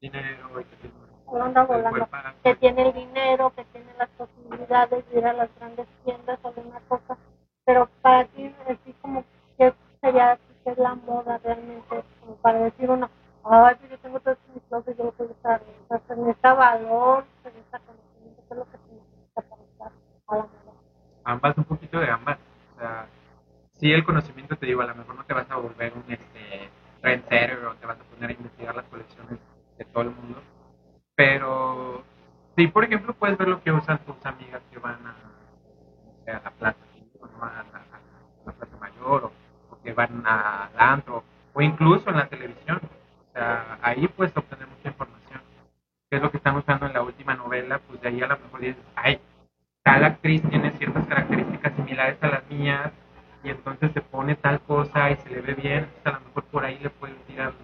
dinero 0.00 0.60
y 0.60 0.64
que 0.64 0.76
tiene- 0.76 0.94
anda 1.42 1.62
el 1.62 1.66
volando, 1.66 1.90
buen 1.90 2.06
pago. 2.06 2.28
que 2.44 2.54
tiene 2.56 2.82
el 2.88 2.92
dinero, 2.94 3.52
que 3.56 3.64
tiene 3.66 3.92
las 3.98 4.08
posibilidades 4.10 5.08
de 5.10 5.18
ir 5.18 5.26
a 5.26 5.32
las 5.32 5.48
grandes 5.58 5.86
tiendas 6.04 6.38
o 6.42 6.52
de 6.52 6.60
una 6.60 6.80
cosa, 6.88 7.16
pero 7.64 7.88
para 8.02 8.24
ti, 8.26 8.54
así 8.68 8.94
como 9.02 9.24
que 9.58 9.72
sería 10.00 10.38
que 10.62 10.70
es 10.72 10.78
la 10.78 10.94
moda 10.94 11.38
realmente, 11.42 12.04
como 12.20 12.36
para 12.36 12.58
decir 12.60 12.90
uno, 12.90 13.08
ay, 13.44 13.74
pues 13.76 13.90
yo 13.90 13.98
tengo 13.98 14.20
todo 14.20 14.32
esto 14.34 14.44
en 14.48 14.54
mi 14.54 14.60
closet, 14.68 14.96
yo 14.98 15.04
lo 15.04 15.12
puedo 15.12 15.30
usar, 15.32 15.62
o 15.62 15.88
sea, 15.88 16.00
se 16.06 16.16
necesita 16.16 16.54
valor, 16.54 17.24
se 17.42 17.48
necesita 17.50 17.78
conocimiento, 17.80 18.42
que 18.46 18.54
es 18.54 18.58
lo 18.58 18.64
que 18.66 18.76
se 18.78 18.92
necesita 18.94 19.42
para 19.42 19.62
estar 19.62 19.92
a 20.28 20.34
la 20.36 20.42
moda. 20.42 20.50
ambas, 21.24 21.58
un 21.58 21.64
poquito 21.64 21.98
de 21.98 22.08
ambas. 22.10 22.38
O 22.76 22.78
sea, 22.80 23.06
sí 23.74 23.92
el 23.92 24.04
conocimiento, 24.04 24.56
te 24.56 24.66
digo, 24.66 24.82
a 24.82 24.86
lo 24.86 24.94
mejor 24.94 25.14
no 25.16 25.24
te 25.24 25.34
vas 25.34 25.50
a 25.50 25.56
volver 25.56 25.92
un 25.94 26.04
este, 26.12 26.70
trendsetter 27.00 27.64
o 27.66 27.74
te 27.74 27.86
vas 27.86 27.98
a 28.00 28.04
poner 28.04 28.30
a 28.30 28.32
investigar 28.32 28.74
las 28.76 28.84
colecciones 28.86 29.38
de 29.78 29.84
todo 29.86 30.02
el 30.04 30.10
mundo. 30.10 30.40
Pero 31.14 32.02
sí, 32.56 32.66
por 32.68 32.84
ejemplo, 32.84 33.14
puedes 33.14 33.38
ver 33.38 33.48
lo 33.48 33.62
que 33.62 33.72
usan 33.72 33.98
tus 33.98 34.24
amigas 34.26 34.62
que 34.70 34.78
van 34.78 34.94
a, 35.06 35.14
no 36.04 36.12
sé, 36.24 36.30
a 36.30 36.40
la 36.40 36.50
plaza, 36.50 36.78
¿no? 37.20 37.44
a, 37.44 37.50
la, 37.72 37.78
a 37.78 38.46
la 38.46 38.52
plaza 38.52 38.76
mayor 38.78 39.24
o, 39.24 39.32
o 39.74 39.82
que 39.82 39.92
van 39.92 40.24
al 40.26 40.70
antro 40.76 41.24
o 41.54 41.60
incluso 41.62 42.10
en 42.10 42.16
la 42.18 42.28
televisión. 42.28 42.80
O 42.84 43.32
sea, 43.32 43.78
ahí 43.82 44.06
puedes 44.08 44.36
obtener 44.36 44.66
mucha 44.68 44.88
información. 44.88 45.40
¿Qué 46.10 46.16
es 46.16 46.22
lo 46.22 46.30
que 46.30 46.36
están 46.36 46.56
usando 46.56 46.86
en 46.86 46.92
la 46.92 47.02
última 47.02 47.34
novela? 47.34 47.78
Pues 47.80 48.00
de 48.00 48.08
ahí 48.08 48.22
a 48.22 48.26
lo 48.28 48.38
mejor 48.38 48.60
dices, 48.60 48.82
ay, 48.94 49.18
tal 49.96 50.04
actriz 50.04 50.42
tiene 50.50 50.70
ciertas 50.72 51.06
características 51.06 51.72
similares 51.74 52.22
a 52.22 52.28
las 52.28 52.50
mías 52.50 52.92
y 53.42 53.48
entonces 53.48 53.90
se 53.94 54.02
pone 54.02 54.34
tal 54.34 54.60
cosa 54.60 55.10
y 55.10 55.16
se 55.16 55.30
le 55.30 55.40
ve 55.40 55.54
bien, 55.54 55.84
entonces 55.84 56.06
a 56.06 56.10
lo 56.10 56.20
mejor 56.20 56.44
por 56.44 56.64
ahí 56.66 56.78
le 56.80 56.90
puedes 56.90 57.16
tirar. 57.24 57.54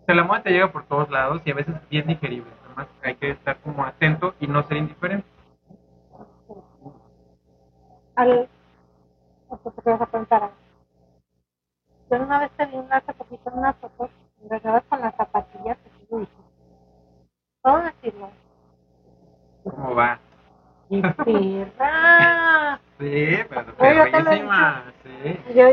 O 0.00 0.04
sea, 0.06 0.14
la 0.14 0.24
moda 0.24 0.42
te 0.42 0.50
llega 0.50 0.72
por 0.72 0.86
todos 0.86 1.10
lados 1.10 1.42
y 1.44 1.50
a 1.50 1.54
veces 1.54 1.74
es 1.74 1.88
bien 1.90 2.06
digerible, 2.06 2.50
además 2.64 2.88
hay 3.02 3.16
que 3.16 3.32
estar 3.32 3.58
como 3.58 3.84
atento 3.84 4.34
y 4.40 4.46
no 4.46 4.62
ser 4.62 4.78
indiferente. 4.78 5.26
Al, 8.16 8.48
te 9.84 9.90
vas 9.90 10.00
a 10.00 10.06
preguntar. 10.06 10.50
Yo 12.10 12.16
una 12.16 12.40
vez 12.40 12.50
te 12.52 12.64
vi 12.64 12.76
una 12.76 12.96
hace 12.96 13.12
poquito 13.12 13.50
en 13.50 13.58
unas 13.58 13.76
fotos, 13.76 14.08
regabas 14.48 14.84
con 14.84 15.02
las 15.02 15.14
zapatillas 15.16 15.76
que 15.76 16.06
tú 16.06 16.18
dijiste. 16.20 16.42
Todo 17.62 17.82
decirlo. 17.82 18.30
¿Cómo 19.64 19.94
va? 19.94 20.18
¡Y 20.92 21.00
perra! 21.00 22.78
Sí, 22.98 23.36
pero 23.50 23.74
perrísima, 24.12 24.84
sí. 25.02 25.40
Yo, 25.56 25.64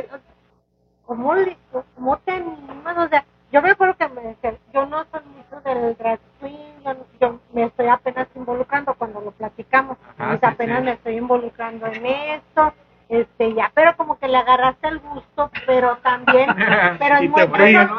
¿cómo, 1.05 1.35
le- 1.35 1.57
¿Cómo 1.95 2.17
te 2.17 2.31
animas? 2.31 2.97
O 2.97 3.07
sea, 3.07 3.23
yo 3.51 3.61
me 3.61 3.71
acuerdo 3.71 3.95
que 3.97 4.07
me 4.09 4.35
yo 4.73 4.85
no 4.87 5.05
soy 5.11 5.21
mucho 5.25 5.61
del 5.61 5.95
drag 5.97 6.19
queen, 6.39 6.81
yo, 6.83 6.95
yo 7.19 7.39
me 7.53 7.65
estoy 7.65 7.87
apenas 7.87 8.27
involucrando 8.35 8.95
cuando 8.95 9.21
lo 9.21 9.29
platicamos, 9.31 9.97
Ajá, 10.17 10.29
pues 10.29 10.39
sí, 10.39 10.45
apenas 10.47 10.79
sí. 10.79 10.85
me 10.85 10.91
estoy 10.93 11.17
involucrando 11.17 11.85
en 11.87 12.05
esto, 12.05 12.73
este 13.09 13.53
ya, 13.53 13.71
pero 13.75 13.95
como 13.95 14.17
que 14.17 14.27
le 14.27 14.37
agarraste 14.37 14.87
el 14.87 14.99
gusto, 14.99 15.51
pero 15.67 15.97
también, 15.97 16.49
pero 16.99 17.17
es 17.17 17.29
muy 17.29 17.43
bueno, 17.45 17.97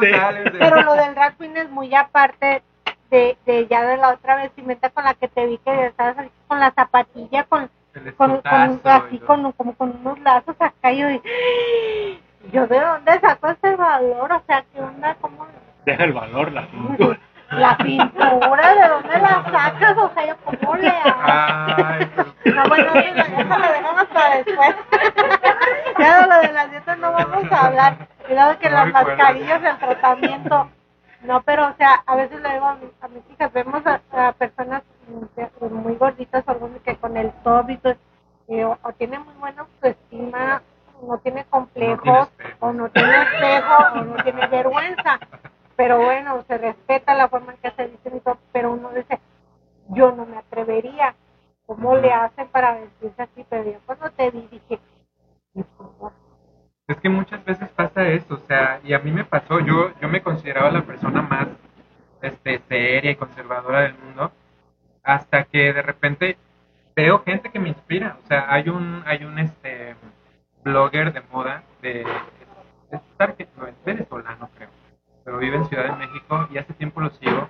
pero 0.59 0.81
lo 0.81 0.93
del 0.95 1.13
drag 1.15 1.37
queen 1.37 1.55
es 1.55 1.69
muy 1.69 1.93
aparte 1.95 2.63
de, 3.11 3.37
de 3.45 3.67
ya 3.67 3.83
de 3.83 3.97
la 3.97 4.09
otra 4.09 4.37
vestimenta 4.37 4.89
con 4.89 5.03
la 5.03 5.13
que 5.13 5.27
te 5.27 5.45
vi 5.45 5.59
que 5.59 5.85
estabas 5.87 6.17
así 6.17 6.31
con 6.47 6.59
la 6.59 6.71
zapatilla, 6.71 7.43
con 7.43 7.69
con, 8.17 8.41
con 8.41 8.81
así 8.85 9.19
con, 9.19 9.51
como 9.51 9.75
con 9.75 9.99
unos 9.99 10.19
lazos 10.19 10.55
acá 10.59 10.93
yo 10.93 11.07
dije, 11.09 12.21
yo 12.53 12.65
de 12.67 12.79
dónde 12.79 13.19
saco 13.19 13.49
ese 13.49 13.75
valor, 13.75 14.31
o 14.31 14.41
sea, 14.47 14.63
qué 14.73 14.81
onda, 14.81 15.15
cómo 15.19 15.45
Deja 15.85 16.03
el 16.03 16.13
valor, 16.13 16.51
la 16.51 16.67
cintura. 16.67 17.19
la 17.49 17.77
pintura, 17.77 18.75
de 18.75 18.87
dónde 18.87 19.19
la 19.19 19.43
sacas, 19.51 19.97
o 19.97 20.11
sea, 20.13 20.27
yo 20.27 20.35
cómo 20.45 20.75
le 20.75 20.87
hago. 20.89 22.05
No, 22.45 22.63
bueno, 22.69 22.93
eso 22.93 23.21
eso 23.21 23.57
lo 23.57 23.71
dejamos 23.71 24.05
para 24.05 24.35
después. 24.37 24.75
ya 25.99 26.21
de 26.21 26.27
lo 26.27 26.41
de 26.41 26.53
las 26.53 26.71
dietas 26.71 26.97
no 26.99 27.11
vamos 27.11 27.51
a 27.51 27.65
hablar. 27.65 28.07
Cuidado 28.25 28.59
que 28.59 28.69
No 28.69 28.75
las 28.77 28.93
mascarillas, 28.93 29.63
el 29.63 29.77
tratamiento. 29.77 30.69
No, 31.23 31.41
pero 31.43 31.67
o 31.69 31.73
sea, 31.75 32.03
a 32.05 32.15
veces 32.15 32.41
le 32.41 32.53
digo 32.53 32.65
a, 32.65 32.75
mi- 32.75 32.91
a 33.01 33.07
mis 33.07 33.23
hijas, 33.31 33.53
vemos 33.53 33.83
a, 33.85 34.01
a 34.27 34.33
personas 34.33 34.83
mm, 35.07 35.73
muy 35.73 35.95
gorditas 35.95 36.43
o 36.47 36.51
algunos 36.51 36.81
que 36.81 36.95
con 36.97 37.15
el 37.17 37.31
top 37.43 37.69
y 37.69 37.77
todo, 37.77 37.95
o, 38.47 38.77
o 38.83 38.93
tiene 38.93 39.19
muy 39.19 39.33
buena 39.35 39.61
autoestima, 39.61 40.61
no 41.01 41.17
tiene 41.19 41.45
complejos, 41.45 42.29
o 42.59 42.73
no 42.73 42.89
tiene 42.89 43.21
espejo, 43.23 43.75
o 43.95 44.03
no 44.03 44.23
tiene 44.23 44.47
vergüenza. 44.47 45.19
Pero 45.75 45.97
bueno, 45.99 46.43
se 46.47 46.57
respeta 46.57 47.15
la 47.15 47.29
forma 47.29 47.53
en 47.53 47.57
que 47.59 47.71
se 47.71 47.87
dicen 47.87 48.17
y 48.17 48.19
todo, 48.19 48.37
pero 48.51 48.71
uno 48.71 48.89
dice, 48.91 49.19
yo 49.89 50.11
no 50.11 50.25
me 50.25 50.37
atrevería. 50.37 51.15
¿Cómo 51.65 51.95
le 51.95 52.11
hacen 52.11 52.47
para 52.49 52.73
vestirse 52.73 53.21
así? 53.23 53.45
Pero 53.49 53.63
yo 53.71 53.79
cuando 53.85 54.09
te 54.11 54.29
vi 54.31 54.47
sea, 58.51 58.81
y 58.83 58.93
a 58.93 58.99
mí 58.99 59.11
me 59.11 59.25
pasó, 59.25 59.59
yo 59.59 59.93
yo 60.01 60.09
me 60.09 60.21
consideraba 60.21 60.71
la 60.71 60.83
persona 60.83 61.21
más 61.21 61.47
este 62.21 62.61
seria 62.69 63.11
y 63.11 63.15
conservadora 63.15 63.81
del 63.81 63.95
mundo 63.97 64.31
hasta 65.03 65.45
que 65.45 65.73
de 65.73 65.81
repente 65.81 66.37
veo 66.95 67.23
gente 67.23 67.51
que 67.51 67.59
me 67.59 67.69
inspira, 67.69 68.17
o 68.23 68.27
sea, 68.27 68.53
hay 68.53 68.69
un 68.69 69.03
hay 69.05 69.25
un 69.25 69.39
este 69.39 69.95
blogger 70.63 71.13
de 71.13 71.21
moda 71.31 71.63
de 71.81 72.01
es, 72.91 73.01
arge- 73.19 73.47
no, 73.57 73.67
es 73.67 73.75
venezolano 73.85 74.49
creo, 74.55 74.69
pero 75.23 75.37
vive 75.39 75.57
en 75.57 75.65
Ciudad 75.65 75.85
de 75.85 76.07
México 76.07 76.47
y 76.51 76.57
hace 76.57 76.73
tiempo 76.73 77.01
lo 77.01 77.09
sigo 77.11 77.49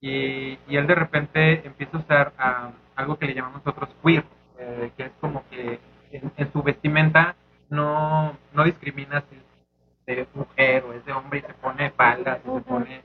y, 0.00 0.58
y 0.68 0.76
él 0.76 0.86
de 0.86 0.94
repente 0.94 1.66
empieza 1.66 1.96
a 1.98 2.00
usar 2.00 2.32
ah, 2.38 2.70
algo 2.96 3.18
que 3.18 3.26
le 3.26 3.34
llamamos 3.34 3.64
nosotros 3.64 3.90
queer, 4.04 4.24
eh, 4.58 4.92
que 4.96 5.04
es 5.06 5.12
como 5.20 5.44
que 5.50 5.80
en, 6.12 6.32
en 6.36 6.52
su 6.52 6.62
vestimenta 6.62 7.36
no, 7.70 8.36
no 8.52 8.64
discrimina 8.64 9.22
si 9.30 9.36
es 9.36 10.16
de 10.16 10.28
mujer 10.34 10.84
o 10.84 10.92
es 10.94 11.04
de 11.04 11.12
hombre 11.12 11.40
y 11.40 11.42
se 11.42 11.54
pone 11.54 11.90
faldas 11.90 12.40
y 12.46 12.50
se 12.50 12.50
Ujú. 12.50 12.62
pone 12.62 13.02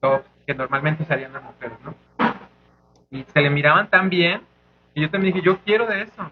tops 0.00 0.28
que 0.46 0.54
normalmente 0.54 1.02
usarían 1.04 1.32
las 1.32 1.42
mujeres, 1.42 1.78
¿no? 1.84 1.94
Y 3.10 3.24
se 3.24 3.40
bien 4.08 4.42
y 4.94 5.02
yo 5.02 5.10
también 5.10 5.34
dije, 5.34 5.46
yo 5.46 5.58
quiero 5.58 5.86
de 5.86 6.02
eso. 6.02 6.30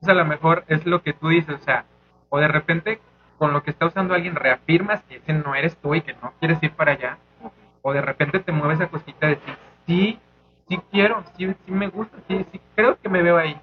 O 0.00 0.04
sea, 0.04 0.14
a 0.14 0.16
lo 0.16 0.24
mejor 0.24 0.64
es 0.68 0.84
lo 0.86 1.02
que 1.02 1.12
tú 1.12 1.28
dices, 1.28 1.56
o 1.60 1.64
sea, 1.64 1.84
o 2.28 2.38
de 2.38 2.48
repente 2.48 3.00
con 3.38 3.52
lo 3.52 3.62
que 3.62 3.70
está 3.70 3.86
usando 3.86 4.14
alguien 4.14 4.36
reafirmas 4.36 5.02
que 5.04 5.16
ese 5.16 5.32
no 5.32 5.54
eres 5.54 5.76
tú 5.76 5.94
y 5.94 6.02
que 6.02 6.14
no 6.14 6.32
quieres 6.38 6.62
ir 6.62 6.72
para 6.72 6.92
allá, 6.92 7.18
o 7.82 7.92
de 7.92 8.00
repente 8.00 8.38
te 8.38 8.52
mueves 8.52 8.80
esa 8.80 8.90
cosita 8.90 9.26
de 9.26 9.34
decir, 9.34 9.56
sí, 9.86 10.18
sí 10.68 10.80
quiero, 10.90 11.22
sí, 11.36 11.54
sí 11.64 11.72
me 11.72 11.88
gusta, 11.88 12.16
sí, 12.28 12.46
sí 12.52 12.60
creo 12.74 12.98
que 12.98 13.08
me 13.08 13.22
veo 13.22 13.36
ahí. 13.36 13.60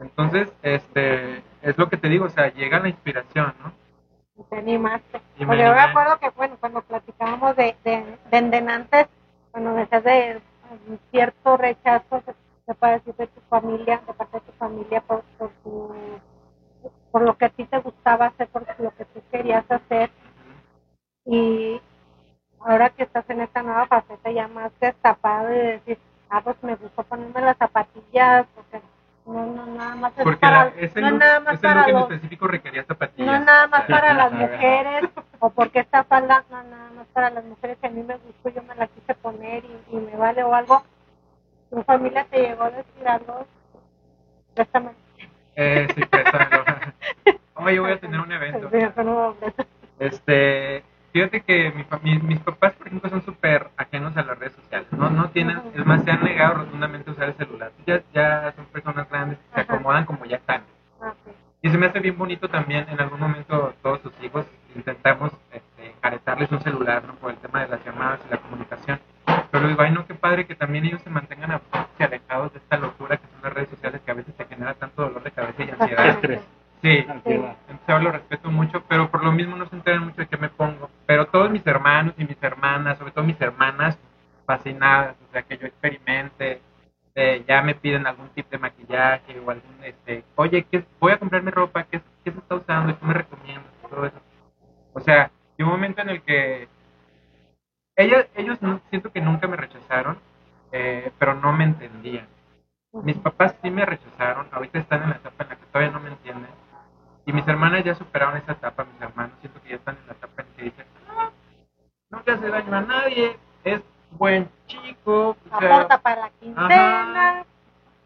Entonces, 0.00 0.52
este, 0.62 1.42
es 1.62 1.78
lo 1.78 1.88
que 1.88 1.96
te 1.96 2.08
digo, 2.08 2.26
o 2.26 2.30
sea, 2.30 2.52
llega 2.52 2.80
la 2.80 2.88
inspiración, 2.88 3.54
¿no? 3.62 3.72
Y 4.36 4.42
te 4.42 4.56
animaste. 4.56 5.20
Y 5.38 5.46
me 5.46 5.56
yo 5.56 5.72
me 5.72 5.80
acuerdo 5.80 6.18
que, 6.18 6.28
bueno, 6.30 6.56
cuando 6.58 6.82
platicábamos 6.82 7.56
de, 7.56 7.76
de, 7.84 8.04
de 8.30 8.36
endenantes, 8.36 9.06
cuando 9.52 9.74
decías 9.74 10.04
de 10.04 10.40
um, 10.70 10.98
cierto 11.10 11.56
rechazo, 11.56 12.22
se, 12.66 12.74
puede 12.74 12.94
decir 12.94 13.14
de 13.14 13.26
tu 13.26 13.40
familia, 13.48 14.02
de 14.06 14.14
parte 14.14 14.38
de 14.38 14.46
tu 14.46 14.52
familia, 14.52 15.00
por, 15.00 15.22
por, 15.38 15.50
tu, 15.62 15.94
por 17.10 17.22
lo 17.22 17.36
que 17.36 17.46
a 17.46 17.50
ti 17.50 17.64
te 17.64 17.78
gustaba 17.78 18.26
hacer, 18.26 18.48
por 18.48 18.62
lo 18.78 18.94
que 18.94 19.04
tú 19.06 19.22
querías 19.30 19.64
hacer. 19.70 20.10
Y 21.26 21.80
ahora 22.60 22.90
que 22.90 23.04
estás 23.04 23.28
en 23.30 23.40
esta 23.40 23.62
nueva 23.62 23.86
faceta 23.86 24.30
ya 24.30 24.48
más 24.48 24.72
destapado 24.80 25.52
y 25.52 25.58
decir, 25.58 25.98
ah, 26.30 26.40
pues 26.42 26.56
me 26.62 26.76
gustó 26.76 27.02
ponerme 27.02 27.40
las 27.40 27.56
zapatillas, 27.56 28.46
porque 28.54 28.80
no, 29.26 29.46
no, 29.46 29.66
nada 29.66 29.94
más 29.94 30.12
es 30.18 30.24
Porque 30.24 30.40
para, 30.40 30.68
ese 30.76 31.00
no 31.00 31.10
look, 31.10 31.18
nada 31.18 31.40
más 31.40 31.54
ese 31.54 31.62
para 31.62 31.80
look 31.80 31.88
en 31.88 31.94
los 31.94 32.10
específico 32.10 32.46
requería 32.46 32.84
zapatillas. 32.84 33.40
no 33.40 33.44
nada 33.44 33.66
más 33.68 33.82
para 33.84 34.12
las 34.12 34.32
mujeres 34.32 35.04
o 35.38 35.50
porque 35.50 35.80
esta 35.80 36.04
falda 36.04 36.44
no 36.50 36.62
nada 36.62 36.90
más 36.90 37.06
para 37.08 37.30
las 37.30 37.44
mujeres 37.44 37.78
que 37.80 37.86
a 37.86 37.90
mí 37.90 38.02
me 38.02 38.16
gustó 38.16 38.50
yo 38.50 38.62
me 38.64 38.74
la 38.74 38.86
quise 38.86 39.14
poner 39.14 39.64
y, 39.64 39.96
y 39.96 39.96
me 39.96 40.16
vale 40.16 40.42
o 40.42 40.54
algo 40.54 40.82
tu 41.84 41.92
familia 41.92 42.26
te 42.30 42.40
llegó 42.40 42.64
algo 42.64 43.46
préstame 44.54 44.90
Eh, 45.56 45.86
sí, 45.94 46.04
préstamelo. 46.06 46.64
Oye, 47.56 47.78
voy 47.78 47.92
a 47.92 48.00
tener 48.00 48.20
un 48.20 48.32
evento. 48.32 48.68
Este, 50.00 50.82
fíjate 51.12 51.40
que 51.42 51.70
mi, 51.70 51.84
fa- 51.84 52.00
mis, 52.02 52.40
papás, 52.40 52.72
por 52.74 52.88
ejemplo, 52.88 53.08
son 53.08 53.22
súper 53.22 53.68
ajenos 53.76 54.16
a 54.16 54.22
las 54.22 54.36
redes 54.38 54.54
sociales. 54.54 54.88
No, 54.92 55.10
no 55.10 55.30
tienen, 55.30 55.60
es 55.74 55.86
más, 55.86 56.02
se 56.02 56.10
han 56.10 56.24
negado 56.24 56.54
rotundamente 56.54 57.10
a 57.10 57.12
usar 57.12 57.28
el 57.28 57.34
celular. 57.36 57.70
Ya, 57.86 58.02
ya 58.12 58.52
son 58.56 58.64
personas 58.66 59.08
grandes 59.08 59.38
que 59.38 59.54
se 59.54 59.60
acomodan 59.60 60.04
como 60.04 60.24
ya 60.24 60.36
están. 60.38 60.62
Ah. 61.00 61.12
Y 61.62 61.70
se 61.70 61.78
me 61.78 61.86
hace 61.86 62.00
bien 62.00 62.18
bonito 62.18 62.48
también, 62.48 62.86
en 62.90 63.00
algún 63.00 63.20
momento 63.20 63.72
todos 63.82 64.00
sus 64.02 64.12
hijos 64.22 64.44
intentamos 64.74 65.30
este, 65.52 65.86
encaretarles 65.90 66.50
un 66.50 66.60
celular, 66.60 67.04
¿no? 67.04 67.14
Por 67.14 67.30
el 67.30 67.36
tema 67.38 67.60
de 67.62 67.68
las 67.68 67.84
llamadas 67.84 68.20
y 68.26 68.30
la 68.30 68.38
comunicación. 68.38 68.98
Pero 69.54 69.68
digo, 69.68 69.82
ay 69.82 69.92
no, 69.92 70.04
qué 70.04 70.14
padre 70.14 70.48
que 70.48 70.56
también 70.56 70.84
ellos 70.84 71.00
se 71.02 71.10
mantengan 71.10 71.60
alejados 72.00 72.52
de 72.52 72.58
esta 72.58 72.76
locura 72.76 73.18
que 73.18 73.28
son 73.28 73.40
las 73.40 73.52
redes 73.52 73.68
sociales 73.70 74.00
que 74.04 74.10
a 74.10 74.14
veces 74.14 74.34
te 74.34 74.46
genera 74.46 74.74
tanto 74.74 75.02
dolor 75.02 75.22
de 75.22 75.30
cabeza 75.30 75.62
y 75.62 75.70
ansiedad. 75.70 76.08
Estrés. 76.08 76.40
Sí, 76.82 77.06
Ansiedad. 77.08 77.56
entonces 77.68 77.88
ahora 77.88 78.02
lo 78.02 78.10
respeto 78.10 78.50
mucho, 78.50 78.82
pero 78.88 79.08
por 79.12 79.22
lo 79.22 79.30
mismo 79.30 79.54
no 79.54 79.68
se 79.68 79.76
enteran 79.76 80.06
mucho 80.06 80.22
de 80.22 80.26
qué 80.26 80.36
me 80.38 80.48
pongo. 80.48 80.90
Pero 81.06 81.26
todos 81.26 81.52
mis 81.52 81.64
hermanos 81.68 82.14
y 82.18 82.24
mis 82.24 82.42
hermanas, 82.42 82.98
sobre 82.98 83.12
todo 83.12 83.24
mis 83.24 83.40
hermanas, 83.40 83.96
fascinadas, 84.44 85.14
o 85.28 85.30
sea, 85.30 85.42
que 85.42 85.56
yo 85.56 85.68
experimente, 85.68 86.60
eh, 87.14 87.44
ya 87.46 87.62
me 87.62 87.76
piden 87.76 88.08
algún 88.08 88.30
tip 88.30 88.50
de 88.50 88.58
maquillaje 88.58 89.38
o 89.38 89.52
algún, 89.52 89.84
este, 89.84 90.24
oye, 90.34 90.66
¿qué, 90.68 90.84
voy 90.98 91.12
a 91.12 91.18
comprarme 91.18 91.52
ropa, 91.52 91.84
¿qué, 91.84 92.00
qué 92.24 92.32
se 92.32 92.38
está 92.40 92.56
usando? 92.56 92.98
¿Qué 92.98 93.06
me 93.06 93.14
recomiendas? 93.14 93.70
Todo 93.88 94.04
eso. 94.04 94.20
O 94.94 94.98
sea, 94.98 95.30
hay 95.56 95.64
un 95.64 95.70
momento 95.70 96.02
en 96.02 96.08
el 96.08 96.22
que 96.22 96.66
ella, 97.96 98.26
ellos 98.34 98.60
no- 98.62 98.80
siento 98.90 99.12
que 99.12 99.20
nunca 99.20 99.46
me 99.46 99.56
rechazaron, 99.56 100.18
eh, 100.72 101.12
pero 101.18 101.34
no 101.34 101.52
me 101.52 101.64
entendían. 101.64 102.26
Mis 102.92 103.16
papás 103.16 103.54
sí 103.62 103.70
me 103.70 103.84
rechazaron, 103.84 104.46
ahorita 104.52 104.78
están 104.78 105.02
en 105.04 105.10
la 105.10 105.16
etapa 105.16 105.44
en 105.44 105.50
la 105.50 105.56
que 105.56 105.66
todavía 105.66 105.92
no 105.92 106.00
me 106.00 106.10
entienden. 106.10 106.50
Y 107.26 107.32
mis 107.32 107.46
hermanas 107.48 107.84
ya 107.84 107.94
superaron 107.94 108.36
esa 108.36 108.52
etapa, 108.52 108.84
mis 108.84 109.00
hermanos, 109.00 109.32
siento 109.40 109.60
que 109.62 109.70
ya 109.70 109.76
están 109.76 109.96
en 110.00 110.06
la 110.06 110.12
etapa 110.12 110.42
en 110.42 110.48
que 110.56 110.62
dicen, 110.64 110.86
"Ah, 111.08 111.30
no 112.10 112.22
le 112.24 112.32
hace 112.32 112.48
daño 112.48 112.76
a 112.76 112.80
nadie, 112.82 113.36
es 113.64 113.80
buen 114.12 114.48
chico, 114.66 115.30
o 115.52 115.58
sea, 115.58 115.68
Aporta 115.76 115.98
para 115.98 116.20
la 116.22 116.30
quincena. 116.30 117.44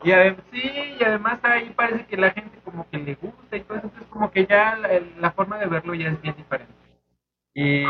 y 0.03 0.12
además, 0.12 0.42
sí, 0.53 0.96
y 1.01 1.05
además 1.05 1.38
ahí 1.42 1.70
parece 1.70 2.07
que 2.07 2.16
la 2.16 2.31
gente 2.31 2.59
como 2.64 2.88
que 2.88 2.98
le 2.98 3.14
gusta 3.16 3.57
y 3.57 3.61
todo 3.62 3.79
eso, 3.79 3.87
entonces 3.88 4.09
como 4.11 4.31
que 4.31 4.46
ya 4.46 4.77
la, 4.77 4.88
la 5.18 5.31
forma 5.33 5.59
de 5.59 5.66
verlo 5.66 5.94
ya 5.94 6.09
es 6.09 6.22
bien 6.22 6.37
diferente. 6.37 6.72
Y, 7.60 7.82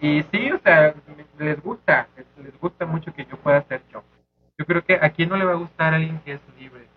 y 0.00 0.22
sí, 0.32 0.50
o 0.50 0.58
sea, 0.64 0.92
les 1.38 1.62
gusta, 1.62 2.08
les, 2.42 2.60
gusta 2.60 2.86
mucho 2.86 3.14
que 3.14 3.24
yo 3.24 3.36
pueda 3.36 3.62
ser 3.68 3.80
yo. 3.92 4.02
Yo 4.58 4.66
creo 4.66 4.84
que 4.84 4.94
a 4.94 5.10
quién 5.10 5.28
no 5.28 5.36
le 5.36 5.44
va 5.44 5.52
a 5.52 5.62
gustar 5.62 5.92
a 5.92 5.96
alguien 5.96 6.18
que 6.24 6.32
es 6.32 6.40
libre, 6.58 6.88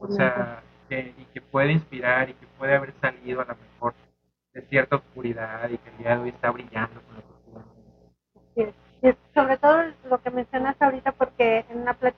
o 0.00 0.08
sea, 0.08 0.64
que, 0.88 1.14
y 1.16 1.24
que 1.26 1.40
puede 1.40 1.70
inspirar 1.70 2.28
y 2.28 2.34
que 2.34 2.46
puede 2.58 2.74
haber 2.74 2.92
salido 3.00 3.40
a 3.40 3.44
lo 3.44 3.54
mejor 3.54 3.94
de 4.52 4.62
cierta 4.62 4.96
oscuridad 4.96 5.70
y 5.70 5.78
que 5.78 5.90
el 5.90 5.98
día 5.98 6.16
de 6.16 6.22
hoy 6.24 6.28
está 6.30 6.50
brillando 6.50 7.00
con 7.02 7.22
Sí, 8.56 8.74
y 9.02 9.14
sobre 9.32 9.56
todo 9.58 9.84
lo 10.10 10.20
que 10.20 10.30
mencionas 10.30 10.74
ahorita, 10.80 11.12
porque 11.12 11.64
en 11.70 11.82
una 11.82 11.94
plática 11.94 12.13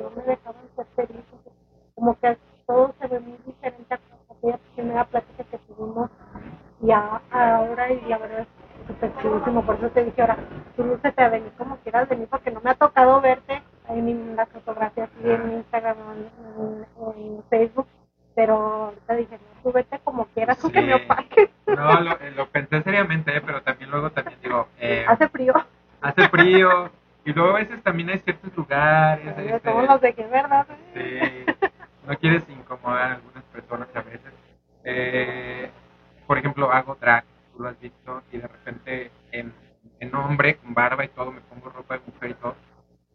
no 0.00 0.10
me 0.10 0.22
dejaban 0.22 0.62
ser 0.76 0.86
feliz, 0.96 1.24
como 1.94 2.18
que 2.18 2.36
todo 2.66 2.94
se 3.00 3.06
ve 3.08 3.20
muy 3.20 3.36
diferente 3.46 3.94
a 3.94 4.00
aquella 4.32 4.58
primera 4.74 5.04
plática 5.04 5.44
que 5.44 5.58
tuvimos 5.58 6.10
y 6.82 6.90
a- 6.92 7.20
ahora 7.30 7.90
y 7.92 8.00
la 8.06 8.18
verdad 8.18 8.40
es 8.40 8.86
súper 8.86 9.12
chidísimo, 9.20 9.64
por 9.66 9.74
eso 9.76 9.88
te 9.90 10.04
dije 10.04 10.20
ahora, 10.22 10.36
tú 10.76 10.84
lúcete 10.84 11.22
a 11.22 11.28
venir 11.28 11.52
como 11.58 11.76
quieras 11.78 12.08
venir 12.08 12.28
porque 12.28 12.50
no 12.50 12.60
me 12.62 12.70
ha 12.70 12.74
tocado 12.74 13.20
verte 13.20 13.62
en 13.88 14.36
las 14.36 14.48
fotografías 14.50 15.10
y 15.24 15.30
en 15.30 15.52
Instagram 15.52 15.96
en, 16.14 16.62
en- 16.62 16.86
en 17.36 17.42
Facebook, 17.50 17.86
pero 18.34 18.56
ahorita 18.86 19.14
dije, 19.16 19.38
no, 19.38 19.62
tú 19.62 19.72
vete 19.72 19.98
como 20.04 20.24
quieras, 20.26 20.58
tú 20.58 20.70
que 20.70 20.80
Sí. 20.80 20.86
me 20.86 20.94
opaques, 20.94 21.50
No, 21.66 22.00
lo, 22.00 22.12
eh, 22.20 22.30
lo 22.36 22.48
pensé 22.48 22.82
seriamente, 22.82 23.36
eh, 23.36 23.42
pero 23.44 23.62
también 23.62 23.90
luego 23.90 24.10
también 24.10 24.38
digo, 24.42 24.68
eh, 24.78 25.04
hace 25.06 25.28
frío, 25.28 25.52
hace 26.00 26.28
frío, 26.28 26.90
y 27.24 27.32
luego 27.32 27.50
a 27.50 27.58
veces 27.60 27.82
también 27.82 28.08
hay 28.10 28.18
ciertos 28.20 28.56
lugares, 28.56 29.26
este, 29.36 29.60
somos 29.70 29.86
los 29.86 30.00
de 30.00 30.14
que 30.14 30.24
verdad, 30.26 30.66
Sí, 30.94 31.44
no 32.06 32.16
quieres 32.16 32.42
incomodar 32.48 33.02
a 33.10 33.14
algunas 33.16 33.44
personas 33.44 33.88
a 33.94 34.00
veces. 34.02 34.32
Eh, 34.84 35.70
por 36.26 36.38
ejemplo, 36.38 36.72
hago 36.72 36.96
drag, 37.00 37.24
tú 37.52 37.62
lo 37.62 37.68
has 37.68 37.78
visto, 37.80 38.22
y 38.32 38.38
de 38.38 38.48
repente 38.48 39.10
en, 39.32 39.52
en 40.00 40.14
hombre, 40.14 40.56
con 40.56 40.72
barba 40.74 41.04
y 41.04 41.08
todo, 41.08 41.30
me 41.32 41.40
pongo 41.42 41.68
ropa 41.70 41.94
de 41.98 42.00
mujer 42.06 42.30
y 42.30 42.34
todo. 42.34 42.54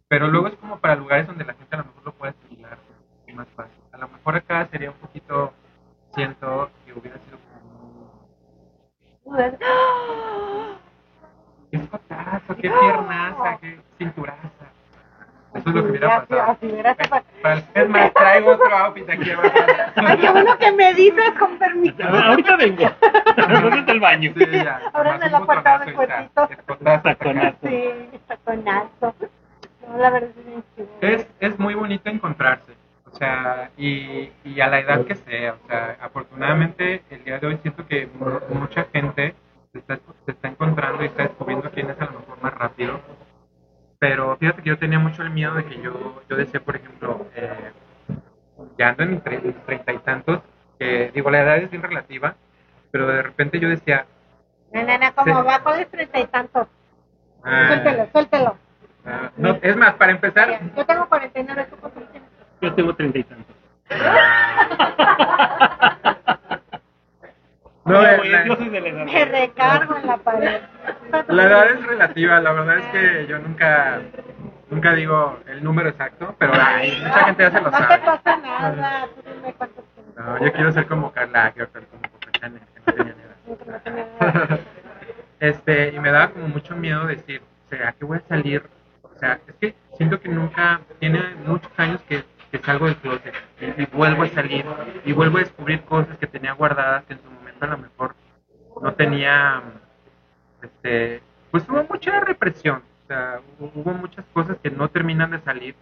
Pero 0.08 0.28
luego 0.28 0.48
es 0.48 0.54
como 0.56 0.78
para 0.80 0.96
lugares 0.96 1.26
donde 1.28 1.44
la 1.44 1.54
gente 1.56 1.76
a 1.76 1.80
lo 1.80 1.86
mejor 1.86 2.06
lo 2.06 2.14
puede 2.14 2.34
asimilar 2.40 2.78
es 3.28 3.36
más 3.36 3.48
fácil. 3.56 3.74
A 3.92 3.98
lo 3.98 4.08
mejor 4.08 4.36
acá 4.36 4.68
sería 4.72 4.92
un 4.92 4.98
poquito, 4.98 5.52
siento 6.14 6.70
que 6.86 6.94
hubiera 6.94 7.18
sido 7.18 7.38
como 7.40 8.12
muy- 9.26 9.58
qué 11.72 11.78
escotazo, 11.78 12.56
qué 12.56 12.70
piernaza, 12.70 13.58
qué 13.62 13.80
cinturaza. 13.98 14.50
Eso 15.56 15.70
es 15.70 15.76
lo 15.76 15.84
que 15.86 15.90
hubiera 15.92 16.18
Así- 16.18 16.28
pasado. 16.28 16.52
así 16.52 16.66
hubiera 16.68 16.96
pasado. 16.96 17.24
Para- 17.42 17.62
Es 17.74 17.90
más, 17.90 18.14
traigo 18.14 18.52
otro 18.52 18.76
outfit 18.78 19.10
aquí 19.10 19.32
abajo. 19.32 19.50
Ay, 19.96 20.18
qué 20.20 20.30
bueno 20.30 20.58
que 20.58 20.72
me 20.74 20.94
dices 20.94 21.32
con 21.40 21.58
permiso. 21.58 22.04
A 22.04 22.12
ver, 22.12 22.24
ahorita 22.26 22.56
vengo. 22.58 22.84
¿Dónde 23.62 23.80
está 23.80 23.92
el 23.94 24.00
baño? 24.02 24.34
Sí, 24.38 24.46
ya. 24.52 24.82
Ábreme 24.94 25.18
nomás 25.18 25.32
la 25.32 25.40
un 25.40 25.46
puerta 25.46 25.78
botonazo 25.78 25.86
de 25.86 25.92
y 25.92 26.08
ya. 26.08 26.28
cuerpito. 26.28 26.50
Escotazo, 26.60 27.04
Taconazo. 27.04 27.58
Sí, 27.64 28.20
taconazo. 28.28 29.16
No, 29.88 29.98
la 29.98 30.10
verdad 30.10 30.30
es 30.38 30.46
bien 30.46 30.64
chido. 30.76 30.88
Es, 31.02 31.28
es 31.40 31.60
muy 31.60 31.74
bonito 31.74 32.10
encontrarse. 32.10 32.74
O 33.12 33.16
sea, 33.18 33.70
y, 33.78 34.30
y 34.44 34.60
a 34.60 34.65
la 34.76 34.96
edad 34.96 35.06
que 35.06 35.16
sea. 35.16 35.54
O 35.64 35.68
sea, 35.68 35.98
afortunadamente 36.02 37.04
el 37.10 37.24
día 37.24 37.40
de 37.40 37.48
hoy 37.48 37.58
siento 37.62 37.86
que 37.88 38.08
mu- 38.08 38.60
mucha 38.60 38.86
gente 38.94 39.36
se 39.72 39.80
está, 39.80 40.00
se 40.26 40.32
está 40.32 40.48
encontrando 40.48 41.04
y 41.04 41.08
está 41.08 41.24
descubriendo 41.24 41.70
quién 41.72 41.90
es 41.90 42.00
a 42.00 42.06
lo 42.06 42.20
mejor 42.20 42.42
más 42.42 42.54
rápido. 42.54 43.00
Pero 44.00 44.36
fíjate 44.38 44.62
que 44.62 44.70
yo 44.70 44.78
tenía 44.78 45.00
mucho 45.00 45.22
el 45.24 45.30
miedo 45.30 45.54
de 45.56 45.66
que 45.66 45.82
yo, 45.82 46.22
yo 46.30 46.36
decía, 46.36 46.60
por 46.60 46.76
ejemplo, 46.76 47.28
eh, 47.36 47.72
ya 48.78 48.90
ando 48.90 49.04
en 49.04 49.12
mis 49.12 49.24
tre- 49.24 49.42
mis 49.42 49.56
treinta 49.66 49.94
y 49.94 49.98
tantos, 50.00 50.42
que 50.78 51.12
digo, 51.14 51.32
la 51.32 51.42
edad 51.42 51.58
es 51.58 51.70
bien 51.72 51.82
relativa, 51.82 52.36
pero 52.92 53.08
de 53.08 53.22
repente 53.24 53.60
yo 53.60 53.70
decía, 53.70 54.06
No, 54.74 54.84
no, 54.84 54.98
no, 54.98 55.16
como 55.16 55.44
va 55.46 55.60
con 55.60 55.78
los 55.80 55.88
treinta 55.90 56.20
y 56.20 56.28
tantos. 56.28 56.68
ah, 57.44 57.68
Suéltelo, 57.68 58.08
suéltelo. 58.12 58.58
ah, 59.06 59.32
no, 59.38 59.58
es 59.62 59.76
más, 59.78 59.94
para 59.96 60.12
empezar, 60.12 60.60
Yo 60.76 60.86
tengo 60.86 61.08
49, 61.08 61.68
¿tú 61.70 61.78
cuántos 61.78 62.12
tienes? 62.12 62.30
Yo 62.62 62.74
tengo 62.74 62.96
treinta 62.96 63.20
y 63.20 63.24
tantos. 63.24 63.55
No, 67.86 68.00
Oye, 68.00 68.16
eh, 68.16 68.30
la- 68.32 68.56
de. 68.56 68.92
Me 69.06 69.26
recargo 69.26 69.96
en 69.98 70.08
la 70.08 70.18
pared. 70.18 70.62
La 71.28 71.44
edad 71.44 71.70
es 71.70 71.86
relativa, 71.86 72.40
la 72.42 72.52
verdad 72.52 72.80
es 72.80 72.86
que 72.88 73.28
yo 73.28 73.38
nunca 73.38 74.02
nunca 74.72 74.94
digo 74.96 75.38
el 75.46 75.64
número 75.64 75.90
exacto, 75.90 76.36
pero 76.40 76.54
ay, 76.60 77.00
mucha 77.06 77.26
gente 77.26 77.44
ya 77.44 77.52
se 77.52 77.62
lo 77.62 77.70
No 77.70 77.78
te 77.78 77.84
sabe. 77.84 78.00
pasa 78.00 78.38
nada, 78.38 79.08
tú 79.16 79.22
dime 79.32 79.54
cuántos 79.54 79.86
tienes. 79.94 80.16
No, 80.16 80.44
yo 80.44 80.52
quiero 80.54 80.72
ser 80.72 80.88
como 80.88 81.12
Carla 81.12 81.44
Lagerfeld, 81.46 81.88
como 81.90 82.02
Coco 82.10 82.32
Chanel, 82.32 82.62
que 82.74 82.80
no 82.80 82.94
tenía 82.96 83.14
edad. 84.20 84.60
Este, 85.40 85.90
y 85.90 86.00
me 86.00 86.10
daba 86.12 86.32
como 86.32 86.48
mucho 86.48 86.76
miedo 86.76 87.06
decir, 87.06 87.44
¿será 87.70 87.92
que 87.94 88.04
voy 88.06 88.18
a 88.18 88.28
salir? 88.28 88.64
O 89.04 89.20
sea, 89.20 89.40
es 89.48 89.54
que 89.62 89.76
siento 89.96 90.20
que 90.20 90.30
nunca, 90.30 90.82
tiene 91.00 91.20
muchos 91.46 91.72
años 91.78 92.02
que, 92.10 92.24
que 92.60 92.66
salgo 92.66 92.86
del 92.86 92.96
closet 92.98 93.34
y, 93.60 93.82
y 93.84 93.86
vuelvo 93.88 94.24
a 94.24 94.30
salir 94.30 94.66
y 95.04 95.12
vuelvo 95.14 95.38
a 95.38 95.42
descubrir 95.42 95.82
cosas 95.84 96.18
que 96.18 96.28
tenía 96.28 96.54
guardadas 96.54 97.04
que 97.06 97.14
en 97.14 97.20
su 97.22 97.30
momento 97.30 97.66
a 97.66 97.68
lo 97.70 97.78
mejor 97.78 98.16
no 98.82 98.94
tenía, 98.94 99.62
este, 100.62 101.22
pues 101.52 101.68
hubo 101.70 101.84
mucha 101.90 102.20
represión, 102.22 102.78
o 103.04 103.08
sea, 103.08 103.40
hubo, 103.60 103.72
hubo 103.76 103.94
muchas 103.94 104.26
cosas 104.34 104.58
que 104.62 104.70
no 104.70 104.90
terminan 104.90 105.32
de 105.32 105.40
salir. 105.42 105.76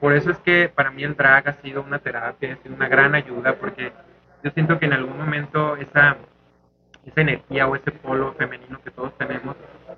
Por 0.00 0.14
eso 0.14 0.30
es 0.30 0.38
que 0.38 0.68
para 0.74 0.90
mí 0.90 1.02
el 1.04 1.16
drag 1.16 1.48
ha 1.48 1.52
sido 1.62 1.82
una 1.82 1.98
terapia, 1.98 2.54
ha 2.54 2.62
sido 2.62 2.74
una 2.74 2.88
gran 2.88 3.14
ayuda, 3.14 3.54
porque 3.56 3.92
yo 4.42 4.50
siento 4.52 4.78
que 4.78 4.86
en 4.86 4.94
algún 4.94 5.18
momento 5.18 5.76
esa, 5.76 6.16
esa 7.04 7.20
energía 7.20 7.66
o 7.68 7.76
ese 7.76 7.90
polo 7.90 8.32
femenino 8.34 8.80
que 8.82 8.90
todos 8.90 9.16
tenemos, 9.18 9.56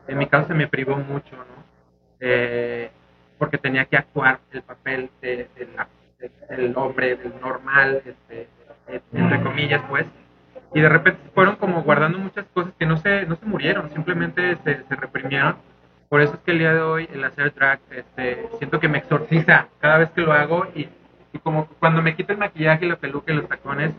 en 0.09 0.19
mi 0.19 0.27
caso 0.27 0.49
se 0.49 0.55
me 0.55 0.67
privó 0.69 0.97
mucho, 0.97 1.37
¿no? 1.37 1.65
Eh, 2.21 2.91
porque 3.39 3.59
tenía 3.59 3.85
que 3.85 3.97
actuar 3.97 4.41
el 4.53 4.63
papel 4.63 5.11
de, 5.21 5.49
de 5.57 5.69
la- 5.77 5.89
de- 6.19 6.57
del 6.57 6.77
hombre, 6.77 7.17
del 7.17 7.33
normal, 7.41 8.03
este, 8.05 8.49
entre 9.13 9.43
comillas, 9.43 9.83
pues. 9.89 10.07
Y 10.75 10.81
de 10.81 10.89
repente 10.89 11.21
fueron 11.35 11.57
como 11.57 11.83
guardando 11.83 12.19
muchas 12.19 12.47
cosas 12.53 12.73
que 12.79 12.87
no 12.87 12.97
se, 12.97 13.27
no 13.27 13.37
se 13.37 13.47
murieron, 13.47 13.93
simplemente 13.93 14.57
se, 14.65 14.83
se 14.85 14.97
reprimieron. 14.97 15.57
Por 16.09 16.21
eso 16.21 16.35
es 16.35 16.41
que 16.41 16.51
el 16.53 16.59
día 16.59 16.75
de 16.75 16.81
hoy 16.81 17.09
el 17.13 17.25
hacer 17.25 17.55
drag, 17.55 17.81
este, 17.91 18.49
siento 18.59 18.79
que 18.81 18.89
me 18.89 18.99
exorciza 18.99 19.69
cada 19.81 19.99
vez 19.99 20.11
que 20.11 20.21
lo 20.23 20.33
hago 20.33 20.67
y, 20.75 20.89
y 21.33 21.39
como 21.39 21.67
cuando 21.79 22.03
me 22.03 22.15
quito 22.17 22.33
el 22.33 22.39
maquillaje 22.39 22.87
la 22.87 22.97
peluca 22.97 23.33
y 23.33 23.37
los 23.37 23.49
tacones, 23.49 23.93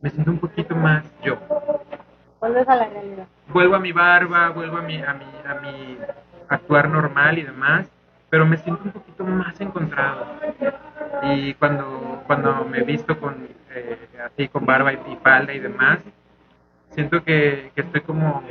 me 0.00 0.10
siento 0.10 0.30
un 0.30 0.38
poquito 0.38 0.74
más 0.76 1.04
yo 1.22 1.36
Vuelves 2.40 2.68
a 2.68 2.76
la 2.76 2.86
realidad. 2.88 3.26
vuelvo 3.48 3.74
a 3.76 3.80
mi 3.80 3.92
barba, 3.92 4.50
vuelvo 4.50 4.76
a 4.78 4.82
mi, 4.82 4.96
a 5.02 5.14
mi, 5.14 5.24
a 5.46 5.54
mi 5.60 5.98
actuar 6.48 6.88
normal 6.90 7.38
y 7.38 7.42
demás, 7.42 7.86
pero 8.34 8.46
me 8.46 8.56
siento 8.56 8.82
un 8.84 8.90
poquito 8.90 9.22
más 9.22 9.60
encontrado. 9.60 10.26
Y 11.22 11.54
cuando, 11.54 12.20
cuando 12.26 12.64
me 12.64 12.80
visto 12.82 13.16
con 13.20 13.46
eh, 13.70 13.96
así 14.26 14.48
con 14.48 14.66
barba 14.66 14.92
y, 14.92 14.96
y 15.12 15.16
falda 15.22 15.52
y 15.52 15.60
demás, 15.60 16.00
siento 16.90 17.22
que, 17.22 17.70
que 17.76 17.82
estoy 17.82 18.00
como, 18.00 18.42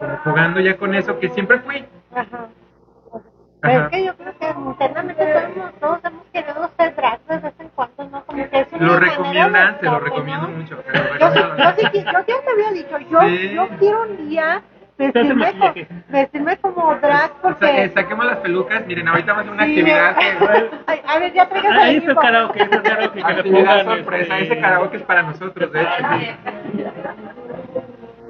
como 0.00 0.16
jugando 0.24 0.58
ya 0.58 0.76
con 0.76 0.92
eso 0.96 1.20
que 1.20 1.28
siempre 1.28 1.60
fui. 1.60 1.84
Ajá. 2.12 2.48
Pero 3.60 3.74
Ajá. 3.78 3.84
es 3.84 3.90
que 3.92 4.04
yo 4.06 4.16
creo 4.16 4.38
que 4.40 4.46
internamente 4.48 5.24
todos, 5.54 5.72
todos 5.78 5.98
hemos 6.04 6.26
querido 6.32 6.70
ser 6.76 6.96
drag 6.96 7.20
de 7.26 7.38
vez 7.38 7.54
en 7.60 7.68
cuando, 7.68 8.04
¿no? 8.08 8.24
Como 8.24 8.50
que 8.50 8.58
es 8.60 8.72
una 8.72 8.86
Lo 8.86 8.98
recomiendan, 8.98 9.76
se 9.78 9.86
lo 9.86 10.00
recomiendo 10.00 10.48
¿no? 10.48 10.56
mucho. 10.56 10.82
Yo, 11.20 11.30
sí, 11.32 11.38
no- 11.38 11.56
yo, 11.58 11.72
sí, 11.78 11.86
qui- 11.86 12.04
yo 12.12 12.18
ya 12.18 12.24
te 12.44 12.50
había 12.50 12.70
dicho, 12.72 12.98
yo, 13.08 13.20
Sí. 13.20 13.50
yo 13.54 13.68
quiero 13.78 14.02
un 14.02 14.28
día 14.28 14.62
vestirme, 15.06 15.34
maquillaje. 15.34 15.86
co- 15.86 15.94
vestirme 16.10 16.56
como 16.58 16.94
drag 16.96 17.30
Sa- 17.42 17.48
eh, 17.50 17.54
porque... 17.58 17.88
saquemos 17.94 18.26
las 18.26 18.36
pelucas, 18.38 18.86
miren, 18.86 19.08
ahorita 19.08 19.32
vamos 19.32 19.48
a 19.48 19.52
hacer 19.52 19.54
una 19.54 19.64
Sí, 19.64 19.80
actividad 19.80 20.16
que... 20.70 20.70
Ay, 20.86 21.00
a 21.06 21.18
ver, 21.18 21.32
ya 21.32 21.48
traigas 21.48 21.72
Ahí 21.78 21.90
el 21.96 21.98
está 21.98 22.10
el 22.12 22.16
karaoke, 22.18 22.62
está 22.62 22.82
karaoke, 22.82 23.22
que 23.22 23.32
le 23.32 23.38
Actividad 23.38 23.80
pongan, 23.82 23.96
sorpresa, 23.96 24.38
este, 24.38 24.52
ese 24.54 24.60
karaoke 24.60 24.96
es 24.96 25.02
para 25.04 25.22
nosotros, 25.22 25.72
de 25.72 25.80
hecho. 25.82 25.90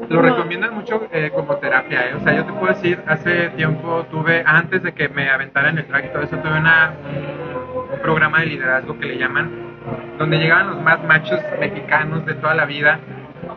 Lo 0.08 0.20
recomiendan 0.20 0.74
mucho 0.74 1.06
eh, 1.12 1.30
como 1.34 1.56
terapia, 1.56 2.08
¿eh? 2.10 2.14
O 2.14 2.20
sea, 2.20 2.34
yo 2.34 2.44
te 2.44 2.52
puedo 2.52 2.66
decir, 2.74 3.00
hace 3.06 3.50
tiempo 3.50 4.04
tuve, 4.10 4.42
antes 4.44 4.82
de 4.82 4.92
que 4.92 5.08
me 5.08 5.30
aventara 5.30 5.70
en 5.70 5.78
el 5.78 5.86
track 5.86 6.06
y 6.06 6.08
todo 6.08 6.22
eso, 6.22 6.36
tuve 6.38 6.58
una, 6.58 6.92
un, 7.08 7.92
un 7.94 7.98
programa 8.00 8.40
de 8.40 8.46
liderazgo 8.46 8.98
que 8.98 9.06
le 9.06 9.16
llaman, 9.18 9.50
donde 10.18 10.38
llegaban 10.38 10.66
los 10.68 10.80
más 10.82 11.02
machos 11.04 11.40
mexicanos 11.60 12.26
de 12.26 12.34
toda 12.34 12.54
la 12.54 12.64
vida. 12.66 12.98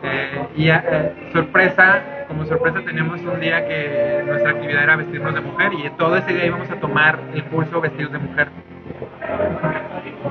Eh, 0.02 0.48
y 0.56 0.70
eh, 0.70 1.30
sorpresa, 1.32 2.02
como 2.28 2.44
sorpresa 2.46 2.80
teníamos 2.84 3.20
un 3.20 3.40
día 3.40 3.66
que 3.66 4.22
nuestra 4.26 4.50
actividad 4.50 4.82
era 4.82 4.96
vestirnos 4.96 5.34
de 5.34 5.40
mujer 5.40 5.72
y 5.74 5.90
todo 5.90 6.16
ese 6.16 6.32
día 6.32 6.46
íbamos 6.46 6.70
a 6.70 6.76
tomar 6.76 7.18
el 7.34 7.44
curso 7.44 7.80
vestidos 7.80 8.12
de 8.12 8.18
mujer. 8.18 8.48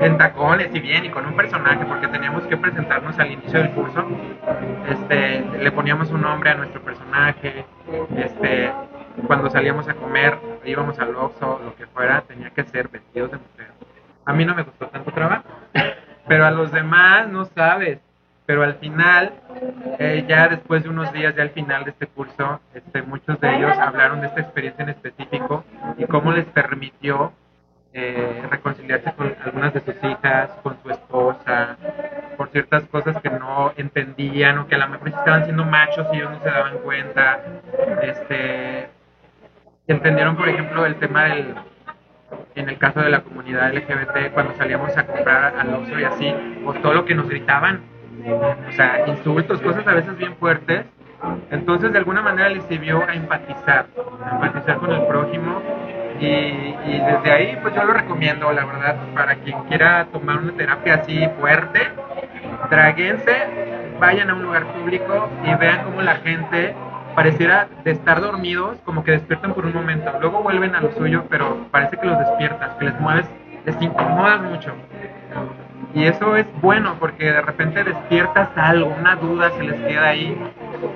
En 0.00 0.18
tacones 0.18 0.68
y 0.74 0.80
bien 0.80 1.04
y 1.04 1.10
con 1.10 1.26
un 1.26 1.34
personaje 1.36 1.84
porque 1.86 2.08
teníamos 2.08 2.44
que 2.44 2.56
presentarnos 2.56 3.18
al 3.18 3.32
inicio 3.32 3.60
del 3.60 3.70
curso. 3.70 4.04
Este 4.88 5.44
le 5.58 5.72
poníamos 5.72 6.10
un 6.10 6.22
nombre 6.22 6.50
a 6.50 6.54
nuestro 6.54 6.82
personaje 6.82 7.64
este 8.16 8.70
cuando 9.26 9.48
salíamos 9.48 9.88
a 9.88 9.94
comer 9.94 10.38
íbamos 10.64 10.98
al 10.98 11.16
Oxxo 11.16 11.60
lo 11.64 11.74
que 11.76 11.86
fuera 11.86 12.20
tenía 12.22 12.50
que 12.50 12.64
ser 12.64 12.88
vestidos 12.88 13.30
de 13.30 13.38
mujer. 13.38 13.72
A 14.24 14.32
mí 14.32 14.44
no 14.44 14.54
me 14.54 14.64
costó 14.64 14.86
tanto 14.88 15.10
trabajo 15.12 15.44
pero 16.28 16.44
a 16.44 16.50
los 16.50 16.72
demás 16.72 17.28
no 17.28 17.44
sabes 17.46 18.00
pero 18.46 18.62
al 18.62 18.76
final 18.76 19.32
eh, 19.98 20.24
ya 20.28 20.48
después 20.48 20.82
de 20.84 20.88
unos 20.88 21.12
días 21.12 21.34
ya 21.36 21.42
al 21.42 21.50
final 21.50 21.84
de 21.84 21.90
este 21.90 22.06
curso 22.06 22.60
este 22.74 23.02
muchos 23.02 23.40
de 23.40 23.56
ellos 23.56 23.76
hablaron 23.78 24.20
de 24.20 24.28
esta 24.28 24.40
experiencia 24.40 24.84
en 24.84 24.90
específico 24.90 25.64
y 25.98 26.04
cómo 26.04 26.32
les 26.32 26.46
permitió 26.46 27.32
eh, 27.98 28.42
reconciliarse 28.50 29.10
con 29.14 29.34
algunas 29.42 29.72
de 29.72 29.80
sus 29.80 29.94
hijas, 30.04 30.50
con 30.62 30.76
su 30.82 30.90
esposa, 30.90 31.78
por 32.36 32.50
ciertas 32.50 32.84
cosas 32.88 33.16
que 33.22 33.30
no 33.30 33.72
entendían 33.78 34.58
o 34.58 34.68
que 34.68 34.74
a 34.74 34.78
lo 34.78 34.88
mejor 34.88 35.08
estaban 35.08 35.44
siendo 35.44 35.64
machos 35.64 36.06
y 36.12 36.16
ellos 36.16 36.30
no 36.30 36.40
se 36.40 36.50
daban 36.50 36.76
cuenta. 36.80 37.40
Este, 38.02 38.90
entendieron, 39.86 40.36
por 40.36 40.46
ejemplo, 40.46 40.84
el 40.84 40.96
tema 40.96 41.24
del, 41.24 41.54
en 42.54 42.68
el 42.68 42.76
caso 42.76 43.00
de 43.00 43.08
la 43.08 43.22
comunidad 43.22 43.72
LGBT, 43.72 44.30
cuando 44.34 44.54
salíamos 44.56 44.94
a 44.94 45.06
comprar 45.06 45.54
al 45.58 45.74
Oxxo 45.76 45.98
y 45.98 46.04
así, 46.04 46.34
pues 46.64 46.82
todo 46.82 46.92
lo 46.92 47.06
que 47.06 47.14
nos 47.14 47.30
gritaban, 47.30 47.80
o 48.32 48.72
sea, 48.72 49.06
insultos, 49.06 49.60
cosas 49.60 49.86
a 49.86 49.94
veces 49.94 50.16
bien 50.16 50.34
fuertes. 50.36 50.86
Entonces, 51.50 51.92
de 51.92 51.98
alguna 51.98 52.22
manera 52.22 52.48
les 52.48 52.64
sirvió 52.64 53.02
a 53.02 53.14
empatizar, 53.14 53.86
a 54.24 54.34
empatizar 54.34 54.76
con 54.78 54.92
el 54.92 55.06
prójimo. 55.06 55.62
Y, 56.20 56.24
y 56.24 57.02
desde 57.04 57.30
ahí, 57.30 57.58
pues 57.60 57.74
yo 57.74 57.84
lo 57.84 57.92
recomiendo, 57.92 58.50
la 58.52 58.64
verdad, 58.64 58.96
para 59.14 59.34
quien 59.36 59.62
quiera 59.64 60.06
tomar 60.06 60.38
una 60.38 60.52
terapia 60.52 60.94
así 60.94 61.28
fuerte, 61.38 61.88
tráguense, 62.70 63.36
vayan 64.00 64.30
a 64.30 64.34
un 64.34 64.42
lugar 64.42 64.64
público 64.66 65.28
y 65.44 65.54
vean 65.56 65.84
cómo 65.84 66.00
la 66.00 66.16
gente 66.16 66.74
pareciera 67.14 67.68
de 67.82 67.92
estar 67.92 68.20
dormidos, 68.20 68.78
como 68.84 69.02
que 69.02 69.12
despiertan 69.12 69.54
por 69.54 69.64
un 69.64 69.72
momento, 69.72 70.12
luego 70.20 70.42
vuelven 70.42 70.74
a 70.74 70.80
lo 70.82 70.92
suyo, 70.92 71.24
pero 71.30 71.66
parece 71.70 71.96
que 71.96 72.06
los 72.06 72.18
despiertas, 72.18 72.74
que 72.76 72.84
les 72.84 73.00
mueves, 73.00 73.26
les 73.64 73.80
incomodas 73.80 74.42
mucho. 74.42 74.72
Y 75.96 76.04
eso 76.04 76.36
es 76.36 76.44
bueno 76.60 76.94
porque 77.00 77.24
de 77.32 77.40
repente 77.40 77.82
despiertas 77.82 78.50
algo, 78.56 78.94
una 79.00 79.16
duda 79.16 79.50
se 79.56 79.62
les 79.62 79.74
queda 79.86 80.08
ahí. 80.08 80.36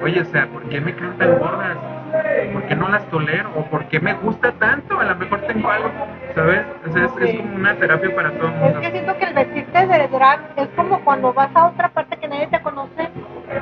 Oye, 0.03 0.21
o 0.21 0.25
sea, 0.27 0.47
¿por 0.49 0.63
qué 0.69 0.79
me 0.81 0.95
quedan 0.95 1.17
tan 1.17 1.39
gordas? 1.39 1.79
¿Por 2.53 2.63
qué 2.65 2.75
no 2.77 2.89
las 2.89 3.03
tolero? 3.07 3.49
¿O 3.57 3.65
por 3.65 3.87
qué 3.87 3.99
me 3.99 4.13
gusta 4.15 4.53
tanto? 4.53 4.99
A 5.01 5.05
lo 5.05 5.15
mejor 5.17 5.41
tengo 5.47 5.71
algo, 5.71 5.89
¿sabes? 6.35 6.61
O 6.87 6.93
sea, 6.93 7.05
es, 7.07 7.13
es 7.31 7.37
como 7.41 7.55
una 7.57 7.75
terapia 7.77 8.15
para 8.15 8.31
todo 8.33 8.49
el 8.49 8.53
Es 8.55 8.61
mundo. 8.61 8.81
que 8.81 8.91
siento 8.91 9.17
que 9.17 9.25
el 9.25 9.35
vestirte 9.35 9.87
de 9.87 10.09
drag 10.09 10.41
es 10.57 10.69
como 10.77 11.01
cuando 11.01 11.33
vas 11.33 11.51
a 11.55 11.67
otra 11.69 11.89
parte 11.89 12.17
que 12.19 12.29
nadie 12.29 12.47
te 12.49 12.61
conoce 12.61 13.09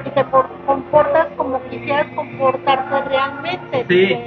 y 0.06 0.10
te 0.10 0.24
por- 0.24 0.48
comportas 0.66 1.28
como 1.36 1.62
quisieras 1.70 2.06
comportarte 2.16 3.08
realmente. 3.08 3.86
Sí. 3.88 4.18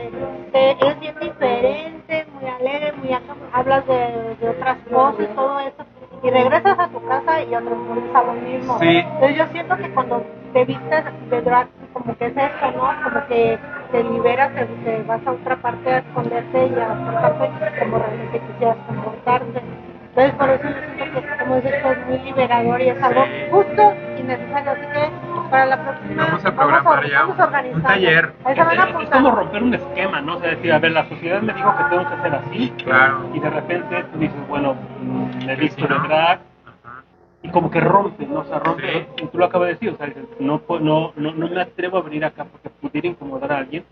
Es 0.54 1.00
bien 1.00 1.15
diferente, 1.19 2.26
muy 2.39 2.50
alegre, 2.50 2.93
muy 3.02 3.13
acá, 3.13 3.34
hablas 3.54 3.86
de, 3.88 4.36
de 4.39 4.50
otras 4.50 4.78
cosas, 4.91 5.28
todo 5.36 5.60
eso. 5.60 5.86
Y 6.23 6.29
regresas 6.29 6.77
a 6.77 6.88
tu 6.89 7.03
casa 7.07 7.41
y 7.43 7.55
otra 7.55 7.71
vez 7.71 8.15
a 8.15 8.23
lo 8.23 8.34
mismo. 8.34 8.79
Sí. 8.79 8.97
Entonces 8.97 9.38
yo 9.38 9.45
siento 9.51 9.77
que 9.77 9.89
cuando 9.91 10.23
te 10.53 10.65
vistes 10.65 11.03
de 11.29 11.41
drag, 11.41 11.67
como 11.93 12.15
que 12.17 12.25
es 12.27 12.38
eso, 12.38 12.71
¿no? 12.75 13.03
Como 13.03 13.27
que 13.27 13.57
te 13.91 14.03
liberas, 14.03 14.53
te, 14.53 14.65
te 14.65 15.03
vas 15.03 15.25
a 15.25 15.31
otra 15.31 15.55
parte 15.57 15.89
a 15.89 15.97
esconderte 15.99 16.67
y 16.67 16.79
a 16.79 16.88
comportarte 16.88 17.79
como 17.79 17.97
realmente 17.97 18.39
quisieras 18.39 18.77
comportarte. 18.88 19.62
Entonces 20.10 20.34
por 20.34 20.49
eso 20.49 20.63
yo 20.63 20.95
siento 20.95 21.21
que 21.21 21.38
como 21.38 21.55
dices, 21.55 21.73
es 21.73 22.07
muy 22.07 22.19
liberador 22.19 22.81
y 22.81 22.89
es 22.89 23.01
algo 23.01 23.23
justo 23.49 23.93
y 24.19 24.23
necesario. 24.23 24.71
Así 24.71 24.81
que 24.81 25.31
para 25.51 25.65
la 25.67 25.83
próxima 25.83 26.25
Vamos 26.25 26.45
a 26.45 26.55
programar 26.55 27.10
ya 27.10 27.21
vamos 27.21 27.39
a 27.39 27.45
organizar. 27.45 27.75
un 27.77 27.83
taller. 27.83 28.33
Es, 28.47 28.58
es 28.58 28.60
apuntar. 28.79 29.10
como 29.12 29.31
romper 29.35 29.63
un 29.63 29.73
esquema, 29.75 30.21
¿no? 30.21 30.37
O 30.37 30.39
sea, 30.39 30.49
decir, 30.52 30.73
a 30.73 30.79
ver, 30.79 30.91
la 30.93 31.08
sociedad 31.10 31.41
me 31.41 31.54
dijo 31.54 31.77
que 31.77 31.83
tengo 31.83 32.08
que 32.08 32.13
hacer 32.15 32.35
así, 32.35 32.69
Claro. 32.83 33.29
y 33.33 33.39
de 33.39 33.49
repente 33.49 34.04
tú 34.13 34.19
dices, 34.19 34.47
bueno, 34.47 34.75
mm, 35.02 35.45
me 35.45 35.56
visto 35.58 35.85
de 35.87 35.99
drag, 35.99 36.39
y 37.43 37.49
como 37.49 37.69
que 37.71 37.79
rompe, 37.79 38.25
¿no? 38.25 38.39
O 38.39 38.43
sea, 38.45 38.60
rompe, 38.60 39.08
Sí. 39.17 39.23
y 39.23 39.27
tú 39.27 39.37
lo 39.37 39.45
acabas 39.45 39.67
de 39.67 39.73
decir, 39.73 39.89
o 39.89 39.97
sea, 39.97 40.08
dices, 40.08 40.25
no, 40.39 40.62
no, 40.79 41.12
no, 41.15 41.31
no 41.33 41.47
me 41.49 41.62
atrevo 41.62 41.97
a 41.97 42.02
venir 42.02 42.23
acá 42.25 42.45
porque 42.45 42.69
pudiera 42.69 43.08
incomodar 43.08 43.52
a 43.52 43.58
alguien, 43.58 43.83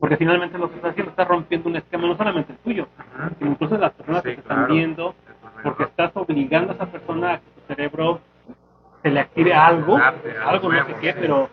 porque 0.00 0.16
finalmente 0.16 0.58
lo 0.58 0.68
que 0.68 0.76
estás 0.76 0.90
haciendo, 0.92 1.10
estás 1.10 1.26
rompiendo 1.28 1.68
un 1.68 1.76
esquema, 1.76 2.06
no 2.08 2.16
solamente 2.16 2.52
el 2.52 2.58
tuyo, 2.58 2.88
Ajá. 2.98 3.30
sino 3.38 3.50
incluso 3.52 3.76
las 3.78 3.92
personas 3.92 4.22
Sí, 4.22 4.28
que 4.30 4.34
te 4.36 4.40
están 4.42 4.56
claro. 4.58 4.74
viendo, 4.74 5.14
porque 5.62 5.84
estás 5.84 6.10
obligando 6.14 6.72
a 6.72 6.74
esa 6.76 6.86
persona 6.86 7.32
a 7.34 7.38
que 7.38 7.44
su 7.54 7.74
cerebro 7.74 8.20
se 9.02 9.10
le 9.10 9.20
active 9.20 9.54
algo, 9.54 9.96
Adapte 9.96 10.36
a 10.38 10.48
algo 10.48 10.72
no 10.72 10.86
sé 10.86 10.94
qué, 11.00 11.12
sí. 11.12 11.18
pero 11.20 11.48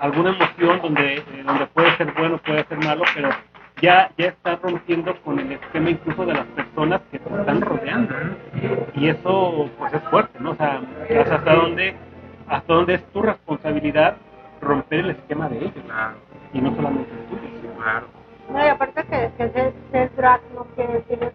alguna 0.00 0.30
emoción 0.30 0.80
donde, 0.82 1.16
eh, 1.18 1.24
donde 1.44 1.66
puede 1.66 1.96
ser 1.96 2.12
bueno, 2.14 2.38
puede 2.38 2.64
ser 2.64 2.78
malo, 2.84 3.02
pero 3.14 3.30
ya, 3.80 4.10
ya 4.16 4.26
estás 4.26 4.60
rompiendo 4.62 5.14
con 5.22 5.38
el 5.38 5.52
esquema 5.52 5.90
incluso 5.90 6.26
de 6.26 6.34
las 6.34 6.46
personas 6.46 7.00
que 7.10 7.18
te 7.18 7.34
están 7.40 7.60
rodeando. 7.60 8.14
Y 8.94 9.08
eso 9.08 9.68
pues 9.78 9.94
es 9.94 10.02
fuerte, 10.04 10.38
¿no? 10.40 10.50
O 10.52 10.56
sea, 10.56 10.80
hasta 11.20 11.34
hasta 11.36 11.54
dónde, 11.54 11.94
hasta 12.48 12.74
dónde 12.74 12.94
es 12.94 13.04
tu 13.12 13.22
responsabilidad 13.22 14.16
romper 14.60 15.00
el 15.00 15.10
esquema 15.10 15.48
de 15.48 15.58
ellos 15.58 15.72
Claro, 15.86 16.16
y 16.52 16.60
no 16.60 16.74
solamente 16.74 17.10
el 17.12 17.26
tuyo. 17.26 17.74
claro. 17.76 18.06
No, 18.50 18.64
y 18.64 18.68
aparte 18.68 19.04
que, 19.04 19.30
que 19.36 19.50
ser, 19.50 19.72
ser 19.92 20.16
drag 20.16 20.40
no 20.54 20.64
quiere 20.74 20.94
decir 20.94 21.32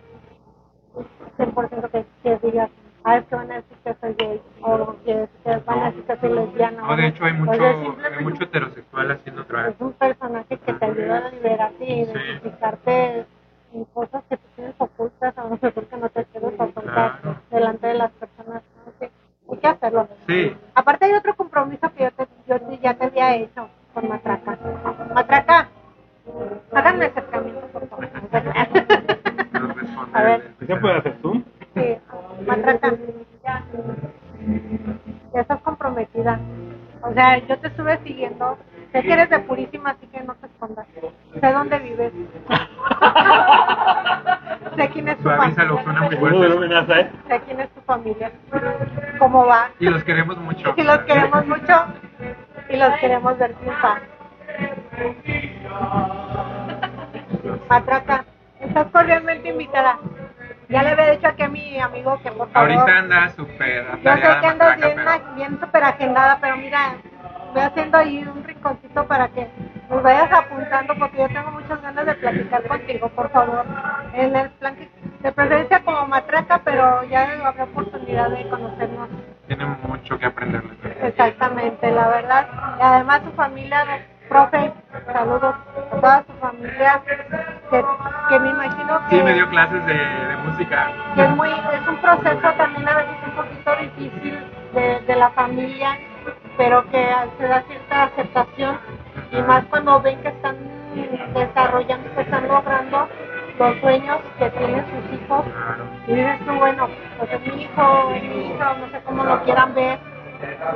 Ah, 3.06 3.12
a 3.12 3.18
esto 3.18 3.36
van 3.36 3.52
a 3.52 3.56
decir 3.56 3.78
que 3.84 3.94
soy 4.00 4.16
gay, 4.18 4.42
o 4.62 4.96
que 5.04 5.28
van 5.66 5.80
a 5.80 5.86
decir 5.88 6.04
que 6.04 6.18
soy 6.18 6.34
lesbiana. 6.34 6.82
No, 6.82 6.96
de 6.96 7.08
hecho 7.08 7.26
hay 7.26 7.34
mucho, 7.34 7.62
o 7.62 7.98
hay 8.18 8.24
mucho 8.24 8.44
heterosexual 8.44 9.12
haciendo 9.12 9.44
drag. 9.44 9.72
Es 9.72 9.76
un 9.80 9.94
personaje 9.94 10.58
que 10.58 10.74
te 10.74 10.86
ayuda 10.86 11.18
a 11.18 11.30
liberarte 11.30 11.86
y 11.86 12.02
identificarte 12.02 13.26
sí. 13.72 13.78
en 13.78 13.86
cosas 13.86 14.24
que 14.30 14.38
tú 14.38 14.44
tienes 14.56 14.76
ocultas, 14.78 15.38
a 15.38 15.44
lo 15.44 15.50
mejor 15.50 15.74
que 15.74 15.98
no 15.98 16.10
te 16.10 16.26
quieres 16.26 16.54
ocultar 16.58 16.84
claro. 16.84 17.36
delante 17.52 17.88
de 17.88 17.94
las 17.96 18.12
personas. 18.12 18.64
¿no? 18.86 18.94
Hay 19.52 19.58
que 19.60 19.68
hacerlo. 19.68 20.08
Sí. 20.28 20.56
Aparte 20.74 21.06
hay 21.06 21.14
otro 21.14 21.36
compromiso 21.36 21.92
que 21.96 22.06
yo, 22.06 22.12
te, 22.12 22.28
yo 22.48 22.56
ya 22.82 22.94
te 22.94 23.06
había 23.06 23.36
hecho 23.36 23.68
con 23.94 24.08
Matraca. 24.08 24.58
Matraca, 25.14 25.68
háganme 26.72 27.06
acercamiento, 27.06 27.68
por 27.68 27.88
favor. 27.90 28.10
a 30.14 30.24
ver. 30.24 30.56
¿Ya 30.68 30.80
puedes 30.80 30.98
hacer 31.00 31.18
tú? 31.22 31.44
Sí. 31.76 31.98
Matraca, 32.48 32.94
ya, 33.44 33.64
ya 35.34 35.42
estás 35.42 35.60
comprometida. 35.62 36.40
O 37.02 37.14
sea, 37.14 37.38
yo 37.40 37.58
te 37.60 37.68
estuve 37.68 38.00
siguiendo. 38.04 38.58
Sé 38.92 39.02
que 39.02 39.14
eres 39.14 39.30
de 39.30 39.40
Purísima, 39.40 39.92
así 39.92 40.06
que 40.08 40.22
no 40.24 40.34
te 40.36 40.46
escondas. 40.48 40.86
Sé 41.40 41.52
dónde 41.52 41.80
vives. 41.80 42.12
sé 44.78 44.90
quién 44.90 45.08
es 45.10 45.18
tu 45.18 45.24
Suavízalo, 45.24 45.78
familia. 45.78 45.84
suena 45.84 46.02
muy 46.02 46.16
fuerte. 46.18 47.02
¿eh? 47.02 47.12
Sé 47.28 47.42
quién 47.46 47.60
es 47.60 47.70
tu 47.70 47.82
familia. 47.82 48.32
¿Cómo 49.20 49.46
va? 49.48 49.70
Y 49.80 49.90
los 49.90 50.04
queremos 50.04 50.38
mucho. 50.38 50.74
Y 50.78 50.84
los 50.84 51.00
queremos 51.00 51.46
mucho 51.48 51.86
y 52.70 52.78
los 52.78 52.90
queremos 53.00 53.38
ver 53.38 53.54
triunfar. 53.56 54.02
Matraca, 57.70 58.26
estás 58.60 58.88
cordialmente 58.92 59.50
invitada. 59.50 59.98
Ya 60.70 60.84
le 60.84 60.90
había 60.92 61.12
dicho 61.12 61.28
aquí 61.28 61.44
a 61.44 61.50
mi 61.50 61.80
amigo 61.80 62.20
que 62.24 62.32
por 62.32 62.50
favor. 62.50 62.72
Ahorita 62.72 62.98
anda 62.98 63.30
súper 63.30 63.86
Yo 64.04 64.14
sé 64.16 64.22
que 64.22 64.48
andas 64.48 64.78
Matraca, 64.78 65.18
bien, 65.18 65.36
bien 65.36 65.60
súper 65.60 65.84
agendada, 65.84 66.38
pero 66.42 66.58
mira, 66.58 66.96
voy 67.54 67.62
haciendo 67.62 67.98
ahí 67.98 68.24
un 68.24 68.44
rinconcito 68.44 69.06
para 69.08 69.28
que 69.30 69.48
nos 69.90 70.02
vayas 70.02 70.32
apuntando, 70.32 70.96
porque 70.98 71.18
yo 71.18 71.28
tengo 71.28 71.52
muchas 71.52 71.82
ganas 71.82 72.06
de 72.06 72.14
platicar 72.16 72.64
contigo, 72.64 73.10
por 73.10 73.30
favor. 73.32 73.66
En 74.14 74.36
el 74.36 74.50
plan 74.52 74.76
que- 74.76 74.90
de 75.22 75.32
preferencia 75.32 75.84
como 75.84 76.08
matraca, 76.08 76.62
pero 76.64 77.04
ya 77.06 77.24
habrá 77.46 77.64
oportunidad 77.64 78.30
de 78.30 78.48
conocernos 78.50 79.10
tiene 79.48 79.66
mucho 79.66 80.18
que 80.18 80.26
aprenderle. 80.26 80.74
Exactamente, 81.04 81.92
la 81.92 82.08
verdad. 82.08 82.48
Y 82.80 82.82
además 82.82 83.22
su 83.24 83.32
familia, 83.34 83.86
profe, 84.30 84.74
saludos 85.14 85.56
a 85.92 85.96
toda 85.96 86.24
su 86.28 86.34
familia, 86.40 87.02
que, 87.06 87.86
que 88.30 88.40
me 88.40 88.50
imagino 88.50 89.00
que, 89.10 89.16
Sí, 89.18 89.24
me 89.24 89.34
dio 89.34 89.50
clases 89.50 89.86
de, 89.86 89.94
de 89.94 90.38
música. 90.46 90.88
que 91.16 91.24
es, 91.24 91.30
muy, 91.32 91.50
es 91.50 91.88
un 91.88 91.98
proceso 91.98 92.52
también 92.58 92.88
a 92.90 92.96
veces 92.96 93.16
un 93.26 93.32
poquito 93.36 93.76
difícil 93.78 94.40
de, 94.74 95.00
de 95.02 95.16
la 95.16 95.30
familia, 95.32 95.98
pero 96.58 96.84
que 96.90 97.08
se 97.38 97.48
da 97.48 97.62
cierta 97.64 98.04
aceptación 98.04 98.78
y 99.32 99.42
más 99.42 99.64
cuando 99.66 100.02
ven 100.02 100.22
que 100.22 100.30
están 100.30 100.56
desarrollando, 101.34 102.14
que 102.16 102.22
están 102.22 102.48
logrando 102.48 103.08
los 103.60 103.80
sueños 103.82 104.18
que 104.40 104.50
tienen 104.52 104.86
sus 104.86 105.20
hijos 105.20 105.46
y 106.08 106.14
dices 106.14 106.40
tú, 106.46 106.54
bueno, 106.56 106.88
pues 107.20 107.32
es 107.32 107.42
mi 107.54 107.64
hijo, 107.64 108.10
mi 108.12 108.48
hija, 108.48 108.74
no 108.80 108.90
sé 108.92 109.02
cómo 109.06 109.24
lo 109.24 109.44
quieran 109.44 109.74
ver, 109.76 110.00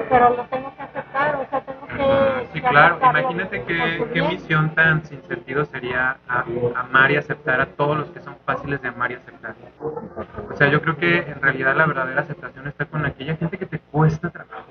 pero 0.09 0.29
lo 0.35 0.43
tengo 0.45 0.73
que 0.75 0.81
aceptar, 0.83 1.35
o 1.35 1.45
sea, 1.49 1.61
tengo 1.61 1.87
que... 1.87 2.47
Sí, 2.53 2.61
claro. 2.61 2.97
Imagínate 3.01 3.63
qué, 3.63 4.05
qué 4.13 4.21
misión 4.21 4.73
tan 4.75 5.03
sin 5.05 5.21
sentido 5.23 5.65
sería 5.65 6.17
a- 6.27 6.45
amar 6.75 7.11
y 7.11 7.17
aceptar 7.17 7.61
a 7.61 7.65
todos 7.67 7.97
los 7.97 8.07
que 8.11 8.19
son 8.21 8.35
fáciles 8.45 8.81
de 8.81 8.87
amar 8.89 9.11
y 9.11 9.15
aceptar. 9.15 9.55
O 9.79 10.55
sea, 10.55 10.67
yo 10.69 10.81
creo 10.81 10.97
que 10.97 11.17
en 11.19 11.41
realidad 11.41 11.75
la 11.75 11.85
verdadera 11.85 12.21
aceptación 12.21 12.67
está 12.67 12.85
con 12.85 13.05
aquella 13.05 13.35
gente 13.35 13.57
que 13.57 13.65
te 13.65 13.79
cuesta 13.79 14.29
trabajo, 14.29 14.65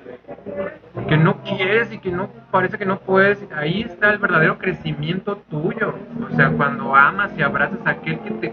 que 1.08 1.16
no 1.16 1.42
quieres 1.42 1.92
y 1.92 1.98
que 1.98 2.10
no 2.10 2.28
parece 2.50 2.78
que 2.78 2.86
no 2.86 2.98
puedes. 2.98 3.38
Ahí 3.54 3.82
está 3.82 4.10
el 4.10 4.18
verdadero 4.18 4.58
crecimiento 4.58 5.36
tuyo. 5.50 5.94
O 6.30 6.34
sea, 6.34 6.50
cuando 6.50 6.94
amas 6.94 7.30
y 7.36 7.42
abrazas 7.42 7.78
a 7.84 7.90
aquel 7.90 8.18
que 8.20 8.30
te 8.32 8.52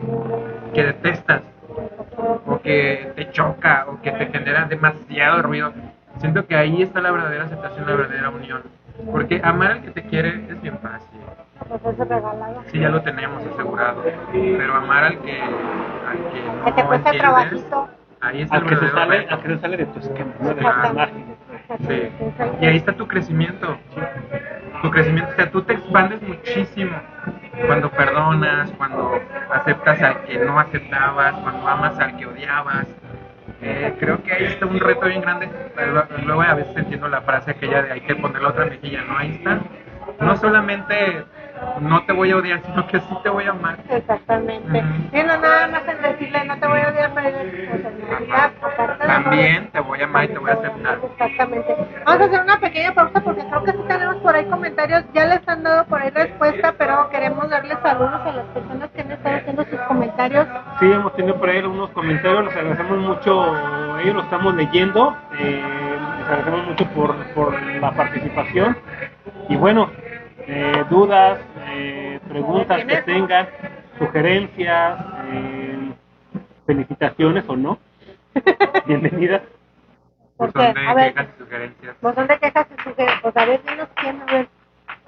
que 0.74 0.84
detestas 0.84 1.42
o 2.46 2.60
que 2.60 3.12
te 3.16 3.32
choca 3.32 3.86
o 3.88 4.02
que 4.02 4.12
te 4.12 4.26
genera 4.28 4.66
demasiado 4.66 5.42
ruido. 5.42 5.74
Siento 6.20 6.46
que 6.46 6.56
ahí 6.56 6.82
está 6.82 7.02
la 7.02 7.12
verdadera 7.12 7.46
aceptación, 7.46 7.88
la 7.88 7.96
verdadera 7.96 8.30
unión. 8.30 8.62
Porque 9.12 9.42
amar 9.44 9.72
al 9.72 9.82
que 9.82 9.92
te 9.92 10.04
quiere 10.04 10.46
es 10.50 10.62
bien 10.62 10.78
fácil. 10.80 11.20
Pues 11.68 12.00
es 12.00 12.08
regalado. 12.08 12.64
Sí, 12.68 12.80
ya 12.80 12.90
lo 12.90 13.02
tenemos 13.02 13.44
asegurado. 13.46 14.04
Pero 14.32 14.76
amar 14.76 15.04
al 15.06 15.20
que, 15.20 15.42
al 15.42 16.18
que 16.32 16.66
Que 16.66 16.72
te 16.72 16.82
no 16.84 16.88
cuesta 16.88 17.10
entiendes, 17.10 17.20
trabajito. 17.20 17.90
ahí 18.22 18.42
está 18.44 18.56
Al 18.56 18.64
el 18.64 18.70
que, 18.70 18.76
se 18.76 18.82
verdadero 18.82 19.06
sale, 19.10 19.18
reto. 19.20 19.34
al 19.36 19.42
que 19.42 19.48
se 19.50 19.60
sale 19.60 19.78
de 19.78 19.86
tu 19.88 20.00
esquema, 20.00 20.32
¿no? 20.40 20.54
de 20.54 20.62
margen. 20.62 21.36
Sí. 21.88 22.12
Y 22.62 22.66
ahí 22.66 22.78
está 22.78 22.94
tu 22.94 23.08
crecimiento. 23.08 23.78
Tu 24.82 24.92
crecimiento, 24.92 25.32
o 25.32 25.36
sea, 25.36 25.50
tú 25.52 25.62
te 25.64 25.74
expandes 25.74 26.22
muchísimo 26.22 26.98
cuando 27.66 27.90
perdonas, 27.90 28.70
cuando 28.78 29.20
aceptas 29.52 30.02
al 30.02 30.24
que 30.26 30.38
no 30.40 30.60
aceptabas, 30.60 31.34
cuando 31.36 31.68
amas 31.68 31.98
al 32.00 32.16
que 32.18 32.26
odiabas. 32.28 32.86
Eh, 33.66 33.94
creo 34.00 34.22
que 34.22 34.34
ahí 34.34 34.44
está 34.46 34.66
un 34.66 34.80
reto 34.80 35.06
bien 35.08 35.22
grande. 35.22 35.50
Luego- 36.26 36.42
a 36.42 36.54
veces 36.54 36.76
entiendo 36.76 37.08
la 37.08 37.22
frase 37.22 37.52
aquella 37.52 37.82
de 37.84 37.92
hay 37.94 38.02
que 38.02 38.16
poner 38.16 38.42
la 38.42 38.50
otra 38.50 38.66
mejilla, 38.66 39.02
¿no? 39.04 39.18
Ahí 39.18 39.32
está. 39.36 39.60
No 40.20 40.36
solamente 40.38 41.24
no 41.80 42.04
te 42.06 42.14
voy 42.14 42.32
a 42.32 42.38
odiar, 42.38 42.62
sino 42.66 42.88
que 42.88 43.00
sí 43.00 43.18
te 43.24 43.30
voy 43.30 43.46
a 43.46 43.52
amar. 43.52 43.78
Exactamente. 43.90 44.84
Y 45.12 45.24
no 45.24 45.38
nada 45.38 45.68
más 45.68 45.88
en 45.88 46.02
decirle, 46.02 46.46
no 46.46 46.58
te 46.60 46.68
voy 46.68 46.80
a 46.80 46.90
odiar, 46.90 47.12
pero 47.14 47.28
o 47.30 47.32
sea, 47.32 47.42
en 47.42 48.08
realidad, 48.08 48.52
aparte 48.62 49.04
de 49.04 49.14
También 49.14 49.72
te 49.72 49.80
voy 49.80 50.02
a 50.02 50.04
amar 50.04 50.26
y 50.26 50.28
te 50.30 50.38
voy 50.40 50.52
a 50.52 50.54
aceptar. 50.54 51.00
Exactamente. 51.04 51.76
Vamos 52.06 52.22
a 52.22 52.26
hacer 52.26 52.42
una 52.42 52.60
pequeña 52.60 52.94
pausa 52.94 53.22
porque 53.22 53.44
creo 53.46 53.64
que 53.64 53.72
sí 53.72 53.84
tenemos 53.88 54.16
por 54.18 54.36
ahí 54.36 54.46
comentarios. 54.46 55.04
Ya 55.14 55.26
les 55.26 55.48
han 55.48 55.64
dado 55.64 55.86
por 55.86 56.02
ahí 56.02 56.10
respuesta, 56.10 56.74
pero 56.78 57.10
queremos 57.10 57.50
darles 57.50 57.78
saludos 57.82 58.22
a 58.26 58.32
las 58.32 58.46
personas 58.48 58.90
que 58.92 59.02
han 59.02 59.12
estado 59.12 59.36
haciendo 59.38 59.66
sus 59.66 59.80
comentarios. 59.82 60.48
Sí, 60.80 60.92
hemos 60.92 61.16
tenido 61.16 61.40
por 61.40 61.50
ahí 61.50 61.60
algunos 61.60 61.90
comentarios, 61.92 62.46
les 62.46 62.56
agradecemos 62.56 62.98
mucho, 63.00 64.00
ellos 64.00 64.16
lo 64.16 64.22
estamos 64.22 64.56
leyendo, 64.56 65.16
eh, 65.40 65.64
les 66.20 66.28
agradecemos 66.28 66.68
mucho 66.68 66.86
por, 66.90 67.16
por 67.34 67.62
la 67.62 67.92
participación 67.92 68.78
y 69.50 69.56
bueno, 69.56 69.90
eh, 70.48 70.84
dudas, 70.90 71.40
eh, 71.68 72.20
preguntas 72.28 72.84
que 72.86 73.02
tengan, 73.04 73.48
sugerencias, 73.98 75.00
eh, 75.32 75.94
felicitaciones 76.66 77.44
o 77.48 77.56
no, 77.56 77.80
bienvenidas. 78.86 79.42
¿Por 80.38 80.52
son 80.52 80.62
qué? 80.74 80.74
de 80.80 80.88
A 80.88 80.94
ver, 80.94 81.14
quejas 81.14 81.28
y 81.36 81.40
sugerencias. 81.44 81.96
pues 82.02 82.16
de 82.16 82.40
quejas 82.40 82.68
y 82.72 82.84
sugerencias. 82.84 83.22
Pues 83.22 83.38
a 83.38 83.46
ver, 83.46 83.62
dinos 83.64 83.88
quién, 83.96 84.22
a 84.22 84.26
ver. 84.26 84.48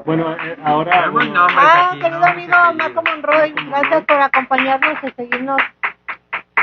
Bueno, 0.05 0.33
eh, 0.33 0.57
ahora... 0.63 1.09
Bueno, 1.09 1.47
Ah, 1.49 1.89
aquí, 1.91 1.99
querido 1.99 2.19
¿no? 2.19 2.25
amigo. 2.25 2.53
Marco 2.75 3.01
Monroy, 3.01 3.53
gracias 3.69 4.05
por 4.05 4.21
acompañarnos 4.21 5.03
y 5.03 5.11
seguirnos. 5.11 5.61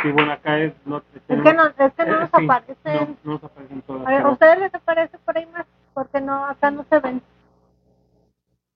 sí, 0.02 0.10
bueno, 0.12 0.32
acá 0.32 0.58
es... 0.58 0.72
No, 0.84 0.98
Es 0.98 1.02
que 1.26 1.34
no, 1.52 1.66
es 1.66 1.92
que 1.94 2.04
no 2.06 2.16
eh, 2.16 2.20
nos 2.20 2.30
sí, 2.36 2.44
aparecen. 2.44 3.16
No, 3.24 3.32
no 3.32 3.32
nos 3.32 3.44
aparecen 3.44 3.82
todas. 3.82 4.06
A 4.06 4.10
ver, 4.10 4.18
¿a 4.18 4.22
pero- 4.22 4.32
ustedes 4.32 4.58
les 4.60 4.74
aparece 4.74 5.18
por 5.18 5.36
ahí 5.38 5.46
más? 5.46 5.66
Porque 5.94 6.20
no, 6.20 6.44
acá 6.46 6.70
no 6.70 6.84
se 6.88 6.98
ven. 7.00 7.22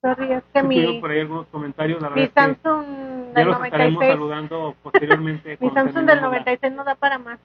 Sorry, 0.07 0.31
es 0.31 0.43
que 0.53 0.63
mi, 0.63 1.01
por 1.01 1.11
ahí 1.11 1.19
algunos 1.19 1.47
comentarios, 1.47 2.01
la 2.01 2.09
mi 2.11 2.21
es 2.21 2.29
que 2.29 2.33
Samsung 2.39 2.85
ya 2.85 3.33
del 3.33 3.47
los 3.47 3.55
estaremos 3.65 3.93
96, 3.93 4.11
saludando 4.13 4.75
posteriormente. 4.81 5.57
mi 5.59 5.69
Samsung 5.71 6.05
del 6.05 6.05
terminemos 6.05 6.21
la- 6.21 6.27
96 6.27 6.73
no 6.73 6.83
da 6.85 6.95
para 6.95 7.17
más. 7.17 7.39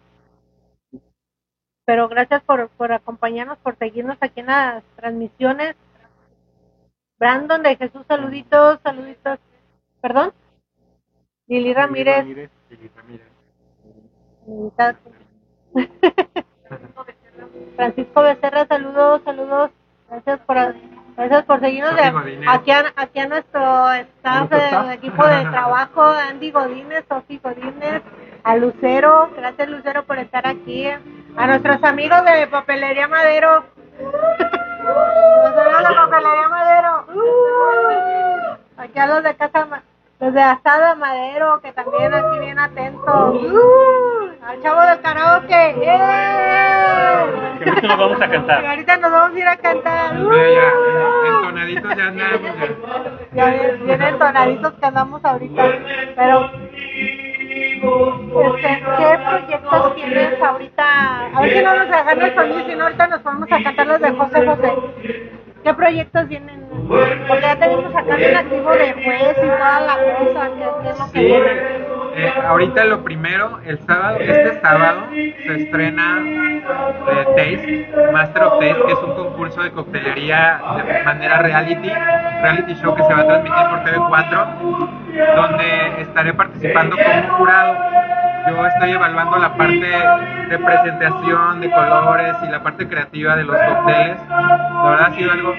Pero 1.84 2.08
gracias 2.08 2.40
por, 2.44 2.68
por 2.68 2.92
acompañarnos, 2.92 3.58
por 3.58 3.76
seguirnos 3.76 4.16
aquí 4.20 4.38
en 4.40 4.46
las 4.46 4.84
transmisiones. 4.94 5.74
Brandon 7.18 7.64
de 7.64 7.74
Jesús, 7.76 8.04
saluditos, 8.06 8.78
saluditos. 8.84 9.40
¿Perdón? 10.00 10.32
Lili 11.48 11.74
Ramírez. 11.74 12.24
Sí, 12.68 12.90
Ramírez. 12.94 13.26
Mitad. 14.46 14.94
Francisco 17.74 18.22
Becerra, 18.22 18.66
saludos, 18.66 19.22
saludos. 19.24 19.70
Gracias 20.08 20.38
por 20.40 20.58
gracias 21.16 21.44
por 21.44 21.60
seguirnos. 21.60 21.94
De- 21.96 22.44
aquí 22.48 22.70
a, 22.70 22.92
aquí 22.96 23.20
a 23.20 23.26
nuestro 23.28 23.92
staff 23.92 24.50
del 24.50 24.90
equipo 24.92 25.26
de 25.26 25.44
trabajo, 25.50 26.02
Andy 26.02 26.50
Godínez, 26.50 27.04
Sofi 27.08 27.38
Godínez, 27.42 28.02
a 28.44 28.56
Lucero, 28.56 29.30
gracias 29.36 29.68
Lucero 29.68 30.04
por 30.04 30.18
estar 30.18 30.46
aquí, 30.46 30.88
a 30.88 31.46
nuestros 31.46 31.82
amigos 31.84 32.24
de 32.24 32.46
Papelería 32.48 33.08
Madero. 33.08 33.64
Los 34.00 35.56
amigos 35.56 35.88
de 35.88 35.94
Papelería 35.94 36.48
Madero. 36.48 37.06
Aquí 38.78 38.98
a 38.98 39.06
los 39.06 39.22
de 39.22 39.34
Casa 39.36 39.82
Ma- 40.22 40.26
los 40.26 40.34
de 40.34 40.40
Asada 40.42 40.94
Madero, 40.94 41.60
que 41.60 41.72
también 41.72 42.14
aquí 42.14 42.38
bien 42.40 42.58
atentos. 42.58 43.40
Al 44.46 44.62
chavo 44.62 44.80
del 44.82 45.00
karaoke. 45.00 45.70
¡Eh! 45.82 47.26
Que 47.62 47.70
ahorita 47.70 47.88
nos 47.88 47.98
vamos 47.98 48.22
a 48.22 48.28
cantar. 48.30 48.62
Y 48.62 48.66
ahorita 48.66 48.96
nos 48.98 49.12
vamos 49.12 49.36
a 49.36 49.38
ir 49.40 49.48
a 49.48 49.56
cantar. 49.56 50.14
Mira, 50.14 50.36
ya, 50.36 50.62
eh, 50.62 51.28
entonaditos 51.28 51.96
ya 51.96 52.04
andamos. 52.06 52.40
ya. 52.42 52.52
Ya 53.32 53.46
bien, 53.50 53.86
bien 53.86 54.02
entonaditos 54.02 54.72
que 54.74 54.86
andamos 54.86 55.24
ahorita. 55.24 55.64
Pero, 56.16 56.50
este, 58.42 58.82
¿qué 58.98 59.18
proyectos 59.28 59.94
tienes 59.96 60.42
ahorita? 60.42 61.26
A 61.36 61.40
ver 61.40 61.52
si 61.52 61.62
no 61.64 61.74
nos 61.76 61.86
dejan 61.88 62.22
el 62.22 62.34
sonido, 62.34 62.64
si 62.66 62.74
no 62.74 62.84
ahorita 62.84 63.06
nos 63.08 63.22
vamos 63.22 63.48
a 63.52 63.62
cantar 63.62 63.86
los 63.86 64.00
de 64.00 64.10
José 64.12 64.46
José. 64.46 64.72
¿Qué 65.62 65.74
proyectos 65.74 66.28
vienen? 66.28 66.66
Porque 66.88 67.40
ya 67.40 67.56
tenemos 67.56 67.94
acá 67.94 68.16
un 68.16 68.36
activo 68.36 68.72
de 68.72 68.92
juez 68.94 69.36
y 69.38 69.46
toda 69.46 69.80
la 69.80 69.94
cosa, 69.94 70.50
que 70.82 70.88
es 70.90 70.98
lo 70.98 71.12
que 71.12 71.20
Sí, 71.20 71.32
eh, 72.14 72.32
ahorita 72.46 72.84
lo 72.84 73.02
primero, 73.04 73.60
el 73.64 73.78
sábado, 73.86 74.18
este 74.18 74.60
sábado 74.60 75.06
se 75.12 75.62
estrena 75.62 76.20
eh, 76.20 77.26
Taste, 77.36 78.12
Master 78.12 78.42
of 78.42 78.58
Taste, 78.58 78.82
que 78.86 78.92
es 78.92 78.98
un 78.98 79.14
concurso 79.14 79.62
de 79.62 79.70
coctelería 79.70 80.60
de 80.84 81.02
manera 81.04 81.38
reality, 81.38 81.88
reality 82.42 82.74
show 82.74 82.94
que 82.94 83.04
se 83.04 83.14
va 83.14 83.20
a 83.20 83.26
transmitir 83.26 83.64
por 83.70 83.84
TV4, 83.84 85.36
donde 85.36 86.02
estaré 86.02 86.34
participando 86.34 86.96
como 86.96 87.36
jurado. 87.38 87.76
Yo 88.48 88.66
estoy 88.66 88.90
evaluando 88.90 89.38
la 89.38 89.54
parte 89.54 89.86
de 90.48 90.58
presentación, 90.58 91.60
de 91.60 91.70
colores 91.70 92.34
y 92.42 92.50
la 92.50 92.62
parte 92.62 92.88
creativa 92.88 93.36
de 93.36 93.44
los 93.44 93.56
cócteles. 93.56 94.16
La 94.28 94.90
verdad 94.90 95.06
ha 95.06 95.14
sido 95.14 95.32
algo 95.32 95.54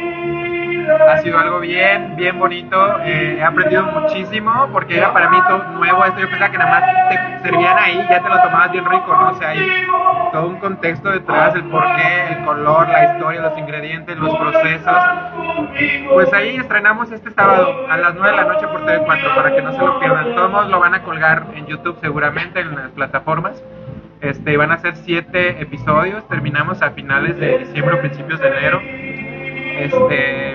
ha 1.10 1.18
sido 1.20 1.38
algo 1.38 1.60
bien, 1.60 2.16
bien 2.16 2.38
bonito. 2.38 3.00
Eh, 3.04 3.38
he 3.40 3.44
aprendido 3.44 3.84
muchísimo 3.84 4.70
porque 4.72 4.98
era 4.98 5.14
para 5.14 5.30
mí 5.30 5.38
todo 5.48 5.64
nuevo 5.74 6.06
esto. 6.06 6.20
Yo 6.20 6.30
pensaba 6.30 6.52
que 6.52 6.58
nada 6.58 6.72
más 6.72 7.10
te 7.10 7.50
servían 7.50 7.78
ahí, 7.78 8.06
ya 8.10 8.22
te 8.22 8.30
lo 8.30 8.42
tomabas 8.42 8.72
bien 8.72 8.86
rico, 8.86 9.16
¿no? 9.16 9.30
O 9.30 9.34
sea, 9.36 9.50
hay 9.50 9.88
todo 10.32 10.48
un 10.48 10.60
contexto 10.60 11.10
detrás, 11.12 11.56
el 11.56 11.64
porqué, 11.64 12.34
el 12.38 12.46
color, 12.46 12.88
la 12.88 13.14
historia, 13.14 13.42
los 13.42 13.58
ingredientes, 13.58 14.18
los 14.18 14.36
procesos. 14.36 14.98
Pues 16.14 16.34
ahí 16.34 16.58
estrenamos 16.58 17.12
este 17.12 17.32
sábado 17.32 17.86
a 17.90 17.98
las 17.98 18.16
9 18.16 18.30
de 18.32 18.38
la 18.38 18.46
noche 18.46 18.68
por 18.68 18.86
TV4 18.86 19.36
para 19.36 19.56
que 19.56 19.62
no 19.62 19.72
se 19.72 19.80
lo 19.80 20.00
pierdan. 20.00 20.36
Todos 20.36 20.70
lo 20.70 20.80
van 20.80 20.96
a 20.96 21.04
colgar 21.04 21.46
en 21.56 21.66
YouTube 21.68 21.98
seguramente, 22.02 22.62
en 22.62 22.76
las 22.76 22.92
plataformas. 22.92 23.64
Este, 24.24 24.56
van 24.56 24.72
a 24.72 24.78
ser 24.78 24.96
siete 24.96 25.62
episodios. 25.62 26.26
Terminamos 26.30 26.82
a 26.82 26.92
finales 26.92 27.38
de 27.38 27.58
diciembre 27.60 27.96
o 27.96 28.00
principios 28.00 28.40
de 28.40 28.48
enero. 28.48 28.82
Este, 29.80 30.53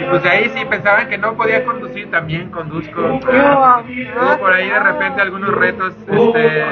y 0.00 0.04
pues 0.04 0.24
ahí 0.26 0.50
sí 0.54 0.64
pensaban 0.66 1.08
que 1.08 1.16
no 1.16 1.34
podía 1.34 1.64
conducir, 1.64 2.10
también 2.10 2.50
conduzco. 2.50 3.00
Hubo 3.00 4.38
por 4.38 4.52
ahí 4.52 4.68
de 4.68 4.80
repente 4.80 5.22
algunos 5.22 5.54
retos 5.54 5.94
este, 6.06 6.64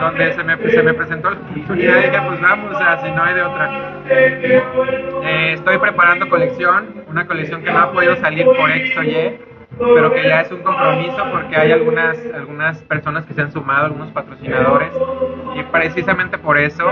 donde 0.00 0.32
se 0.34 0.44
me, 0.44 0.70
se 0.70 0.82
me 0.82 0.94
presentó 0.94 1.30
la 1.30 1.38
oportunidad 1.38 1.98
y 1.98 2.02
dije, 2.02 2.22
pues 2.26 2.40
vamos, 2.40 2.74
o 2.74 2.78
sea, 2.78 3.02
si 3.02 3.10
no 3.10 3.22
hay 3.22 3.34
de 3.34 3.42
otra. 3.42 3.92
Eh, 4.08 5.52
estoy 5.54 5.78
preparando 5.78 6.28
colección, 6.28 7.04
una 7.08 7.26
colección 7.26 7.62
que 7.62 7.72
no 7.72 7.78
ha 7.78 7.92
podido 7.92 8.16
salir 8.16 8.44
por 8.44 8.70
X 8.70 8.96
o 8.98 9.02
Y, 9.02 9.38
pero 9.78 10.12
que 10.12 10.22
ya 10.22 10.40
es 10.40 10.50
un 10.50 10.62
compromiso 10.62 11.16
porque 11.30 11.56
hay 11.56 11.72
algunas, 11.72 12.18
algunas 12.34 12.82
personas 12.84 13.26
que 13.26 13.34
se 13.34 13.42
han 13.42 13.52
sumado, 13.52 13.86
algunos 13.86 14.10
patrocinadores, 14.12 14.90
y 15.54 15.62
precisamente 15.64 16.38
por 16.38 16.58
eso 16.58 16.84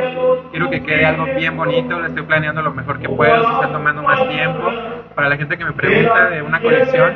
quiero 0.50 0.70
que 0.70 0.82
quede 0.82 1.04
algo 1.04 1.24
bien 1.36 1.56
bonito, 1.56 1.98
lo 1.98 2.06
estoy 2.06 2.22
planeando 2.24 2.62
lo 2.62 2.72
mejor 2.72 2.98
que 2.98 3.08
puedo, 3.08 3.42
se 3.42 3.52
está 3.52 3.72
tomando 3.72 4.02
más 4.02 4.28
tiempo. 4.28 4.70
Para 5.14 5.28
la 5.28 5.36
gente 5.36 5.56
que 5.56 5.64
me 5.64 5.72
pregunta 5.72 6.30
de 6.30 6.42
una 6.42 6.60
colección, 6.60 7.14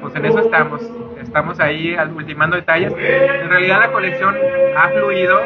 pues 0.00 0.14
en 0.16 0.24
eso 0.24 0.40
estamos, 0.40 0.90
estamos 1.28 1.60
ahí 1.60 1.96
ultimando 2.14 2.56
detalles. 2.56 2.92
En 2.92 3.48
realidad 3.48 3.80
la 3.80 3.92
colección 3.92 4.34
ha 4.76 4.88
fluido, 4.88 5.40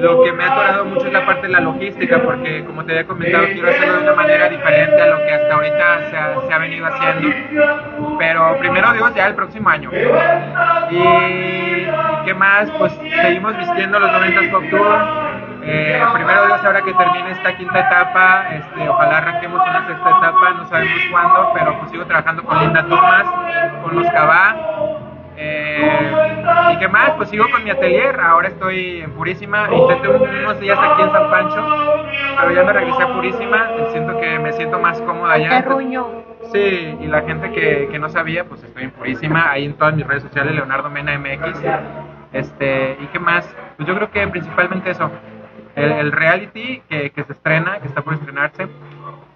lo 0.00 0.22
que 0.22 0.32
me 0.32 0.44
ha 0.44 0.52
atorado 0.52 0.84
mucho 0.86 1.06
es 1.06 1.12
la 1.12 1.26
parte 1.26 1.46
de 1.46 1.52
la 1.52 1.60
logística, 1.60 2.22
porque 2.22 2.64
como 2.64 2.84
te 2.84 2.92
había 2.92 3.06
comentado, 3.06 3.44
quiero 3.52 3.68
hacerlo 3.68 3.96
de 3.96 4.02
una 4.04 4.14
manera 4.14 4.48
diferente 4.48 5.00
a 5.00 5.06
lo 5.06 5.18
que 5.18 5.32
hasta 5.32 5.54
ahorita 5.54 6.10
se 6.10 6.16
ha, 6.16 6.40
se 6.46 6.52
ha 6.52 6.58
venido 6.58 6.86
haciendo. 6.86 8.16
Pero 8.18 8.58
primero 8.58 8.92
Dios, 8.92 9.14
ya 9.14 9.26
el 9.26 9.34
próximo 9.34 9.68
año. 9.68 9.90
Y, 10.90 11.86
qué 12.24 12.34
más, 12.34 12.70
pues 12.78 12.92
seguimos 13.22 13.56
vistiendo 13.58 13.98
los 13.98 14.10
90s 14.10 14.50
Pop 14.50 14.64
Tour. 14.70 15.49
Eh, 15.62 16.02
primero 16.14 16.46
Dios, 16.46 16.64
ahora 16.64 16.82
que 16.82 16.94
termine 16.94 17.30
esta 17.32 17.54
quinta 17.56 17.78
etapa, 17.80 18.46
este, 18.54 18.88
ojalá 18.88 19.18
arranquemos 19.18 19.60
una 19.68 19.86
sexta 19.86 20.08
etapa, 20.10 20.50
no 20.56 20.66
sabemos 20.66 21.00
cuándo, 21.10 21.50
pero 21.54 21.78
pues 21.78 21.90
sigo 21.90 22.04
trabajando 22.06 22.42
con 22.44 22.58
Linda 22.60 22.82
Thomas, 22.86 23.24
con 23.82 23.94
los 23.96 24.10
Cabá. 24.10 24.56
Eh, 25.42 26.12
y 26.72 26.78
qué 26.78 26.88
más, 26.88 27.12
pues 27.12 27.30
sigo 27.30 27.46
con 27.50 27.64
mi 27.64 27.70
atelier, 27.70 28.20
ahora 28.20 28.48
estoy 28.48 29.00
en 29.00 29.12
Purísima, 29.12 29.68
intenté 29.72 30.08
un- 30.08 30.20
unos 30.28 30.60
días 30.60 30.78
aquí 30.78 31.02
en 31.02 31.12
San 31.12 31.30
Pancho, 31.30 31.66
pero 32.40 32.52
ya 32.52 32.62
me 32.62 32.72
regresé 32.74 33.02
a 33.02 33.06
Purísima, 33.14 33.68
siento 33.90 34.18
que 34.20 34.38
me 34.38 34.52
siento 34.52 34.78
más 34.78 35.00
cómoda 35.00 35.32
allá. 35.34 35.48
Sí, 36.52 36.98
y 37.00 37.06
la 37.06 37.22
gente 37.22 37.50
que, 37.52 37.88
que 37.90 37.98
no 37.98 38.08
sabía, 38.10 38.44
pues 38.44 38.62
estoy 38.64 38.84
en 38.84 38.90
Purísima, 38.90 39.50
ahí 39.50 39.64
en 39.64 39.74
todas 39.74 39.94
mis 39.94 40.06
redes 40.06 40.24
sociales, 40.24 40.54
Leonardo 40.54 40.90
Mena 40.90 41.12
MX. 41.18 41.58
Este, 42.32 42.96
¿y 43.00 43.06
qué 43.06 43.18
más? 43.18 43.48
Pues 43.76 43.88
yo 43.88 43.94
creo 43.94 44.10
que 44.10 44.26
principalmente 44.28 44.90
eso. 44.90 45.10
El, 45.76 45.92
el 45.92 46.12
reality 46.12 46.82
que, 46.88 47.10
que 47.10 47.24
se 47.24 47.32
estrena, 47.32 47.80
que 47.80 47.88
está 47.88 48.02
por 48.02 48.14
estrenarse. 48.14 48.68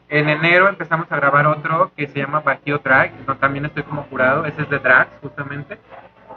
En 0.09 0.29
enero 0.29 0.69
empezamos 0.69 1.11
a 1.11 1.17
grabar 1.17 1.47
otro 1.47 1.91
que 1.97 2.07
se 2.07 2.21
llama 2.21 2.41
Bajío 2.41 2.79
Drag, 2.79 3.13
no, 3.27 3.37
también 3.37 3.65
estoy 3.65 3.83
como 3.83 4.03
jurado, 4.05 4.45
ese 4.45 4.63
es 4.63 4.71
de 4.71 4.79
drags 4.79 5.11
justamente. 5.23 5.79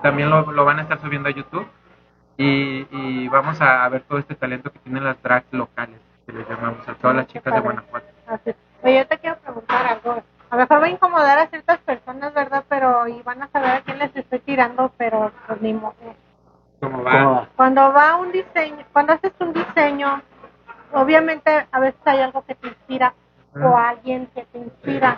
También 0.01 0.29
lo, 0.29 0.51
lo 0.51 0.65
van 0.65 0.79
a 0.79 0.83
estar 0.83 0.99
subiendo 1.01 1.29
a 1.29 1.31
YouTube. 1.31 1.67
Y, 2.37 2.87
y 2.91 3.27
vamos 3.29 3.59
a, 3.61 3.89
ver 3.89 4.01
todo 4.01 4.19
este 4.19 4.35
talento 4.35 4.71
que 4.71 4.79
tienen 4.79 5.03
las 5.03 5.21
drags 5.23 5.51
locales, 5.51 5.99
que 6.25 6.33
les 6.33 6.47
llamamos 6.47 6.87
a 6.87 6.93
todas 6.93 7.15
las 7.15 7.27
chicas 7.27 7.53
de 7.53 7.59
Guanajuato. 7.59 8.07
Así. 8.27 8.53
Oye, 8.83 8.97
yo 8.97 9.07
te 9.07 9.17
quiero 9.17 9.37
preguntar 9.37 9.87
algo. 9.87 10.23
A 10.49 10.55
lo 10.55 10.61
mejor 10.61 10.81
va 10.81 10.85
a 10.85 10.89
incomodar 10.89 11.39
a 11.39 11.47
ciertas 11.47 11.79
personas, 11.79 12.33
¿verdad? 12.33 12.63
Pero, 12.69 13.07
y 13.07 13.21
van 13.23 13.41
a 13.41 13.47
saber 13.47 13.71
a 13.71 13.81
quién 13.81 13.97
les 13.97 14.15
estoy 14.15 14.39
tirando, 14.39 14.91
pero 14.97 15.31
pues 15.47 15.61
ni 15.61 15.73
modo. 15.73 15.95
¿Cómo 16.79 16.97
¿Cómo 16.97 17.03
va? 17.03 17.25
va? 17.25 17.49
Cuando 17.55 17.93
va 17.93 18.17
un 18.17 18.31
diseño, 18.31 18.85
cuando 18.93 19.13
haces 19.13 19.33
un 19.39 19.53
diseño, 19.53 20.21
obviamente 20.93 21.67
a 21.71 21.79
veces 21.79 21.99
hay 22.05 22.21
algo 22.21 22.43
que 22.45 22.55
te 22.55 22.67
inspira 22.67 23.13
o 23.55 23.75
alguien 23.75 24.27
que 24.35 24.45
te 24.45 24.59
inspira. 24.59 25.17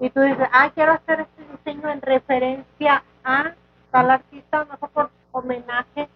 Y 0.00 0.10
tú 0.10 0.20
dices, 0.20 0.48
ah, 0.52 0.70
quiero 0.74 0.92
hacer 0.92 1.20
este 1.20 1.44
diseño 1.52 1.88
en 1.88 2.02
referencia 2.02 3.02
a 3.24 3.54
tal 3.90 4.10
artista, 4.10 4.60
a 4.60 4.64
lo 4.64 4.72
mejor 4.72 4.90
por 4.90 5.10
homenaje, 5.32 6.08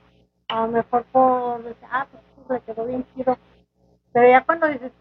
a 0.49 0.61
lo 0.61 0.69
mejor 0.69 1.05
por, 1.05 1.61
ah, 1.91 2.07
pues 2.11 2.23
le 2.51 2.61
quedó 2.67 2.87
bien 2.87 3.07
chido. 3.15 3.39
Pero 4.13 4.29
ya 4.29 4.45
cuando 4.45 4.69
dices, 4.69 4.93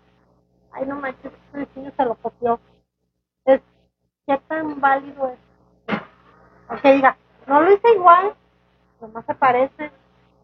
ay, 0.72 0.86
no 0.86 0.96
manches, 0.96 1.32
este 1.34 1.60
diseño 1.60 1.92
se 1.96 2.06
lo 2.06 2.16
copió, 2.16 2.60
es, 3.46 3.62
¿qué 4.26 4.38
tan 4.48 4.80
válido 4.80 5.30
es? 5.30 6.00
Aunque 6.70 6.94
diga, 6.94 7.18
no 7.48 7.62
lo 7.62 7.74
hice 7.74 7.90
igual, 7.94 8.34
nomás 9.02 9.26
se 9.26 9.36
parece, 9.36 9.92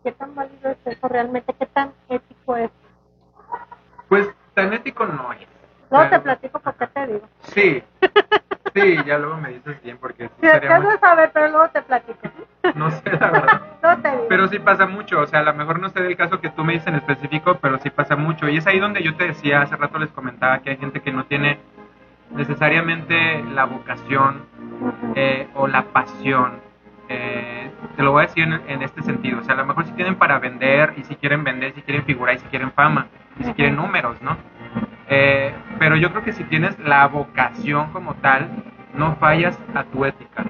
¿qué 0.03 0.11
tan 0.11 0.33
válido 0.35 0.69
es 0.71 0.77
eso 0.85 1.07
realmente? 1.07 1.53
¿Qué 1.53 1.65
tan 1.67 1.91
ético 2.09 2.55
es? 2.57 2.71
Pues 4.09 4.29
tan 4.53 4.73
ético 4.73 5.05
no 5.05 5.31
es. 5.33 5.47
Luego 5.89 6.03
te 6.05 6.09
Claro. 6.09 6.23
platico 6.23 6.59
por 6.59 6.75
qué 6.75 6.87
te 6.87 7.07
digo. 7.07 7.27
Sí, 7.43 7.83
sí, 8.73 8.97
ya 9.05 9.17
luego 9.17 9.37
me 9.37 9.49
dices 9.49 9.81
bien 9.81 9.97
porque 9.97 10.27
sí 10.27 10.33
sería 10.41 10.69
te 10.77 10.79
muy- 10.81 10.97
saber, 10.97 11.31
pero 11.33 11.47
luego 11.49 11.69
te 11.69 11.81
platico. 11.81 12.19
no 12.75 12.91
sé 12.91 13.11
la 13.11 13.31
verdad. 13.31 13.61
Luego 13.81 14.01
te 14.01 14.11
digo. 14.11 14.25
Pero 14.27 14.47
sí 14.49 14.59
pasa 14.59 14.85
mucho, 14.85 15.19
o 15.21 15.27
sea, 15.27 15.39
a 15.39 15.43
lo 15.43 15.53
mejor 15.53 15.79
no 15.79 15.89
sé 15.89 16.01
del 16.01 16.17
caso 16.17 16.41
que 16.41 16.49
tú 16.49 16.63
me 16.65 16.73
dices 16.73 16.87
en 16.87 16.95
específico, 16.95 17.55
pero 17.61 17.77
sí 17.79 17.89
pasa 17.89 18.15
mucho. 18.17 18.49
Y 18.49 18.57
es 18.57 18.67
ahí 18.67 18.79
donde 18.79 19.01
yo 19.03 19.15
te 19.15 19.27
decía, 19.27 19.61
hace 19.61 19.75
rato 19.77 19.97
les 19.99 20.09
comentaba 20.09 20.59
que 20.59 20.71
hay 20.71 20.77
gente 20.77 20.99
que 21.01 21.11
no 21.13 21.25
tiene 21.25 21.59
necesariamente 22.31 23.43
la 23.53 23.65
vocación 23.65 24.45
eh, 25.15 25.47
o 25.55 25.67
la 25.67 25.83
pasión. 25.83 26.59
Eh, 27.09 27.71
te 27.95 28.03
lo 28.03 28.11
voy 28.11 28.23
a 28.23 28.27
decir 28.27 28.43
en, 28.43 28.61
en 28.67 28.81
este 28.81 29.01
sentido, 29.01 29.39
o 29.39 29.43
sea, 29.43 29.53
a 29.53 29.57
lo 29.57 29.65
mejor 29.65 29.85
si 29.85 29.93
tienen 29.93 30.15
para 30.15 30.39
vender 30.39 30.93
y 30.97 31.03
si 31.03 31.15
quieren 31.15 31.43
vender, 31.43 31.73
si 31.73 31.81
quieren 31.81 32.03
figurar 32.03 32.35
y 32.35 32.39
si 32.39 32.45
quieren 32.47 32.71
fama 32.71 33.07
y 33.39 33.43
si 33.43 33.53
quieren 33.53 33.75
números, 33.75 34.21
¿no? 34.21 34.37
Eh, 35.09 35.53
pero 35.79 35.95
yo 35.95 36.11
creo 36.11 36.23
que 36.23 36.33
si 36.33 36.43
tienes 36.45 36.77
la 36.79 37.07
vocación 37.07 37.91
como 37.91 38.15
tal, 38.15 38.49
no 38.93 39.15
fallas 39.15 39.57
a 39.73 39.83
tu 39.85 40.05
ética. 40.05 40.45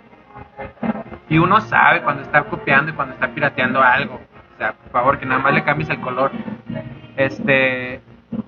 Y 1.29 1.37
uno 1.37 1.61
sabe 1.61 2.01
cuando 2.01 2.23
está 2.23 2.43
copiando 2.43 2.91
y 2.91 2.95
cuando 2.95 3.13
está 3.13 3.27
pirateando 3.27 3.81
algo. 3.81 4.15
O 4.15 4.57
sea, 4.57 4.73
por 4.73 4.91
favor, 4.91 5.19
que 5.19 5.25
nada 5.25 5.41
más 5.41 5.53
le 5.53 5.63
cambies 5.63 5.89
el 5.89 5.99
color. 5.99 6.31
Este, 7.15 8.01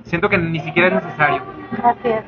siento 0.04 0.30
que 0.30 0.38
ni 0.38 0.60
siquiera 0.62 0.88
es 0.88 1.04
necesario. 1.04 1.59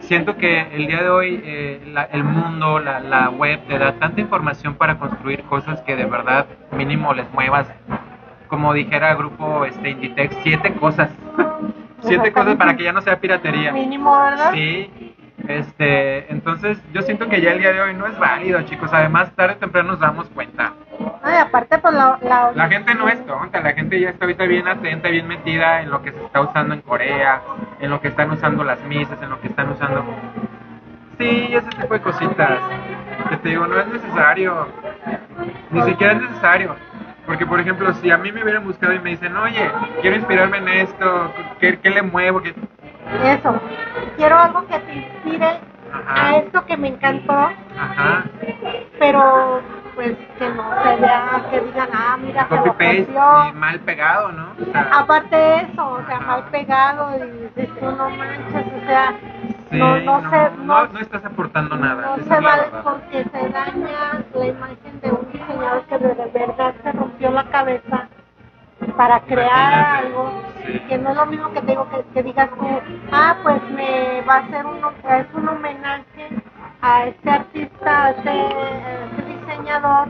Siento 0.02 0.36
que 0.38 0.62
el 0.76 0.88
día 0.88 1.02
de 1.04 1.10
hoy 1.10 1.42
eh, 1.44 1.82
la- 1.94 2.04
el 2.06 2.24
mundo, 2.24 2.80
la, 2.80 3.00
la 3.00 3.30
web 3.30 3.60
te 3.68 3.78
da 3.78 3.94
tanta 3.94 4.22
información 4.22 4.76
para 4.76 4.98
construir 4.98 5.44
cosas 5.44 5.82
que 5.82 5.96
de 5.96 6.06
verdad 6.06 6.46
mínimo 6.72 7.14
les 7.14 7.32
muevas. 7.34 7.68
Como 8.48 8.74
dijera 8.74 9.12
el 9.12 9.18
grupo 9.18 9.66
este, 9.66 9.92
Inditex, 9.92 10.36
siete 10.44 10.74
cosas. 10.74 11.10
siete 12.02 12.32
cosas 12.32 12.56
para 12.56 12.76
que 12.76 12.84
ya 12.84 12.92
no 12.94 13.02
sea 13.02 13.20
piratería. 13.20 13.72
Mínimo, 13.72 14.20
¿verdad? 14.20 14.52
Sí, 14.54 14.90
este, 15.48 16.32
entonces 16.32 16.82
yo 16.94 17.02
siento 17.02 17.28
que 17.30 17.42
ya 17.42 17.52
el 17.52 17.60
día 17.60 17.72
de 17.74 17.82
hoy 17.82 17.94
no 17.94 18.08
es 18.08 18.18
válido, 18.20 18.62
chicos. 18.64 18.92
Además, 18.94 19.32
tarde 19.36 19.54
o 19.54 19.58
temprano 19.58 19.92
nos 19.92 20.00
damos 20.00 20.28
cuenta. 20.30 20.74
Ay, 21.32 21.38
aparte, 21.40 21.78
pues 21.78 21.94
la, 21.94 22.18
la, 22.22 22.52
La 22.54 22.68
gente 22.68 22.94
no 22.96 23.08
es 23.08 23.26
tonta, 23.26 23.62
la 23.62 23.74
gente 23.74 24.00
ya 24.00 24.10
está 24.10 24.26
ahorita 24.26 24.44
bien 24.46 24.68
atenta, 24.68 25.10
bien 25.10 25.28
metida 25.28 25.82
en 25.82 25.90
lo 25.90 26.02
que 26.02 26.12
se 26.12 26.24
está 26.24 26.42
usando 26.42 26.74
en 26.74 26.82
Corea, 26.82 27.42
en 27.80 27.90
lo 27.90 28.02
que 28.02 28.10
están 28.10 28.32
usando 28.32 28.64
las 28.64 28.82
misas, 28.84 29.22
en 29.22 29.30
lo 29.30 29.40
que 29.40 29.48
están 29.48 29.70
usando. 29.72 30.04
Sí, 31.18 31.50
ese 31.54 31.70
tipo 31.70 31.94
de 31.94 32.02
cositas. 32.02 32.60
Que 33.30 33.38
te 33.38 33.50
digo, 33.50 33.68
no 33.68 33.80
es 33.80 33.88
necesario. 33.88 34.68
Ni 35.70 35.82
siquiera 35.84 36.14
es 36.14 36.22
necesario. 36.22 36.76
Porque, 37.26 37.46
por 37.46 37.60
ejemplo, 37.60 37.94
si 37.94 38.10
a 38.10 38.18
mí 38.18 38.32
me 38.32 38.44
hubieran 38.44 38.66
buscado 38.66 38.94
y 38.94 39.00
me 39.00 39.12
dicen, 39.12 39.36
oye, 39.38 39.72
quiero 40.02 40.16
inspirarme 40.18 40.58
en 40.58 40.68
esto, 40.68 41.32
¿qué, 41.60 41.80
qué 41.80 41.90
le 41.92 42.02
muevo? 42.02 42.42
¿Qué... 42.42 42.54
Eso. 43.24 43.62
Quiero 44.18 44.38
algo 44.38 44.66
que 44.68 44.80
te 44.80 44.94
inspire 44.96 45.60
Ajá. 45.94 46.28
a 46.28 46.38
esto 46.38 46.66
que 46.66 46.78
me 46.78 46.88
encantó, 46.90 47.34
Ajá. 47.80 48.24
pero 49.00 49.62
pues 50.02 50.18
que 50.40 50.50
no 50.50 50.64
se 50.84 50.96
vea, 50.96 51.46
que 51.52 51.60
digan, 51.60 51.90
ah, 51.94 52.18
mira, 52.20 52.48
se 52.50 52.56
lo 52.56 53.50
y 53.50 53.54
mal 53.54 53.80
pegado, 53.82 54.32
¿no? 54.32 54.48
O 54.60 54.72
sea, 54.72 54.90
Aparte 54.92 55.36
de 55.36 55.58
eso, 55.58 55.92
o 55.92 56.06
sea, 56.08 56.18
Ajá. 56.18 56.26
mal 56.26 56.44
pegado 56.46 57.18
y 57.18 57.38
dices 57.38 57.70
tú 57.80 57.86
no 57.86 58.10
manches, 58.10 58.66
o 58.82 58.86
sea, 58.88 59.14
sí, 59.70 59.78
no, 59.78 60.00
no, 60.00 60.30
se, 60.32 60.52
no, 60.58 60.88
no, 60.88 61.00
estás 61.00 61.24
aportando 61.24 61.76
nada. 61.76 62.18
no 62.18 62.24
se 62.24 62.42
vale 62.42 62.64
porque 62.84 63.24
se 63.32 63.50
daña 63.50 64.24
la 64.34 64.46
imagen 64.48 65.02
de 65.02 65.12
un 65.12 65.32
diseñador 65.32 65.84
que 65.84 65.98
de 66.00 66.32
verdad 66.34 66.74
se 66.84 66.92
rompió 66.94 67.32
la 67.32 67.44
cabeza 67.52 68.08
para 68.98 69.20
crear 69.22 69.50
Imagínate, 69.50 70.08
algo 70.08 70.42
sí. 70.66 70.80
que 70.90 70.98
no 70.98 71.10
es 71.12 71.16
lo 71.16 71.26
mismo 71.28 71.52
que 71.54 71.62
te 71.62 71.68
digo 71.68 71.88
que, 71.92 72.04
que 72.14 72.24
digas 72.24 72.50
tú, 72.50 72.82
ah, 73.12 73.36
pues 73.44 73.62
me 73.70 74.22
va 74.28 74.34
a 74.34 74.40
hacer 74.40 74.66
un, 74.66 74.78
es 74.78 75.28
un 75.36 75.48
homenaje 75.48 76.30
a 76.82 77.06
este 77.06 77.30
artista, 77.30 78.06
a 78.06 78.10
este, 78.10 78.30
a 78.30 79.06
este 79.06 79.21
diseñador 79.52 80.08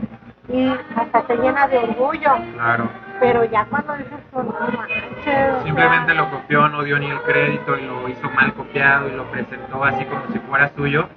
y 0.48 0.68
hasta 0.96 1.22
te 1.22 1.36
llena 1.36 1.66
de 1.68 1.78
orgullo, 1.78 2.32
Claro. 2.54 2.88
pero 3.20 3.44
ya 3.44 3.64
cuando 3.66 3.94
dices 3.96 4.18
no 4.32 4.42
manches, 4.42 5.54
o 5.60 5.64
Simplemente 5.64 6.12
sea, 6.12 6.14
lo 6.22 6.30
copió, 6.30 6.68
no 6.68 6.82
dio 6.82 6.98
ni 6.98 7.10
el 7.10 7.20
crédito 7.22 7.76
y 7.78 7.82
lo 7.86 8.08
hizo 8.08 8.28
mal 8.30 8.52
copiado 8.54 9.08
y 9.08 9.12
lo 9.12 9.24
presentó 9.30 9.84
así 9.84 10.04
como 10.06 10.22
si 10.32 10.38
fuera 10.40 10.68
suyo. 10.76 11.08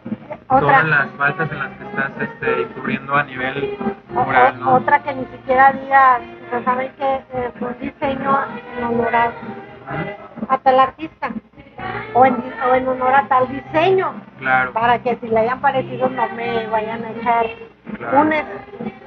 otra, 0.48 0.60
Todas 0.60 0.86
las 0.86 1.08
faltas 1.18 1.52
en 1.52 1.60
las 1.60 1.70
que 1.72 1.84
estás 1.86 2.12
este, 2.22 2.62
incurriendo 2.62 3.16
a 3.16 3.24
nivel 3.24 3.78
moral, 4.14 4.60
¿no? 4.60 4.74
otra 4.76 5.00
que 5.00 5.14
ni 5.16 5.26
siquiera 5.26 5.72
digas, 5.74 6.22
pues 6.52 6.64
saben 6.64 6.92
que 6.94 7.16
eh, 7.16 7.52
fue 7.58 7.68
un 7.70 7.80
diseño 7.80 8.38
en 8.78 8.84
honor 8.84 9.16
a, 9.16 9.32
a 10.50 10.58
tal 10.60 10.80
artista 10.80 11.30
o 12.14 12.26
en, 12.26 12.36
o 12.70 12.76
en 12.76 12.88
honor 12.88 13.14
a 13.16 13.28
tal 13.28 13.48
diseño. 13.50 14.14
Claro, 14.40 14.72
para 14.74 15.00
que 15.00 15.18
si 15.18 15.28
le 15.28 15.40
hayan 15.40 15.60
parecido 15.62 16.10
no 16.10 16.30
me 16.30 16.68
vayan 16.68 17.04
a 17.04 17.10
echar 17.12 17.46
Claro. 17.98 18.22
unes. 18.22 18.46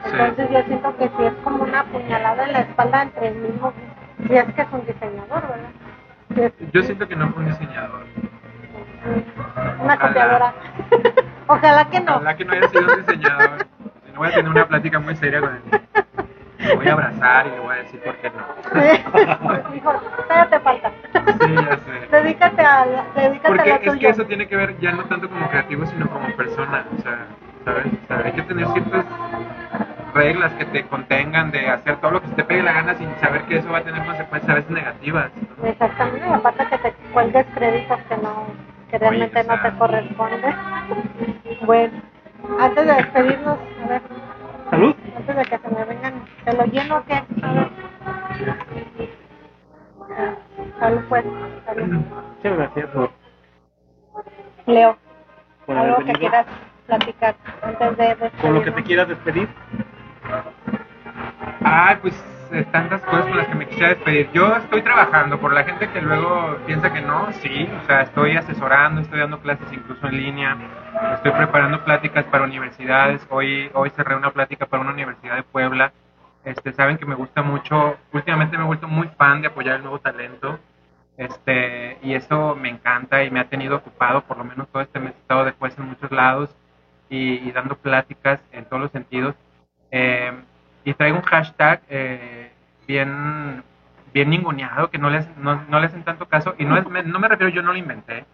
Entonces 0.05 0.51
yo 0.51 0.62
siento 0.62 0.97
que 0.97 1.09
sí 1.09 1.24
es 1.24 1.32
como 1.45 1.62
una 1.64 1.84
puñalada 1.84 2.45
en 2.45 2.53
la 2.53 2.61
espalda 2.61 3.03
entre 3.03 3.28
el 3.28 3.34
mismo, 3.36 3.72
si 4.26 4.34
es 4.36 4.45
que 4.55 4.62
es 4.62 4.68
un 4.72 4.86
diseñador, 4.86 5.43
¿verdad? 5.49 5.70
Si 6.34 6.43
es 6.43 6.72
yo 6.72 6.82
siento 6.82 7.09
que 7.09 7.16
no 7.16 7.28
fue 7.32 7.43
un 7.45 7.49
diseñador. 7.51 8.05
una 9.80 9.95
Ojalá. 9.95 9.99
copiadora. 9.99 10.55
Ojalá 11.47 11.84
que 11.91 12.01
no. 12.01 12.16
Ojalá 12.16 12.36
que 12.36 12.45
no 12.45 12.53
haya 12.53 12.68
sido 12.68 12.82
un 12.95 13.05
diseñador. 13.07 13.66
Si 14.07 14.12
no 14.12 14.18
voy 14.18 14.28
a 14.28 14.34
tener 14.34 14.51
una 14.51 14.66
plática 14.68 14.99
muy 14.99 15.16
seria 15.16 15.41
con 15.41 15.55
él. 15.55 15.62
Voy 16.76 16.88
a 16.88 16.92
abrazar 16.92 17.46
y 17.46 17.50
le 17.50 17.61
voy 17.61 17.72
a 17.74 17.78
decir 17.78 18.00
por 18.00 18.16
qué 18.16 18.30
no. 18.30 18.44
Todavía 20.28 20.48
te 20.50 20.61
falta. 20.61 20.90
Sí, 21.40 21.54
ya 21.54 21.76
sé. 21.76 22.09
Dedícate 22.11 22.62
a, 22.62 22.86
la- 22.86 23.04
dedícate 23.14 23.48
Porque 23.48 23.72
a 23.72 23.76
es 23.76 23.96
que 23.96 24.09
eso 24.09 24.24
tiene 24.24 24.48
que 24.48 24.56
ver 24.56 24.78
ya 24.80 24.92
no 24.92 25.04
tanto 25.04 25.28
como 25.28 25.48
creativo, 25.48 25.86
sino 25.86 26.09
como 26.09 26.28
persona. 26.36 26.84
O 26.98 27.02
sea, 27.02 27.26
¿sabes? 27.64 27.86
O 27.86 28.06
sea, 28.09 28.22
hay 28.24 28.32
que 28.32 28.42
tener 28.42 28.66
ciertas 28.68 29.04
reglas 30.14 30.52
que 30.54 30.64
te 30.64 30.84
contengan 30.86 31.50
de 31.50 31.68
hacer 31.70 31.96
todo 31.96 32.12
lo 32.12 32.20
que 32.22 32.28
se 32.28 32.34
te 32.34 32.44
pegue 32.44 32.62
la 32.62 32.72
gana 32.72 32.94
sin 32.96 33.09
saber 33.20 33.42
que 33.42 33.59
eso 33.59 33.70
va 33.70 33.78
a 33.78 33.82
tener 33.84 34.04
consecuencias 34.04 34.50
a 34.50 34.54
veces 34.54 34.70
negativas. 34.70 35.30
Exactamente, 35.62 36.26
y 36.28 36.32
aparte 36.32 36.66
que 36.66 36.78
te 36.78 36.92
cuelgues 37.12 37.46
créditos 37.54 37.98
que 38.09 38.16
no, 38.16 38.46
que 38.90 38.98
realmente 38.98 39.38
Oye, 39.40 39.48
no 39.48 39.54
sea. 39.54 39.70
te 39.70 39.78
corresponde. 39.78 40.54
Bueno, 41.62 41.92
antes 42.59 42.86
de 42.86 42.92
despedirnos, 42.94 43.59
a 43.84 43.88
ver, 43.88 44.02
Salud. 44.71 44.95
antes 45.16 45.37
de 45.37 45.45
que 45.45 45.59
se 45.59 45.69
me 45.69 45.85
vengan, 45.85 46.25
¿te 46.45 46.53
lo 46.53 46.64
lleno 46.66 46.97
o 46.99 47.05
qué? 47.05 47.23
Salud 50.79 51.03
pues, 51.09 51.25
salud. 51.66 51.87
Muchas 51.87 52.57
gracias 52.57 52.91
por, 52.91 53.11
Leo, 54.66 54.97
por 55.66 55.77
algo 55.77 56.05
que 56.05 56.12
quieras 56.12 56.47
platicar 56.87 57.35
antes 57.62 57.97
de 57.97 58.05
despedirnos. 58.05 58.43
Con 58.43 58.55
lo 58.55 58.62
que 58.62 58.71
te 58.71 58.83
quieras 58.83 59.09
despedir. 59.09 59.49
Ay, 61.64 61.97
pues 62.03 62.14
eh, 62.53 62.66
tantas 62.71 63.03
cosas 63.03 63.27
con 63.27 63.37
las 63.37 63.47
que 63.49 63.55
me 63.55 63.66
quisiera 63.66 63.91
despedir. 63.91 64.31
Yo 64.33 64.55
estoy 64.57 64.83
trabajando, 64.83 65.39
por 65.39 65.53
la 65.53 65.64
gente 65.64 65.89
que 65.91 66.01
luego 66.01 66.57
piensa 66.66 66.93
que 66.93 67.01
no, 67.01 67.33
sí, 67.33 67.69
o 67.83 67.87
sea, 67.87 68.03
estoy 68.03 68.37
asesorando, 68.37 69.01
estoy 69.01 69.21
dando 69.21 69.41
clases 69.41 69.71
incluso 69.73 70.07
en 70.07 70.16
línea, 70.16 70.57
estoy 71.14 71.32
preparando 71.32 71.84
pláticas 71.84 72.24
para 72.26 72.44
universidades. 72.44 73.26
Hoy, 73.30 73.70
hoy 73.74 73.90
cerré 73.90 74.16
una 74.16 74.30
plática 74.30 74.66
para 74.66 74.82
una 74.82 74.92
universidad 74.92 75.36
de 75.36 75.42
Puebla. 75.42 75.92
Este, 76.44 76.72
saben 76.72 76.99
que 76.99 77.07
me 77.07 77.14
gusta 77.14 77.42
mucho, 77.42 77.96
últimamente 78.12 78.57
me 78.57 78.64
he 78.64 78.66
vuelto 78.66 78.88
muy 78.88 79.09
fan 79.09 79.42
de 79.42 79.49
apoyar 79.49 79.76
el 79.76 79.82
nuevo 79.82 79.99
talento. 79.99 80.59
Este, 81.16 81.99
y 82.03 82.14
eso 82.14 82.55
me 82.55 82.68
encanta 82.68 83.24
y 83.24 83.30
me 83.30 83.40
ha 83.40 83.49
tenido 83.49 83.76
ocupado, 83.76 84.22
por 84.22 84.38
lo 84.38 84.44
menos 84.44 84.68
todo 84.68 84.82
este 84.82 85.01
mes 85.01 85.14
he 85.14 85.18
estado 85.18 85.44
después 85.44 85.76
en 85.76 85.88
muchos 85.88 86.11
lados 86.12 86.55
y, 87.11 87.49
y 87.49 87.53
dando 87.53 87.76
pláticas 87.76 88.40
en 88.53 88.64
todos 88.66 88.82
los 88.82 88.92
sentidos. 88.92 89.34
Eh, 89.90 90.32
y 90.84 90.94
traigo 90.94 91.18
un 91.18 91.24
hashtag 91.24 91.82
eh, 91.88 92.53
bien 92.86 93.62
bien 94.12 94.30
ninguneado 94.30 94.90
que 94.90 94.99
no 94.99 95.11
le, 95.11 95.18
hacen, 95.18 95.34
no, 95.38 95.62
no 95.68 95.80
le 95.80 95.86
hacen 95.86 96.03
tanto 96.03 96.26
caso 96.26 96.55
y 96.59 96.64
no, 96.64 96.78
es, 96.78 96.88
me, 96.88 97.03
no 97.03 97.18
me 97.18 97.28
refiero, 97.28 97.53
yo 97.53 97.62
no 97.62 97.72
lo 97.72 97.78
inventé, 97.78 98.24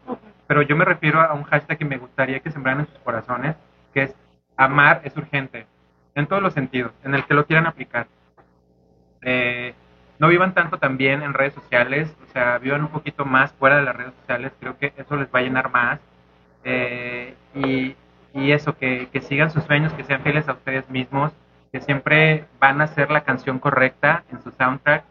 pero 0.46 0.62
yo 0.62 0.76
me 0.76 0.84
refiero 0.84 1.20
a 1.20 1.32
un 1.34 1.44
hashtag 1.44 1.78
que 1.78 1.84
me 1.84 1.98
gustaría 1.98 2.40
que 2.40 2.50
sembraran 2.50 2.80
en 2.80 2.86
sus 2.86 2.98
corazones, 2.98 3.56
que 3.92 4.02
es 4.04 4.14
amar 4.56 5.00
es 5.04 5.16
urgente, 5.16 5.66
en 6.14 6.26
todos 6.26 6.42
los 6.42 6.54
sentidos, 6.54 6.92
en 7.04 7.14
el 7.14 7.24
que 7.24 7.34
lo 7.34 7.46
quieran 7.46 7.66
aplicar. 7.66 8.06
Eh, 9.22 9.74
no 10.18 10.28
vivan 10.28 10.54
tanto 10.54 10.78
también 10.78 11.22
en 11.22 11.34
redes 11.34 11.54
sociales, 11.54 12.14
o 12.22 12.32
sea, 12.32 12.58
vivan 12.58 12.82
un 12.82 12.88
poquito 12.88 13.24
más 13.24 13.52
fuera 13.54 13.76
de 13.76 13.82
las 13.82 13.96
redes 13.96 14.14
sociales, 14.20 14.52
creo 14.60 14.78
que 14.78 14.92
eso 14.96 15.16
les 15.16 15.28
va 15.28 15.40
a 15.40 15.42
llenar 15.42 15.70
más. 15.70 16.00
Eh, 16.62 17.34
y, 17.54 17.96
y 18.32 18.52
eso, 18.52 18.76
que, 18.76 19.08
que 19.12 19.20
sigan 19.20 19.50
sus 19.50 19.64
sueños, 19.64 19.92
que 19.94 20.04
sean 20.04 20.22
fieles 20.22 20.48
a 20.48 20.52
ustedes 20.52 20.88
mismos, 20.88 21.32
que 21.72 21.80
siempre 21.80 22.44
van 22.60 22.80
a 22.80 22.84
hacer 22.84 23.10
la 23.10 23.24
canción 23.24 23.58
correcta 23.58 24.24
en 24.30 24.42
su 24.42 24.50
soundtrack 24.52 25.04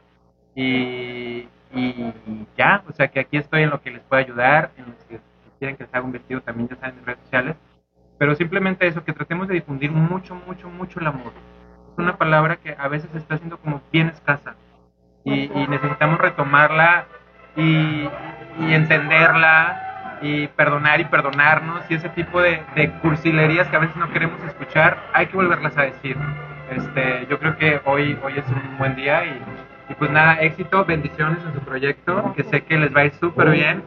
y, 0.55 1.47
y 1.73 2.13
ya, 2.57 2.83
o 2.87 2.93
sea 2.93 3.07
que 3.07 3.19
aquí 3.19 3.37
estoy 3.37 3.63
en 3.63 3.69
lo 3.69 3.81
que 3.81 3.91
les 3.91 4.01
pueda 4.01 4.21
ayudar, 4.21 4.71
en 4.77 4.85
los 4.85 4.95
que 5.05 5.19
quieren 5.59 5.77
que 5.77 5.83
les 5.83 5.93
haga 5.93 6.05
un 6.05 6.11
vestido 6.11 6.41
también 6.41 6.69
ya 6.69 6.75
saben 6.75 6.99
en 6.99 7.05
redes 7.05 7.19
sociales, 7.21 7.55
pero 8.17 8.35
simplemente 8.35 8.87
eso, 8.87 9.03
que 9.03 9.13
tratemos 9.13 9.47
de 9.47 9.55
difundir 9.55 9.91
mucho, 9.91 10.35
mucho, 10.35 10.69
mucho 10.69 10.99
el 10.99 11.07
amor. 11.07 11.33
Es 11.91 11.97
una 11.97 12.17
palabra 12.17 12.57
que 12.57 12.75
a 12.77 12.87
veces 12.87 13.13
está 13.15 13.37
siendo 13.37 13.57
como 13.57 13.81
bien 13.91 14.07
escasa 14.09 14.55
y, 15.23 15.51
y 15.53 15.67
necesitamos 15.67 16.19
retomarla 16.19 17.05
y, 17.55 18.07
y 18.59 18.73
entenderla 18.73 20.19
y 20.21 20.47
perdonar 20.47 21.01
y 21.01 21.05
perdonarnos 21.05 21.83
y 21.89 21.95
ese 21.95 22.09
tipo 22.09 22.41
de, 22.41 22.63
de 22.75 22.91
cursilerías 23.01 23.67
que 23.67 23.75
a 23.75 23.79
veces 23.79 23.95
no 23.97 24.11
queremos 24.11 24.41
escuchar, 24.43 24.97
hay 25.13 25.27
que 25.27 25.35
volverlas 25.35 25.77
a 25.77 25.83
decir. 25.83 26.17
Este, 26.71 27.27
yo 27.29 27.39
creo 27.39 27.57
que 27.57 27.81
hoy, 27.85 28.17
hoy 28.23 28.37
es 28.37 28.45
un 28.47 28.77
buen 28.77 28.95
día 28.95 29.25
y, 29.25 29.41
y 29.89 29.93
pues 29.95 30.11
nada, 30.11 30.41
éxito, 30.41 30.85
bendiciones 30.85 31.39
en 31.45 31.53
su 31.53 31.59
proyecto, 31.59 32.33
que 32.35 32.43
sé 32.43 32.63
que 32.63 32.77
les 32.77 32.95
va 32.95 33.01
a 33.01 33.05
ir 33.05 33.13
súper 33.15 33.49
bien. 33.49 33.83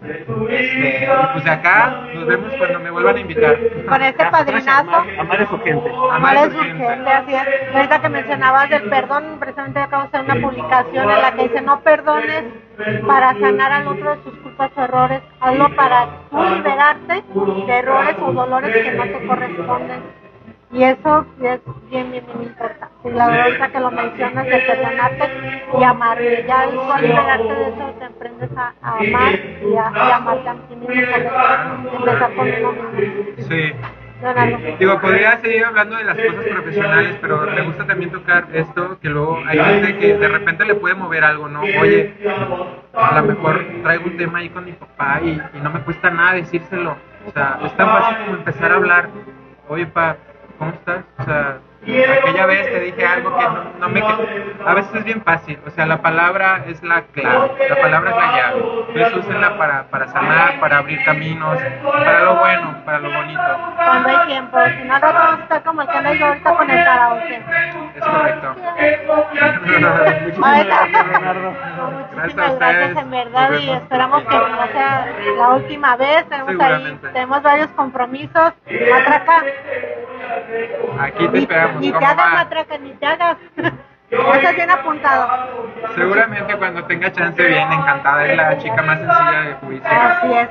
Este, 0.48 1.04
y 1.04 1.32
pues 1.32 1.44
de 1.44 1.50
acá 1.50 2.02
nos 2.14 2.26
vemos 2.26 2.52
cuando 2.58 2.80
me 2.80 2.90
vuelvan 2.90 3.16
a 3.16 3.20
invitar. 3.20 3.56
Con 3.88 4.02
este 4.02 4.26
padrinazo. 4.26 5.04
Amar, 5.18 5.40
es 5.40 5.50
urgente. 5.50 5.90
Amar 6.12 6.36
es 6.36 6.54
urgente, 6.54 7.10
así 7.10 7.34
es. 7.34 7.74
Ahorita 7.74 8.00
que 8.00 8.08
mencionabas 8.08 8.70
del 8.70 8.82
perdón, 8.90 9.24
precisamente 9.40 9.80
acabo 9.80 10.02
de 10.02 10.08
hacer 10.08 10.20
una 10.20 10.48
publicación 10.48 11.10
en 11.10 11.22
la 11.22 11.32
que 11.32 11.42
dice 11.48 11.60
no 11.62 11.80
perdones 11.80 12.44
para 13.06 13.32
sanar 13.38 13.72
al 13.72 13.88
otro 13.88 14.16
de 14.16 14.22
sus 14.22 14.34
culpas 14.40 14.70
o 14.76 14.82
errores, 14.82 15.22
hazlo 15.40 15.74
para 15.74 16.08
tú 16.30 16.42
liberarte 16.42 17.24
de 17.66 17.72
errores 17.72 18.16
o 18.20 18.32
dolores 18.32 18.76
que 18.76 18.92
no 18.92 19.04
te 19.04 19.26
corresponden. 19.26 20.25
Y 20.76 20.84
eso 20.84 21.26
sí 21.38 21.46
es 21.46 21.60
bien, 21.90 22.10
bien, 22.12 22.26
bien 22.26 22.42
importante. 22.42 22.94
Y 23.04 23.10
la 23.10 23.28
verdad 23.28 23.44
ahorita 23.46 23.68
que 23.68 23.80
lo 23.80 23.90
mencionas 23.90 24.44
de 24.44 24.58
perdonarte 24.58 25.30
y 25.78 25.82
amar. 25.82 26.20
Y 26.20 26.46
ya 26.46 26.60
al 26.60 27.02
liberarte 27.02 27.54
de 27.54 27.68
eso 27.68 27.94
te 27.98 28.04
aprendes 28.04 28.50
a, 28.56 28.74
a 28.82 28.98
amar 28.98 29.34
y 29.62 29.76
a, 29.76 29.92
y 29.94 30.12
amarte 30.12 30.48
a 30.48 30.54
ti 30.54 30.76
mismo. 30.76 30.94
Empezar 30.94 32.34
con 32.34 32.48
uno 32.48 32.90
mismo. 32.92 33.24
Sí. 33.48 33.72
Digo, 34.78 35.00
podría 35.00 35.38
seguir 35.38 35.64
hablando 35.64 35.96
de 35.96 36.04
las 36.04 36.16
cosas 36.16 36.44
profesionales, 36.50 37.16
pero 37.20 37.40
me 37.42 37.60
gusta 37.62 37.86
también 37.86 38.10
tocar 38.10 38.46
esto, 38.52 38.98
que 39.00 39.08
luego 39.10 39.38
hay 39.46 39.58
gente 39.58 39.98
que 39.98 40.16
de 40.16 40.28
repente 40.28 40.64
le 40.64 40.74
puede 40.74 40.94
mover 40.94 41.22
algo, 41.22 41.48
¿no? 41.48 41.60
Oye, 41.60 42.14
a 42.94 43.20
lo 43.20 43.26
mejor 43.26 43.64
traigo 43.82 44.06
un 44.06 44.16
tema 44.16 44.38
ahí 44.38 44.48
con 44.48 44.64
mi 44.64 44.72
papá 44.72 45.20
y, 45.22 45.40
y 45.54 45.60
no 45.62 45.70
me 45.70 45.80
cuesta 45.80 46.10
nada 46.10 46.32
decírselo. 46.34 46.96
O 47.26 47.30
sea, 47.32 47.58
es 47.64 47.76
tan 47.76 47.88
fácil 47.88 48.16
como 48.24 48.38
empezar 48.38 48.72
a 48.72 48.74
hablar. 48.76 49.08
Oye, 49.68 49.86
pa, 49.86 50.16
¿cómo 50.58 50.72
aquella 51.86 52.46
vez 52.46 52.66
te 52.66 52.80
dije 52.80 53.06
algo 53.06 53.36
que 53.36 53.44
no, 53.44 53.64
no 53.78 53.88
me... 53.88 54.02
A 54.66 54.74
veces 54.74 54.94
es 54.94 55.04
bien 55.04 55.22
fácil, 55.22 55.58
o 55.66 55.70
sea, 55.70 55.86
la 55.86 56.02
palabra 56.02 56.64
es 56.66 56.82
la 56.82 57.02
clave, 57.12 57.50
la 57.68 57.76
palabra 57.80 58.10
es 58.10 58.16
la 58.16 58.36
llave. 58.36 58.64
Entonces 58.88 59.16
úsenla 59.16 59.56
para, 59.56 59.84
para 59.84 60.08
sanar, 60.08 60.58
para 60.58 60.78
abrir 60.78 61.04
caminos, 61.04 61.58
para 61.82 62.20
lo 62.24 62.36
bueno, 62.36 62.74
para 62.84 62.98
lo 62.98 63.12
bonito. 63.12 63.40
cuando 63.76 64.08
hay 64.08 64.26
tiempo, 64.26 64.58
si 64.76 64.84
no, 64.84 64.94
rato 64.94 65.14
vamos 65.14 65.40
a 65.40 65.42
estar 65.42 65.62
como 65.62 65.82
el 65.82 65.88
que 65.88 65.98
ando 65.98 66.12
yo 66.14 66.26
ahorita 66.26 66.56
con 66.56 66.70
el 66.70 66.84
karaoke. 66.84 67.42
Es 67.94 68.04
correcto. 68.04 68.56
Muchísimas 70.22 70.66
gracias, 70.66 71.06
Leonardo. 71.06 71.54
Muchísimas 72.14 72.58
gracias 72.58 72.96
en 72.96 73.10
verdad 73.10 73.50
y 73.60 73.70
esperamos 73.70 74.22
que 74.24 74.36
no 74.36 74.66
sea 74.72 75.06
la 75.36 75.48
última 75.50 75.96
vez. 75.96 76.28
Tenemos 76.28 76.60
ahí, 76.60 76.98
tenemos 77.12 77.42
varios 77.42 77.68
compromisos. 77.70 78.52
Matraca. 78.90 79.44
Aquí 81.00 81.28
te 81.28 81.38
esperamos. 81.38 81.75
Ni, 81.80 81.92
te 81.92 82.04
hagas 82.04 82.32
matraca, 82.32 82.78
ni 82.78 82.90
te 82.92 83.06
hagas. 83.06 83.36
Estás 84.08 84.54
bien 84.54 84.70
apuntado. 84.70 85.28
Seguramente 85.96 86.56
cuando 86.56 86.84
tenga 86.84 87.10
chance 87.10 87.42
bien, 87.42 87.72
encantada. 87.72 88.24
Es 88.24 88.36
la 88.36 88.58
chica 88.58 88.82
más 88.82 88.98
sencilla 88.98 89.40
de 89.40 89.54
juicio. 89.54 89.90
Así 89.90 90.32
es. 90.32 90.48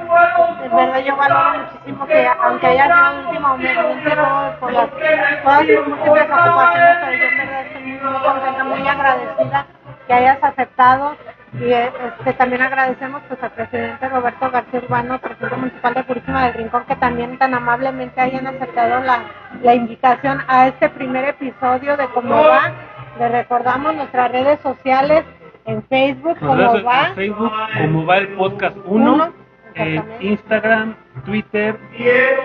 En 0.65 0.75
verdad 0.75 0.99
yo 1.05 1.15
valoro 1.15 1.59
muchísimo 1.59 2.05
que, 2.05 2.27
aunque 2.27 2.67
haya 2.67 2.85
sido 2.85 3.11
el 3.11 3.25
último 3.27 3.47
momento 3.47 4.59
por 4.59 4.73
las 4.73 4.89
todas 4.89 5.65
sus 5.67 5.87
múltiples 5.87 6.23
ocupaciones, 6.23 6.97
pero 6.99 7.17
yo 7.17 7.25
en 7.25 7.37
verdad 7.37 7.61
estoy 7.61 7.81
muy 7.83 8.19
contenta, 8.19 8.63
muy 8.65 8.87
agradecida 8.87 9.65
que 10.07 10.13
hayas 10.13 10.43
aceptado 10.43 11.15
y 11.59 11.71
este, 11.71 12.33
también 12.33 12.61
agradecemos 12.61 13.21
pues 13.27 13.41
al 13.41 13.51
presidente 13.51 14.09
Roberto 14.09 14.51
García 14.51 14.81
Urbano, 14.83 15.19
presidente 15.19 15.55
municipal 15.55 15.93
de 15.93 16.03
Purísima 16.03 16.45
del 16.45 16.53
Rincón, 16.53 16.85
que 16.85 16.95
también 16.95 17.37
tan 17.37 17.53
amablemente 17.53 18.19
hayan 18.19 18.47
aceptado 18.47 19.03
la, 19.03 19.23
la 19.61 19.73
invitación 19.73 20.41
a 20.47 20.67
este 20.67 20.89
primer 20.89 21.25
episodio 21.29 21.95
de 21.97 22.07
cómo 22.07 22.35
va 22.35 22.71
le 23.19 23.29
recordamos 23.29 23.95
nuestras 23.95 24.31
redes 24.31 24.59
sociales 24.61 25.23
en 25.65 25.83
Facebook, 25.83 26.37
como 26.39 26.83
va. 26.83 27.07
En 27.07 27.15
Facebook, 27.15 27.51
como 27.81 28.05
va 28.05 28.17
el 28.17 28.27
podcast 28.29 28.77
1. 28.85 29.33
En 29.75 30.03
Instagram, 30.21 30.95
Twitter, 31.25 31.77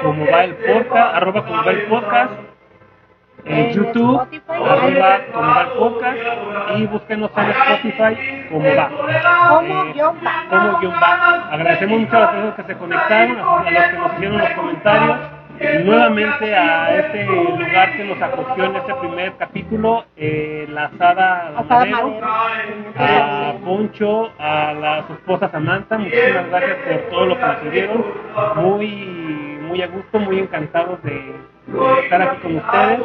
como 0.03 0.27
va 0.27 0.45
el 0.45 0.55
podcast, 0.57 1.15
arroba 1.15 1.45
como 1.45 1.65
va 1.65 1.71
el 1.71 1.83
podcast. 1.83 2.33
En, 3.45 3.73
YouTube, 3.73 4.21
arroba 4.49 5.19
como 5.33 5.47
va 5.47 5.63
el 5.63 5.69
podcast. 5.79 6.19
Y 6.77 6.87
búsquenos 6.87 7.31
en 7.37 7.51
Spotify, 7.51 8.49
como 8.51 8.75
va. 8.77 8.91
Como 9.49 9.93
guion 9.93 10.17
va. 10.25 10.45
Como 10.49 10.79
guion. 10.79 10.95
Agradecemos 10.95 12.01
mucho 12.01 12.17
a 12.17 12.21
las 12.21 12.31
personas 12.31 12.55
que 12.55 12.63
se 12.65 12.79
conectaron, 12.79 13.39
a 13.39 13.71
los 13.71 13.85
que 13.85 13.97
nos 13.97 14.13
hicieron 14.15 14.39
los 14.39 14.51
comentarios 14.51 15.19
nuevamente 15.85 16.55
a 16.55 16.97
este 16.97 17.25
lugar 17.25 17.97
que 17.97 18.05
nos 18.05 18.23
acogió 18.23 18.65
en 18.65 18.77
este 18.77 18.95
primer 18.95 19.37
capítulo, 19.37 20.05
eh, 20.17 20.67
la 20.71 20.87
Asada, 20.87 21.65
Madero, 21.69 22.21
a 22.97 23.55
Poncho, 23.65 24.31
a 24.39 24.73
la, 24.73 25.07
su 25.07 25.13
esposa 25.15 25.51
Samantha, 25.51 25.99
muchísimas 25.99 26.49
gracias 26.49 26.77
por 26.79 27.11
todo 27.11 27.27
lo 27.27 27.37
que 27.37 27.43
nos 27.43 27.73
dieron, 27.73 28.05
muy, 28.57 29.50
muy 29.71 29.83
a 29.83 29.87
gusto, 29.87 30.19
muy 30.19 30.41
encantados 30.41 31.01
de, 31.05 31.35
estar 32.03 32.21
aquí 32.21 32.43
con 32.43 32.57
ustedes 32.57 33.01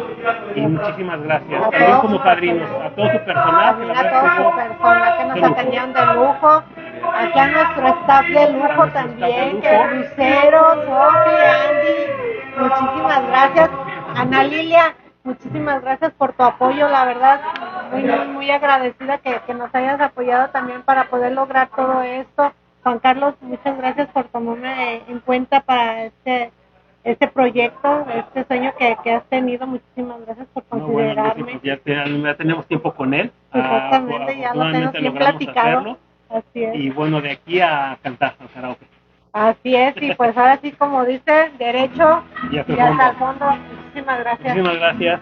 y 0.56 0.62
muchísimas 0.62 1.22
gracias. 1.22 1.70
También 1.70 1.98
como 2.00 2.24
padrinos, 2.24 2.70
a 2.82 2.90
todo 2.90 3.12
su 3.12 3.20
personal, 3.26 3.78
que, 3.78 3.92
a 3.92 4.10
todo 4.10 4.50
su 4.50 4.56
personal 4.56 5.18
que 5.18 5.26
nos 5.26 5.52
atendían 5.52 5.94
de 5.94 6.06
lujo 6.16 6.64
aquí 7.14 7.40
a 7.40 7.48
nuestro 7.48 7.88
staff 7.88 8.26
de 8.26 8.52
lujo 8.54 8.88
también, 8.88 9.62
que 9.62 9.88
Lucero, 9.94 10.74
Sofi, 10.86 11.36
Andy, 11.70 12.26
Muchísimas 12.58 13.28
gracias, 13.28 13.70
Ana 14.16 14.44
Lilia. 14.44 14.96
Muchísimas 15.24 15.82
gracias 15.82 16.14
por 16.14 16.34
tu 16.34 16.44
apoyo, 16.44 16.88
la 16.88 17.06
verdad, 17.06 17.42
muy, 17.92 18.04
muy, 18.04 18.28
muy 18.28 18.52
agradecida 18.52 19.18
que, 19.20 19.40
que 19.46 19.54
nos 19.56 19.74
hayas 19.74 20.00
apoyado 20.00 20.50
también 20.50 20.84
para 20.84 21.06
poder 21.06 21.32
lograr 21.32 21.70
todo 21.76 22.02
esto. 22.04 22.52
Juan 22.86 23.00
Carlos, 23.00 23.34
muchas 23.42 23.76
gracias 23.80 24.08
por 24.10 24.26
tomarme 24.26 25.02
en 25.08 25.20
cuenta 25.22 25.62
para 25.62 26.04
este 26.04 26.52
este 27.04 27.28
proyecto, 27.28 28.06
este 28.16 28.46
sueño 28.46 28.76
que, 28.78 28.96
que 29.04 29.12
has 29.12 29.26
tenido. 29.26 29.66
Muchísimas 29.66 30.24
gracias 30.24 30.48
por 30.54 30.66
considerarme. 30.66 31.56
No, 31.56 31.62
ya, 31.64 32.36
tenemos 32.36 32.68
tiempo 32.68 32.94
con 32.94 33.16
él. 33.16 33.32
Exactamente, 33.52 34.34
ah, 34.34 34.40
ya 34.40 34.54
lo 34.54 34.72
tenemos 34.72 34.94
bien 34.94 35.14
platicado. 35.16 35.98
Así 36.30 36.64
es. 36.64 36.76
Y 36.76 36.92
bueno, 36.92 37.22
de 37.22 37.32
aquí 37.32 37.60
a 37.60 37.98
cantar 38.04 38.36
al 38.40 38.50
karaoke. 38.52 38.86
Así 39.34 39.76
es, 39.76 39.96
y 40.00 40.14
pues 40.14 40.38
ahora 40.38 40.60
sí, 40.62 40.72
como 40.74 41.06
dice, 41.06 41.52
derecho 41.58 42.24
y 42.52 42.60
hasta 42.60 43.10
el 43.10 43.16
fondo. 43.16 43.46
Muchísimas 43.84 44.20
gracias. 44.20 44.56
Muchísimas 44.56 44.76
gracias. 44.76 45.22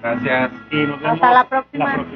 Gracias. 0.00 0.50
Y 0.70 0.76
nos 0.76 1.00
vemos 1.00 1.14
hasta 1.14 1.32
la 1.32 1.44
próxima. 1.48 2.06